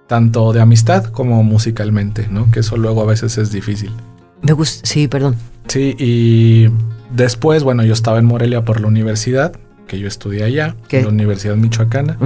tanto 0.07 0.53
de 0.53 0.61
amistad 0.61 1.05
como 1.05 1.43
musicalmente, 1.43 2.27
¿no? 2.29 2.51
Que 2.51 2.61
eso 2.61 2.77
luego 2.77 3.01
a 3.01 3.05
veces 3.05 3.37
es 3.37 3.51
difícil. 3.51 3.91
Me 4.43 4.53
gusta, 4.53 4.85
sí, 4.85 5.07
perdón. 5.07 5.35
Sí, 5.67 5.95
y 5.97 6.69
después, 7.09 7.63
bueno, 7.63 7.83
yo 7.83 7.93
estaba 7.93 8.19
en 8.19 8.25
Morelia 8.25 8.63
por 8.63 8.81
la 8.81 8.87
universidad, 8.87 9.53
que 9.87 9.97
yo 9.97 10.07
estudié 10.07 10.43
allá, 10.43 10.75
en 10.89 11.03
la 11.03 11.09
Universidad 11.09 11.55
Michoacana. 11.55 12.17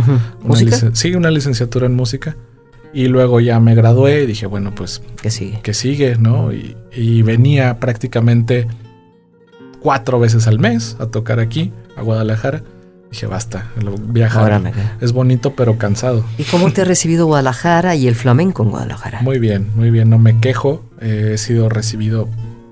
¿Música? 0.41 0.77
Sí, 0.93 1.13
una 1.15 1.31
licenciatura 1.31 1.85
en 1.85 1.95
música. 1.95 2.35
Y 2.93 3.07
luego 3.07 3.39
ya 3.39 3.59
me 3.59 3.75
gradué 3.75 4.23
y 4.23 4.25
dije, 4.25 4.47
bueno, 4.47 4.73
pues... 4.73 5.03
¿Qué 5.21 5.29
sigue? 5.29 5.59
¿Qué 5.61 5.73
sigue, 5.73 6.15
no? 6.17 6.51
Y, 6.51 7.21
venía 7.21 7.79
prácticamente 7.79 8.67
cuatro 9.79 10.19
veces 10.19 10.47
al 10.47 10.57
mes 10.57 10.97
a 10.99 11.07
tocar 11.07 11.39
aquí, 11.39 11.71
a 11.95 12.01
Guadalajara. 12.01 12.63
Dije, 13.11 13.25
basta, 13.25 13.67
viajar 14.09 14.73
es 14.99 15.13
bonito 15.13 15.55
pero 15.55 15.77
cansado. 15.77 16.25
¿Y 16.37 16.43
cómo 16.43 16.71
te 16.71 16.81
ha 16.81 16.85
recibido 16.85 17.25
Guadalajara 17.25 17.95
y 17.95 18.07
el 18.07 18.15
flamenco 18.15 18.63
en 18.63 18.69
Guadalajara? 18.69 19.21
Muy 19.21 19.39
bien, 19.39 19.69
muy 19.75 19.91
bien, 19.91 20.09
no 20.09 20.19
me 20.19 20.39
quejo. 20.39 20.83
Eh, 20.99 21.31
he 21.33 21.37
sido 21.37 21.69
recibido 21.69 22.27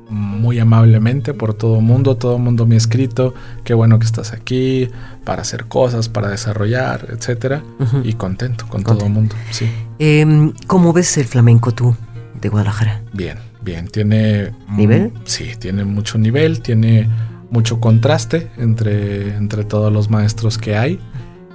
muy 0.10 0.60
amablemente 0.60 1.34
por 1.34 1.54
todo 1.54 1.78
el 1.78 1.84
mundo, 1.84 2.18
todo 2.18 2.36
el 2.36 2.42
mundo 2.42 2.66
me 2.66 2.76
ha 2.76 2.78
escrito, 2.78 3.34
qué 3.64 3.74
bueno 3.74 4.00
que 4.00 4.06
estás 4.06 4.34
aquí 4.34 4.90
para 5.24 5.42
hacer 5.42 5.66
cosas, 5.66 6.10
para 6.10 6.30
desarrollar, 6.30 7.08
etcétera, 7.10 7.64
y 8.04 8.14
contento 8.14 8.68
con 8.68 8.84
todo 8.84 9.06
el 9.06 9.12
mundo, 9.12 9.36
sí. 9.52 9.70
Em, 10.00 10.54
¿Cómo 10.68 10.94
ves 10.94 11.18
el 11.18 11.26
flamenco 11.26 11.74
tú 11.74 11.96
de 12.40 12.50
Guadalajara? 12.50 13.02
Bien, 13.14 13.38
bien, 13.62 13.88
tiene 13.88 14.52
nivel. 14.70 15.12
Sí, 15.26 15.54
tiene 15.58 15.86
mucho 15.86 16.18
nivel, 16.18 16.62
tiene 16.62 17.10
mucho 17.50 17.80
contraste 17.80 18.50
entre, 18.58 19.36
entre 19.36 19.64
todos 19.64 19.92
los 19.92 20.10
maestros 20.10 20.58
que 20.58 20.76
hay 20.76 21.00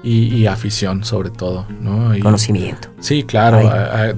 y, 0.02 0.46
afición 0.46 1.04
sobre 1.04 1.30
todo, 1.30 1.66
¿no? 1.80 2.12
Conocimiento. 2.22 2.88
Sí, 3.00 3.22
claro. 3.22 3.70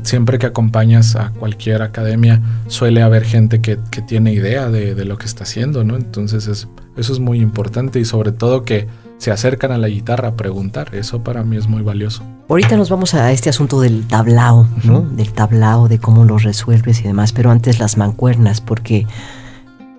siempre 0.03 0.39
que 0.39 0.47
acompañas 0.47 1.17
a 1.17 1.31
cualquier 1.31 1.83
academia 1.83 2.41
suele 2.69 3.03
haber 3.03 3.25
gente 3.25 3.61
que, 3.61 3.79
tiene 4.07 4.33
idea 4.33 4.69
de, 4.69 5.05
lo 5.05 5.19
que 5.19 5.27
está 5.27 5.45
haciendo, 5.45 5.85
¿no? 5.85 5.97
Entonces 5.97 6.47
es, 6.47 6.69
eso 6.97 7.13
es 7.13 7.19
muy 7.19 7.41
importante 7.41 7.99
y 7.99 8.05
sobre 8.05 8.33
todo 8.33 8.65
que 8.65 8.87
se 9.19 9.31
acercan 9.31 9.73
a 9.73 9.79
la 9.79 9.89
guitarra 9.89 10.29
a 10.29 10.35
preguntar. 10.35 10.95
Eso 10.95 11.23
para 11.23 11.45
mí 11.45 11.57
es 11.57 11.69
muy 11.69 11.83
valioso. 11.83 12.23
Ahorita 12.49 12.77
nos 12.77 12.91
vamos 12.91 13.15
a 13.15 13.33
este 13.33 13.51
asunto 13.51 13.81
del 13.81 14.07
tablao, 14.07 14.67
¿no? 14.85 15.03
Del 15.03 15.33
tablao, 15.33 15.89
de 15.89 15.99
cómo 15.99 16.25
lo 16.25 16.39
resuelves 16.39 17.01
y 17.01 17.05
demás, 17.05 17.33
pero 17.33 17.51
antes 17.51 17.79
las 17.79 17.97
mancuernas, 17.97 18.61
porque 18.61 19.07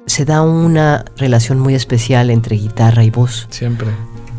se 0.06 0.26
da 0.26 0.42
una 0.42 1.06
relación 1.18 1.60
muy 1.60 1.76
especial 1.76 2.30
entre 2.30 2.56
guitarra 2.56 3.04
y 3.04 3.10
voz. 3.10 3.48
Siempre. 3.50 3.88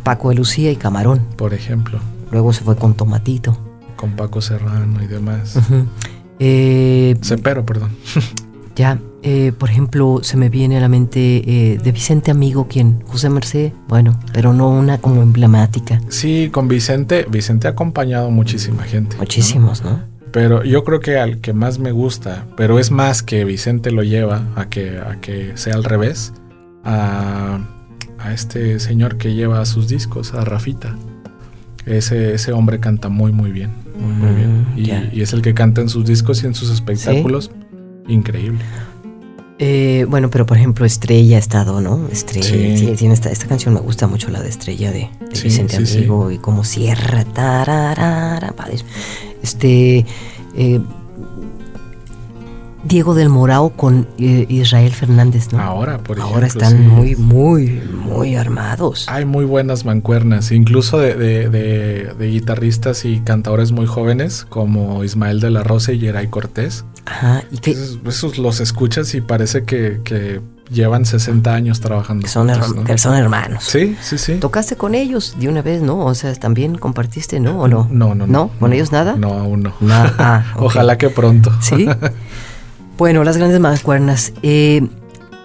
Paco 0.03 0.29
de 0.29 0.37
Lucía 0.37 0.71
y 0.71 0.77
Camarón. 0.77 1.27
Por 1.37 1.55
ejemplo. 1.55 1.99
Luego 2.31 2.53
se 2.53 2.63
fue 2.63 2.77
con 2.77 2.95
Tomatito. 2.95 3.57
Con 3.97 4.13
Paco 4.13 4.41
Serrano 4.41 5.03
y 5.03 5.07
demás. 5.07 5.59
Eh, 6.41 7.17
Cepero, 7.23 7.65
perdón. 7.65 7.93
ya, 8.77 8.99
eh, 9.23 9.53
por 9.57 9.71
ejemplo, 9.71 10.19
se 10.23 10.37
me 10.37 10.49
viene 10.49 10.77
a 10.77 10.81
la 10.81 10.89
mente 10.89 11.21
eh, 11.47 11.79
de 11.79 11.93
Vicente 11.93 12.31
Amigo, 12.33 12.67
quien 12.67 13.01
José 13.07 13.31
Merced, 13.31 13.73
bueno, 13.89 14.19
pero 14.33 14.53
no 14.53 14.69
una 14.69 14.99
como 14.99 15.23
emblemática. 15.23 16.01
Sí, 16.09 16.51
con 16.53 16.67
Vicente, 16.67 17.25
Vicente 17.31 17.69
ha 17.69 17.71
acompañado 17.71 18.31
muchísima 18.31 18.83
gente. 18.83 19.17
Muchísimos, 19.17 19.85
¿no? 19.85 20.01
Pero 20.35 20.63
yo 20.65 20.85
creo 20.85 21.01
que 21.01 21.17
al 21.17 21.41
que 21.41 21.55
más 21.55 21.79
me 21.79 21.93
gusta, 21.93 22.45
pero 22.59 22.79
es 22.79 22.91
más 22.91 23.23
que 23.23 23.47
Vicente 23.47 23.91
lo 23.91 24.03
lleva 24.03 24.43
a 24.57 24.69
que, 24.69 24.99
a 24.99 25.19
que 25.23 25.53
sea 25.57 25.75
al 25.75 25.85
revés, 25.85 26.35
a 26.85 27.61
a 28.25 28.33
este 28.33 28.81
señor 28.81 29.19
que 29.19 29.35
lleva 29.35 29.65
sus 29.67 29.87
discos, 29.87 30.33
a 30.35 30.45
Rafita. 30.45 30.97
Ese, 31.85 32.33
ese 32.35 32.53
hombre 32.53 32.81
canta 32.81 33.11
muy, 33.11 33.33
muy 33.33 33.53
bien. 33.53 33.71
Muy, 33.99 34.35
bien. 34.35 34.63
Mm, 34.75 35.15
y, 35.15 35.21
es 35.21 35.35
el 35.35 35.43
que 35.43 35.53
canta 35.53 35.83
en 35.83 35.91
sus 35.91 36.07
discos 36.07 36.43
y 36.43 36.47
en 36.47 36.55
sus 36.55 36.71
espectáculos. 36.71 37.51
Increíble. 38.09 38.61
Eh, 39.59 40.07
bueno, 40.09 40.31
pero 40.31 40.47
por 40.47 40.57
ejemplo, 40.57 40.87
Estrella 40.87 41.37
ha 41.37 41.39
estado, 41.39 41.83
¿no? 41.83 42.09
Estrella. 42.09 42.49
Sí. 42.49 42.95
tiene 42.97 43.13
esta, 43.13 43.31
esta, 43.31 43.47
canción 43.47 43.75
me 43.75 43.81
gusta 43.81 44.07
mucho, 44.07 44.31
la 44.31 44.43
de 44.43 44.49
Estrella 44.49 44.91
de, 44.91 45.11
Vicente 45.43 45.77
Amigo 45.77 46.31
y 46.31 46.39
cómo 46.39 46.65
cierra. 46.65 47.25
Tararara, 47.25 48.55
este. 49.45 50.07
Eh, 50.57 50.81
Diego 52.85 53.15
del 53.15 53.31
Morao 53.31 53.71
con 53.71 54.07
eh, 54.19 54.45
Israel 54.49 54.93
Fernández, 54.93 55.53
¿no? 55.53 55.61
Ahora, 55.61 55.99
por 55.99 56.19
ejemplo. 56.19 56.35
Ahora 56.35 56.47
están 56.47 56.87
muy, 56.87 57.17
muy, 57.17 57.81
muy 57.91 58.37
armados. 58.37 59.07
Hay 59.09 59.25
muy 59.25 59.47
buenas 59.47 59.87
mancuernas, 59.87 60.53
incluso 60.53 60.99
de, 60.99 62.15
guitarristas 62.21 63.05
y 63.07 63.21
cantadores 63.21 63.73
muy 63.73 63.87
jóvenes, 63.87 64.45
como 64.49 65.03
Ismael 65.03 65.41
de 65.41 65.51
la 65.51 65.63
Rosa 65.63 65.93
y 65.93 66.01
Geray 66.01 66.29
Cortés. 66.29 66.85
Ajá, 67.07 67.43
y 67.51 67.59
que. 67.59 67.71
Esos, 68.07 68.37
los 68.39 68.61
escuchas 68.61 69.15
y 69.15 69.23
parece 69.23 69.65
que, 69.65 70.41
llevan 70.71 71.05
60 71.05 71.55
años 71.55 71.81
trabajando. 71.81 72.25
Que 72.25 72.29
son, 72.29 72.51
son 72.97 73.15
hermanos. 73.15 73.65
Sí, 73.65 73.97
sí, 74.01 74.19
sí. 74.19 74.35
Tocaste 74.37 74.77
con 74.77 74.95
ellos 74.95 75.37
de 75.39 75.49
una 75.49 75.63
vez, 75.63 75.83
¿no? 75.83 76.05
O 76.05 76.15
sea, 76.15 76.35
también 76.35 76.77
compartiste, 76.77 77.41
¿no? 77.41 77.61
¿O 77.61 77.69
no? 77.69 77.89
No, 77.91 78.15
no, 78.15 78.27
no. 78.27 78.33
¿No? 78.33 78.51
¿Con 78.61 78.73
ellos 78.73 78.93
nada? 78.93 79.17
No, 79.17 79.35
aún 79.35 79.63
no. 79.63 79.75
Ah, 79.89 80.45
Ojalá 80.57 80.99
que 80.99 81.11
pronto. 81.11 81.53
Sí. 81.61 81.87
Bueno, 82.97 83.25
las 83.25 83.37
grandes 83.37 83.61
mancuernas. 83.61 84.33
Eh, 84.43 84.89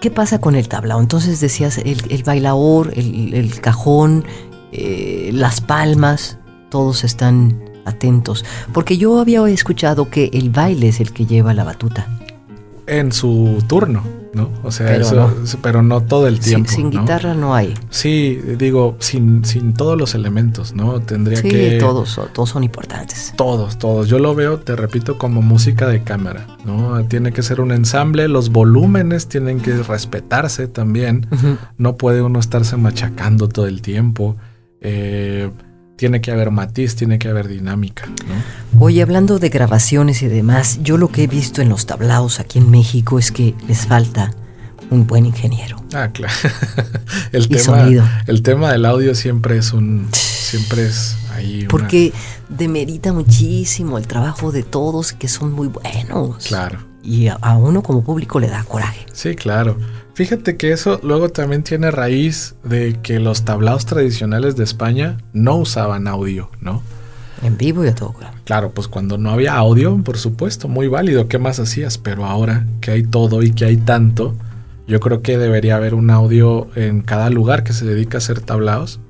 ¿Qué 0.00 0.10
pasa 0.10 0.40
con 0.40 0.54
el 0.54 0.68
tablao? 0.68 1.00
Entonces 1.00 1.40
decías 1.40 1.76
el, 1.78 2.02
el 2.08 2.22
bailaor, 2.22 2.92
el, 2.96 3.60
cajón, 3.60 4.24
eh, 4.72 5.30
las 5.34 5.60
palmas, 5.60 6.38
todos 6.70 7.04
están 7.04 7.62
atentos. 7.84 8.44
Porque 8.72 8.96
yo 8.96 9.20
había 9.20 9.46
escuchado 9.48 10.08
que 10.08 10.30
el 10.32 10.48
baile 10.48 10.88
es 10.88 11.00
el 11.00 11.12
que 11.12 11.26
lleva 11.26 11.52
la 11.52 11.64
batuta. 11.64 12.19
En 12.90 13.12
su 13.12 13.62
turno. 13.66 14.20
¿no? 14.32 14.50
O 14.62 14.70
sea, 14.70 14.86
pero, 14.86 15.04
eso, 15.04 15.14
no. 15.16 15.60
pero 15.62 15.82
no 15.82 16.02
todo 16.02 16.26
el 16.26 16.38
tiempo. 16.40 16.70
Sin, 16.70 16.90
guitarra 16.90 17.34
no 17.34 17.54
hay. 17.54 17.74
Sí, 17.90 18.40
digo, 18.58 18.96
sin, 19.00 19.44
sin 19.44 19.74
todos 19.74 19.98
los 19.98 20.14
elementos, 20.14 20.74
¿no? 20.74 21.00
Tendría 21.00 21.42
que. 21.42 21.72
Sí, 21.72 21.78
todos, 21.78 22.20
todos 22.32 22.48
son 22.48 22.64
importantes. 22.64 23.32
Todos, 23.36 23.78
todos. 23.78 24.08
Yo 24.08 24.18
lo 24.18 24.34
veo, 24.34 24.58
te 24.58 24.76
repito, 24.76 25.18
como 25.18 25.42
música 25.42 25.88
de 25.88 26.02
cámara, 26.02 26.46
¿no? 26.64 27.04
Tiene 27.06 27.32
que 27.32 27.42
ser 27.42 27.60
un 27.60 27.72
ensamble, 27.72 28.28
los 28.28 28.50
volúmenes 28.50 29.26
tienen 29.28 29.60
que 29.60 29.74
respetarse 29.82 30.68
también. 30.68 31.26
No 31.76 31.96
puede 31.96 32.22
uno 32.22 32.38
estarse 32.38 32.76
machacando 32.76 33.48
todo 33.48 33.66
el 33.66 33.82
tiempo. 33.82 34.36
Eh 34.80 35.50
tiene 36.00 36.22
que 36.22 36.30
haber 36.30 36.50
matiz, 36.50 36.96
tiene 36.96 37.18
que 37.18 37.28
haber 37.28 37.46
dinámica. 37.46 38.06
¿no? 38.06 38.82
Oye, 38.82 39.02
hablando 39.02 39.38
de 39.38 39.50
grabaciones 39.50 40.22
y 40.22 40.28
demás, 40.28 40.78
yo 40.82 40.96
lo 40.96 41.08
que 41.08 41.24
he 41.24 41.26
visto 41.26 41.60
en 41.60 41.68
los 41.68 41.84
tablaos 41.84 42.40
aquí 42.40 42.58
en 42.58 42.70
México 42.70 43.18
es 43.18 43.30
que 43.30 43.54
les 43.68 43.86
falta 43.86 44.32
un 44.88 45.06
buen 45.06 45.26
ingeniero. 45.26 45.76
Ah, 45.92 46.08
claro. 46.10 46.32
el, 47.32 47.48
tema, 47.48 48.22
el 48.26 48.42
tema 48.42 48.72
del 48.72 48.86
audio 48.86 49.14
siempre 49.14 49.58
es 49.58 49.74
un. 49.74 50.08
Siempre 50.12 50.86
es 50.86 51.18
ahí. 51.34 51.66
Porque 51.68 52.14
demerita 52.48 53.12
muchísimo 53.12 53.98
el 53.98 54.06
trabajo 54.06 54.52
de 54.52 54.62
todos 54.62 55.12
que 55.12 55.28
son 55.28 55.52
muy 55.52 55.68
buenos. 55.68 56.46
Claro. 56.46 56.78
Y 57.02 57.28
a 57.28 57.56
uno 57.58 57.82
como 57.82 58.02
público 58.02 58.40
le 58.40 58.48
da 58.48 58.64
coraje. 58.64 59.04
Sí, 59.12 59.34
claro. 59.34 59.76
Fíjate 60.20 60.58
que 60.58 60.70
eso 60.70 61.00
luego 61.02 61.30
también 61.30 61.62
tiene 61.62 61.90
raíz 61.90 62.54
de 62.62 62.98
que 63.02 63.20
los 63.20 63.46
tablaos 63.46 63.86
tradicionales 63.86 64.54
de 64.54 64.64
España 64.64 65.16
no 65.32 65.56
usaban 65.56 66.06
audio, 66.06 66.50
¿no? 66.60 66.82
En 67.42 67.56
vivo 67.56 67.86
y 67.86 67.88
a 67.88 67.94
todo. 67.94 68.14
Claro, 68.44 68.72
pues 68.72 68.86
cuando 68.86 69.16
no 69.16 69.30
había 69.30 69.54
audio, 69.54 69.96
por 70.04 70.18
supuesto, 70.18 70.68
muy 70.68 70.88
válido, 70.88 71.26
¿qué 71.26 71.38
más 71.38 71.58
hacías? 71.58 71.96
Pero 71.96 72.26
ahora 72.26 72.66
que 72.82 72.90
hay 72.90 73.02
todo 73.02 73.42
y 73.42 73.52
que 73.52 73.64
hay 73.64 73.78
tanto, 73.78 74.34
yo 74.86 75.00
creo 75.00 75.22
que 75.22 75.38
debería 75.38 75.76
haber 75.76 75.94
un 75.94 76.10
audio 76.10 76.68
en 76.74 77.00
cada 77.00 77.30
lugar 77.30 77.64
que 77.64 77.72
se 77.72 77.86
dedica 77.86 78.18
a 78.18 78.20
hacer 78.20 78.42
tablaos 78.42 79.00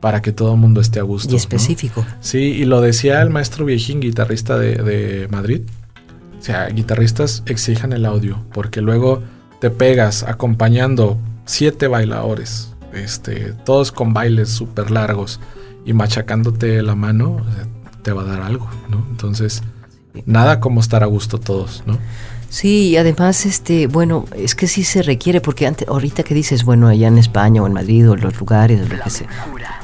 para 0.00 0.22
que 0.22 0.32
todo 0.32 0.54
el 0.54 0.58
mundo 0.58 0.80
esté 0.80 0.98
a 0.98 1.04
gusto. 1.04 1.32
Y 1.32 1.36
específico. 1.36 2.04
Sí, 2.18 2.38
y 2.38 2.64
lo 2.64 2.80
decía 2.80 3.22
el 3.22 3.30
maestro 3.30 3.64
Viejín, 3.64 4.00
guitarrista 4.00 4.58
de, 4.58 4.74
de 4.74 5.28
Madrid. 5.28 5.60
O 6.36 6.42
sea, 6.42 6.66
guitarristas 6.66 7.44
exijan 7.46 7.92
el 7.92 8.04
audio, 8.04 8.44
porque 8.52 8.80
luego 8.80 9.22
te 9.60 9.70
pegas 9.70 10.22
acompañando 10.22 11.18
siete 11.44 11.86
bailadores, 11.88 12.74
este, 12.92 13.52
todos 13.64 13.92
con 13.92 14.12
bailes 14.12 14.50
súper 14.50 14.90
largos 14.90 15.40
y 15.84 15.92
machacándote 15.92 16.82
la 16.82 16.94
mano, 16.94 17.38
te 18.02 18.12
va 18.12 18.22
a 18.22 18.26
dar 18.26 18.42
algo, 18.42 18.68
¿no? 18.88 19.04
Entonces, 19.10 19.62
nada 20.26 20.60
como 20.60 20.80
estar 20.80 21.02
a 21.02 21.06
gusto 21.06 21.38
todos, 21.38 21.82
¿no? 21.86 21.98
Sí, 22.50 22.88
y 22.88 22.96
además, 22.96 23.44
este, 23.44 23.86
bueno, 23.86 24.24
es 24.34 24.54
que 24.54 24.68
sí 24.68 24.82
se 24.82 25.02
requiere, 25.02 25.40
porque 25.40 25.66
antes, 25.66 25.86
ahorita 25.86 26.22
que 26.22 26.34
dices, 26.34 26.64
bueno, 26.64 26.88
allá 26.88 27.08
en 27.08 27.18
España 27.18 27.62
o 27.62 27.66
en 27.66 27.74
Madrid 27.74 28.08
o 28.08 28.16
los 28.16 28.38
lugares, 28.40 28.88
lo 28.88 29.02
que 29.02 29.10
sea, 29.10 29.28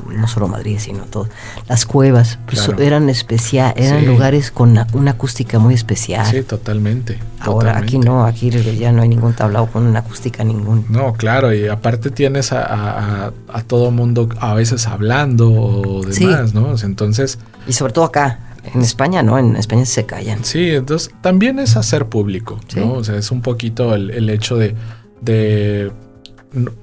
no 0.08 0.26
solo 0.28 0.48
Madrid, 0.48 0.78
sino 0.78 1.04
todo, 1.04 1.28
las 1.68 1.84
cuevas, 1.84 2.38
pues 2.46 2.70
eran 2.78 3.10
especial, 3.10 3.74
eran 3.76 4.06
lugares 4.06 4.50
con 4.50 4.78
una, 4.92 5.10
acústica 5.10 5.58
muy 5.58 5.74
especial. 5.74 6.26
Sí, 6.26 6.42
totalmente. 6.42 7.18
Ahora 7.40 7.76
aquí 7.76 7.98
no, 7.98 8.24
aquí 8.24 8.50
ya 8.50 8.92
no 8.92 9.02
hay 9.02 9.08
ningún 9.08 9.34
tablao 9.34 9.66
con 9.66 9.86
una 9.86 9.98
acústica 9.98 10.42
ningún. 10.42 10.86
No, 10.88 11.12
claro, 11.12 11.52
y 11.52 11.68
aparte 11.68 12.10
tienes 12.10 12.52
a, 12.52 13.32
a, 13.52 13.62
todo 13.66 13.90
mundo 13.90 14.28
a 14.40 14.54
veces 14.54 14.86
hablando 14.86 15.52
o 15.52 16.02
demás, 16.04 16.54
¿no? 16.54 16.74
Entonces... 16.82 17.38
Y 17.66 17.72
sobre 17.72 17.92
todo 17.92 18.04
acá, 18.04 18.38
en 18.72 18.80
España 18.80 19.22
no, 19.22 19.38
en 19.38 19.56
España 19.56 19.84
se 19.84 20.06
callan. 20.06 20.44
Sí, 20.44 20.70
entonces 20.70 21.12
también 21.20 21.58
es 21.58 21.76
hacer 21.76 22.06
público, 22.06 22.58
¿no? 22.76 22.94
O 22.94 23.04
sea, 23.04 23.16
es 23.16 23.30
un 23.30 23.42
poquito 23.42 23.94
el, 23.94 24.30
hecho 24.30 24.56
de, 24.56 24.74
de, 25.20 25.90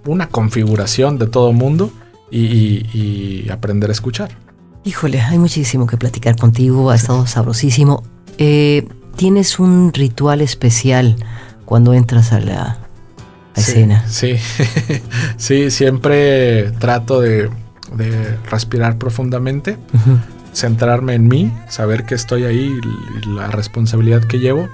una 0.06 0.28
configuración 0.28 1.18
de 1.18 1.28
todo 1.28 1.54
mundo 1.54 1.92
y, 2.30 3.50
aprender 3.50 3.90
a 3.90 3.94
escuchar. 3.94 4.32
Híjole, 4.84 5.22
hay 5.22 5.38
muchísimo 5.38 5.86
que 5.86 5.98
platicar 5.98 6.36
contigo, 6.38 6.90
ha 6.90 6.96
estado 6.96 7.28
sabrosísimo. 7.28 8.04
Eh, 8.38 8.88
¿Tienes 9.16 9.60
un 9.60 9.92
ritual 9.94 10.42
especial 10.42 11.18
cuando 11.66 11.94
entras 11.94 12.32
a 12.32 12.40
la 12.40 12.80
escena? 13.56 14.06
Sí, 14.08 14.36
sí, 15.38 15.70
siempre 15.70 16.72
trato 16.80 17.20
de, 17.22 17.50
respirar 18.50 18.98
profundamente 18.98 19.78
centrarme 20.54 21.16
en 21.16 21.28
mí, 21.28 21.54
saber 21.68 22.06
que 22.06 22.16
estoy 22.16 22.44
ahí, 22.46 22.80
la 23.26 23.48
responsabilidad 23.48 24.24
que 24.24 24.40
llevo. 24.40 24.70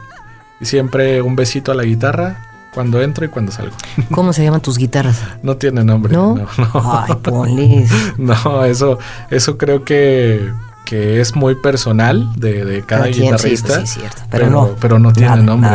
Y 0.60 0.66
siempre 0.66 1.22
un 1.22 1.36
besito 1.36 1.72
a 1.72 1.76
la 1.76 1.84
guitarra 1.84 2.48
cuando 2.74 3.02
entro 3.02 3.26
y 3.26 3.30
cuando 3.30 3.52
salgo. 3.52 3.76
¿Cómo 4.12 4.34
se 4.34 4.44
llaman 4.44 4.62
tus 4.62 4.78
guitarras? 4.78 5.22
No 5.44 5.58
tiene 5.58 5.84
nombre. 5.84 6.14
¿No? 6.14 6.36
no, 6.36 7.06
Ay, 7.08 7.16
ponles. 7.24 7.92
No, 8.18 8.66
eso, 8.66 9.00
eso 9.30 9.58
creo 9.58 9.84
que, 9.84 10.52
que 10.86 11.20
es 11.20 11.36
muy 11.36 11.56
personal 11.56 12.32
de, 12.36 12.84
cada 12.86 13.08
guitarrista. 13.08 13.82
Sí, 13.82 13.88
sí, 13.88 14.00
cierto. 14.00 14.22
Pero, 14.30 14.50
no, 14.50 14.76
pero 14.80 15.00
no 15.00 15.14
tiene 15.14 15.38
nombre. 15.38 15.72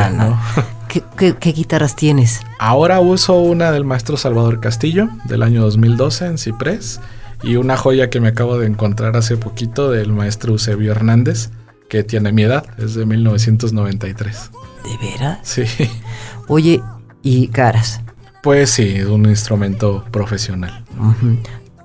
¿Qué, 1.16 1.34
qué, 1.36 1.52
guitarras 1.52 1.96
tienes? 1.96 2.40
Ahora 2.58 3.00
uso 3.00 3.38
una 3.38 3.72
del 3.72 3.84
maestro 3.84 4.18
Salvador 4.18 4.60
Castillo 4.60 5.08
del 5.24 5.42
año 5.42 5.62
2012 5.62 6.26
en 6.26 6.38
Ciprés 6.38 7.00
y 7.42 7.56
una 7.56 7.76
joya 7.76 8.10
que 8.10 8.20
me 8.20 8.28
acabo 8.28 8.58
de 8.58 8.66
encontrar 8.66 9.16
hace 9.16 9.36
poquito 9.36 9.90
del 9.90 10.12
maestro 10.12 10.52
Eusebio 10.52 10.92
Hernández, 10.92 11.50
que 11.88 12.04
tiene 12.04 12.32
mi 12.32 12.42
edad, 12.42 12.64
es 12.78 12.94
de 12.94 13.04
1993. 13.04 14.50
¿De 14.84 15.06
veras? 15.06 15.38
Sí. 15.42 15.64
Oye, 16.48 16.82
¿y 17.22 17.48
caras? 17.48 18.00
Pues 18.42 18.70
sí, 18.70 18.94
es 18.96 19.06
un 19.06 19.26
instrumento 19.26 20.04
profesional. 20.10 20.84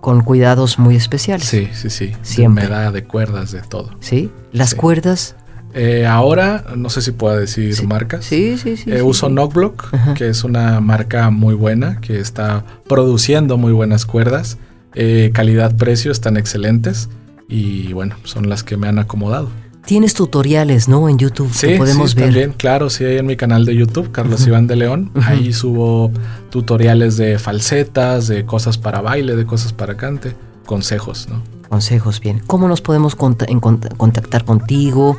Con 0.01 0.21
cuidados 0.21 0.79
muy 0.79 0.95
especiales. 0.95 1.47
Sí, 1.47 1.69
sí, 1.73 1.89
sí. 1.89 2.13
Siempre. 2.21 2.63
Me 2.63 2.69
da 2.69 2.91
de 2.91 3.03
cuerdas, 3.03 3.51
de 3.51 3.61
todo. 3.61 3.91
¿Sí? 3.99 4.31
¿Las 4.51 4.73
cuerdas? 4.73 5.35
Eh, 5.73 6.07
ahora, 6.07 6.65
no 6.75 6.89
sé 6.89 7.01
si 7.01 7.11
puedo 7.11 7.37
decir 7.37 7.83
marcas. 7.83 8.25
Sí, 8.25 8.57
sí, 8.57 8.77
sí. 8.77 8.91
Eh, 8.91 9.03
uso 9.03 9.27
Knockblock, 9.27 10.15
que 10.15 10.29
es 10.29 10.43
una 10.43 10.79
marca 10.79 11.29
muy 11.29 11.53
buena, 11.53 12.01
que 12.01 12.19
está 12.19 12.63
produciendo 12.87 13.57
muy 13.57 13.73
buenas 13.73 14.05
cuerdas. 14.05 14.57
Eh, 14.99 15.29
calidad-precio 15.31 16.11
están 16.11 16.37
excelentes 16.37 17.07
y 17.47 17.93
bueno, 17.93 18.15
son 18.23 18.49
las 18.49 18.63
que 18.63 18.77
me 18.77 18.87
han 18.87 18.97
acomodado. 18.97 19.49
Tienes 19.85 20.15
tutoriales, 20.15 20.89
¿no? 20.89 21.07
En 21.07 21.19
YouTube 21.19 21.49
sí, 21.53 21.75
podemos 21.77 22.11
sí, 22.11 22.17
También, 22.17 22.51
claro, 22.53 22.89
sí, 22.89 23.05
hay 23.05 23.17
en 23.17 23.27
mi 23.27 23.35
canal 23.35 23.63
de 23.63 23.75
YouTube, 23.75 24.11
Carlos 24.11 24.47
Iván 24.47 24.65
de 24.65 24.75
León. 24.75 25.11
Ahí 25.23 25.53
subo 25.53 26.11
tutoriales 26.49 27.15
de 27.15 27.37
falsetas, 27.37 28.27
de 28.27 28.43
cosas 28.43 28.79
para 28.79 29.01
baile, 29.01 29.35
de 29.35 29.45
cosas 29.45 29.71
para 29.71 29.95
cante, 29.97 30.33
consejos, 30.65 31.27
¿no? 31.29 31.43
Consejos, 31.69 32.19
bien. 32.19 32.41
¿Cómo 32.47 32.67
nos 32.67 32.81
podemos 32.81 33.15
contactar 33.15 34.45
contigo? 34.45 35.17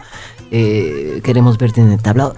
Eh, 0.51 1.21
queremos 1.23 1.57
verte 1.57 1.83
en 1.83 1.93
el 1.93 2.03
tablado. 2.03 2.35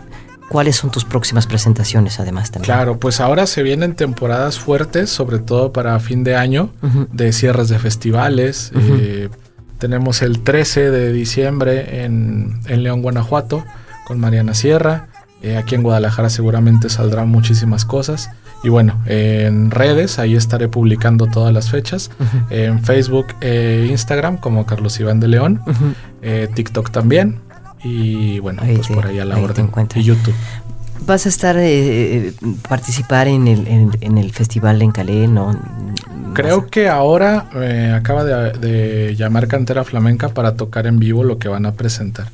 ¿Cuáles 0.51 0.75
son 0.75 0.91
tus 0.91 1.05
próximas 1.05 1.47
presentaciones 1.47 2.19
además 2.19 2.51
también? 2.51 2.65
Claro, 2.65 2.99
pues 2.99 3.21
ahora 3.21 3.47
se 3.47 3.63
vienen 3.63 3.95
temporadas 3.95 4.59
fuertes, 4.59 5.09
sobre 5.09 5.39
todo 5.39 5.73
para 5.73 5.97
fin 6.01 6.25
de 6.25 6.35
año, 6.35 6.71
de 7.13 7.33
cierres 7.33 7.69
de 7.69 7.79
festivales. 7.79 8.73
Eh, 8.75 9.29
tenemos 9.79 10.23
el 10.23 10.41
13 10.41 10.91
de 10.91 11.13
diciembre 11.13 12.03
en, 12.05 12.63
León, 12.67 13.01
Guanajuato, 13.01 13.65
con 14.05 14.19
Mariana 14.19 14.55
Sierra. 14.55 15.07
Eh, 15.41 15.57
aquí 15.57 15.77
en 15.77 15.85
Guadalajara 15.85 16.31
seguramente 16.31 16.89
saldrán 16.89 17.29
muchísimas 17.29 17.85
cosas. 17.85 18.29
Y 18.65 18.71
bueno, 18.71 19.01
en 19.07 19.71
redes, 19.71 20.19
ahí 20.19 20.35
estaré 20.35 20.67
publicando 20.67 21.29
todas 21.29 21.55
las 21.55 21.71
fechas. 21.71 22.11
En 22.51 22.83
Facebook 22.83 23.29
e 23.41 23.87
Instagram 23.89 24.37
como 24.37 24.67
Carlos 24.67 24.99
Iván 24.99 25.21
de 25.21 25.29
León. 25.29 25.63
TikTok 26.57 26.91
también. 26.91 27.39
Y 27.83 28.39
bueno, 28.41 28.63
pues 28.65 28.89
por 28.89 29.07
ahí 29.07 29.19
a 29.19 29.25
la 29.25 29.39
orden. 29.39 29.71
Y 29.95 30.03
YouTube. 30.03 30.35
¿Vas 31.07 31.27
a 31.27 31.29
estar, 31.29 31.57
eh, 31.59 32.33
participar 32.69 33.27
en 33.27 33.49
el, 33.49 33.67
en, 34.01 34.19
el 34.19 34.33
festival 34.33 34.83
en 34.83 34.93
Calais? 34.93 35.29
¿no? 35.29 35.59
Creo 36.35 36.67
que 36.67 36.89
ahora 36.89 37.49
eh, 37.55 37.93
acaba 37.95 38.25
de, 38.25 39.15
llamar 39.17 39.49
Cantera 39.49 39.83
Flamenca 39.85 40.29
para 40.29 40.55
tocar 40.55 40.87
en 40.87 40.99
vivo 40.99 41.25
lo 41.25 41.39
que 41.39 41.49
van 41.49 41.67
a 41.67 41.73
presentar. 41.73 42.29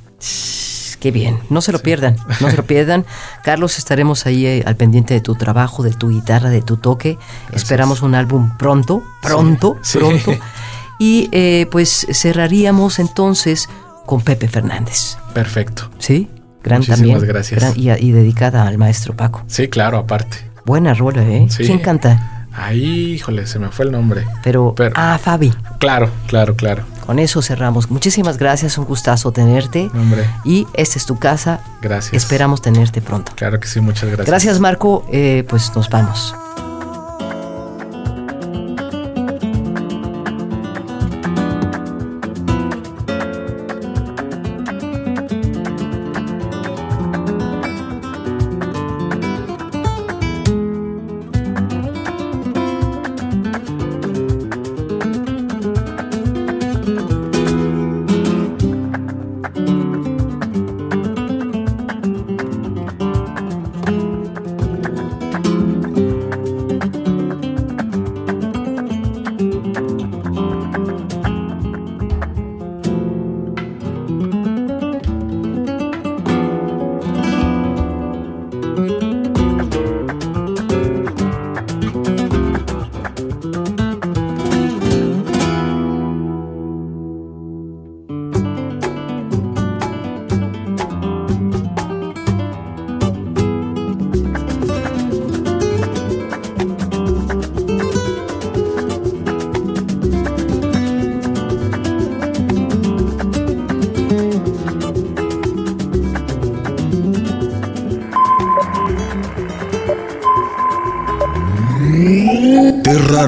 Qué 1.01 1.11
bien, 1.11 1.39
no 1.51 1.61
se 1.61 1.73
lo 1.73 1.79
pierdan, 1.79 2.17
no 2.41 2.51
se 2.51 2.57
lo 2.57 2.65
pierdan. 2.65 3.07
Carlos, 3.45 3.79
estaremos 3.79 4.27
ahí 4.27 4.47
eh, 4.47 4.65
al 4.67 4.77
pendiente 4.77 5.15
de 5.15 5.21
tu 5.21 5.37
trabajo, 5.37 5.83
de 5.83 5.93
tu 5.93 6.09
guitarra, 6.09 6.51
de 6.51 6.63
tu 6.63 6.77
toque. 6.77 7.19
Esperamos 7.53 8.03
un 8.03 8.15
álbum 8.15 8.57
pronto, 8.59 9.03
pronto, 9.23 9.79
pronto. 9.93 10.33
Y 10.99 11.29
pues 11.71 12.07
cerraríamos 12.11 12.99
entonces 12.99 13.69
con 14.07 14.23
Pepe 14.23 14.49
Fernández. 14.49 15.19
Perfecto. 15.35 15.91
Sí, 15.99 16.31
gran 16.63 16.79
Muchísimas 16.79 17.21
también. 17.21 17.29
gracias. 17.29 17.77
y, 17.77 18.13
dedicada 18.13 18.67
al 18.67 18.79
maestro 18.79 19.15
Paco. 19.15 19.45
Sí, 19.47 19.69
claro, 19.69 19.99
aparte. 19.99 20.39
Buena 20.65 20.95
rola, 20.95 21.23
¿eh? 21.23 21.47
¿Quién 21.57 21.79
canta? 21.79 22.37
Ahí, 22.57 23.13
híjole, 23.13 23.47
se 23.47 23.59
me 23.59 23.69
fue 23.69 23.85
el 23.85 23.93
nombre. 23.93 24.25
Pero, 24.43 24.75
ah, 24.95 25.19
Fabi. 25.23 25.53
Claro, 25.79 26.11
claro, 26.27 26.57
claro. 26.57 26.85
Con 27.05 27.19
eso 27.19 27.43
cerramos. 27.43 27.91
Muchísimas 27.91 28.39
gracias, 28.39 28.79
un 28.79 28.87
gustazo 28.87 29.31
tenerte. 29.31 29.91
Hombre. 29.95 30.25
Y 30.45 30.67
esta 30.73 30.99
es 30.99 31.05
tu 31.05 31.19
casa. 31.19 31.61
Gracias. 31.83 32.15
Esperamos 32.15 32.63
tenerte 32.63 33.03
pronto. 33.03 33.33
Claro 33.37 33.61
que 33.61 33.69
sí, 33.69 33.81
muchas 33.81 34.07
gracias. 34.07 34.27
Gracias, 34.27 34.61
Marco. 34.61 35.07
Eh, 35.13 35.45
pues 35.49 35.71
nos 35.77 35.91
vamos. 35.91 36.35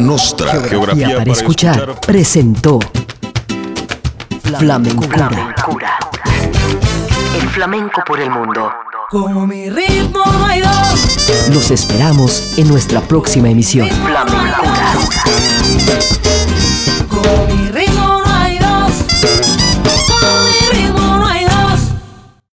Nostra. 0.01 0.53
Geografía, 0.69 1.17
para, 1.17 1.33
escuchar, 1.33 1.99
presentó 2.01 2.79
Flamencura. 4.59 5.31
El 7.35 7.49
flamenco 7.51 8.03
por 8.07 8.21
el 8.21 8.31
mundo. 8.31 8.71
Como 9.11 9.47
mi 9.47 9.71
ritmo 9.71 10.23
hay 10.47 10.61
dos. 10.61 11.49
Los 11.53 11.71
esperamos 11.71 12.59
en 12.59 12.69
nuestra 12.69 13.01
próxima 13.01 13.49
emisión. 13.49 13.89
Mi 13.89 13.95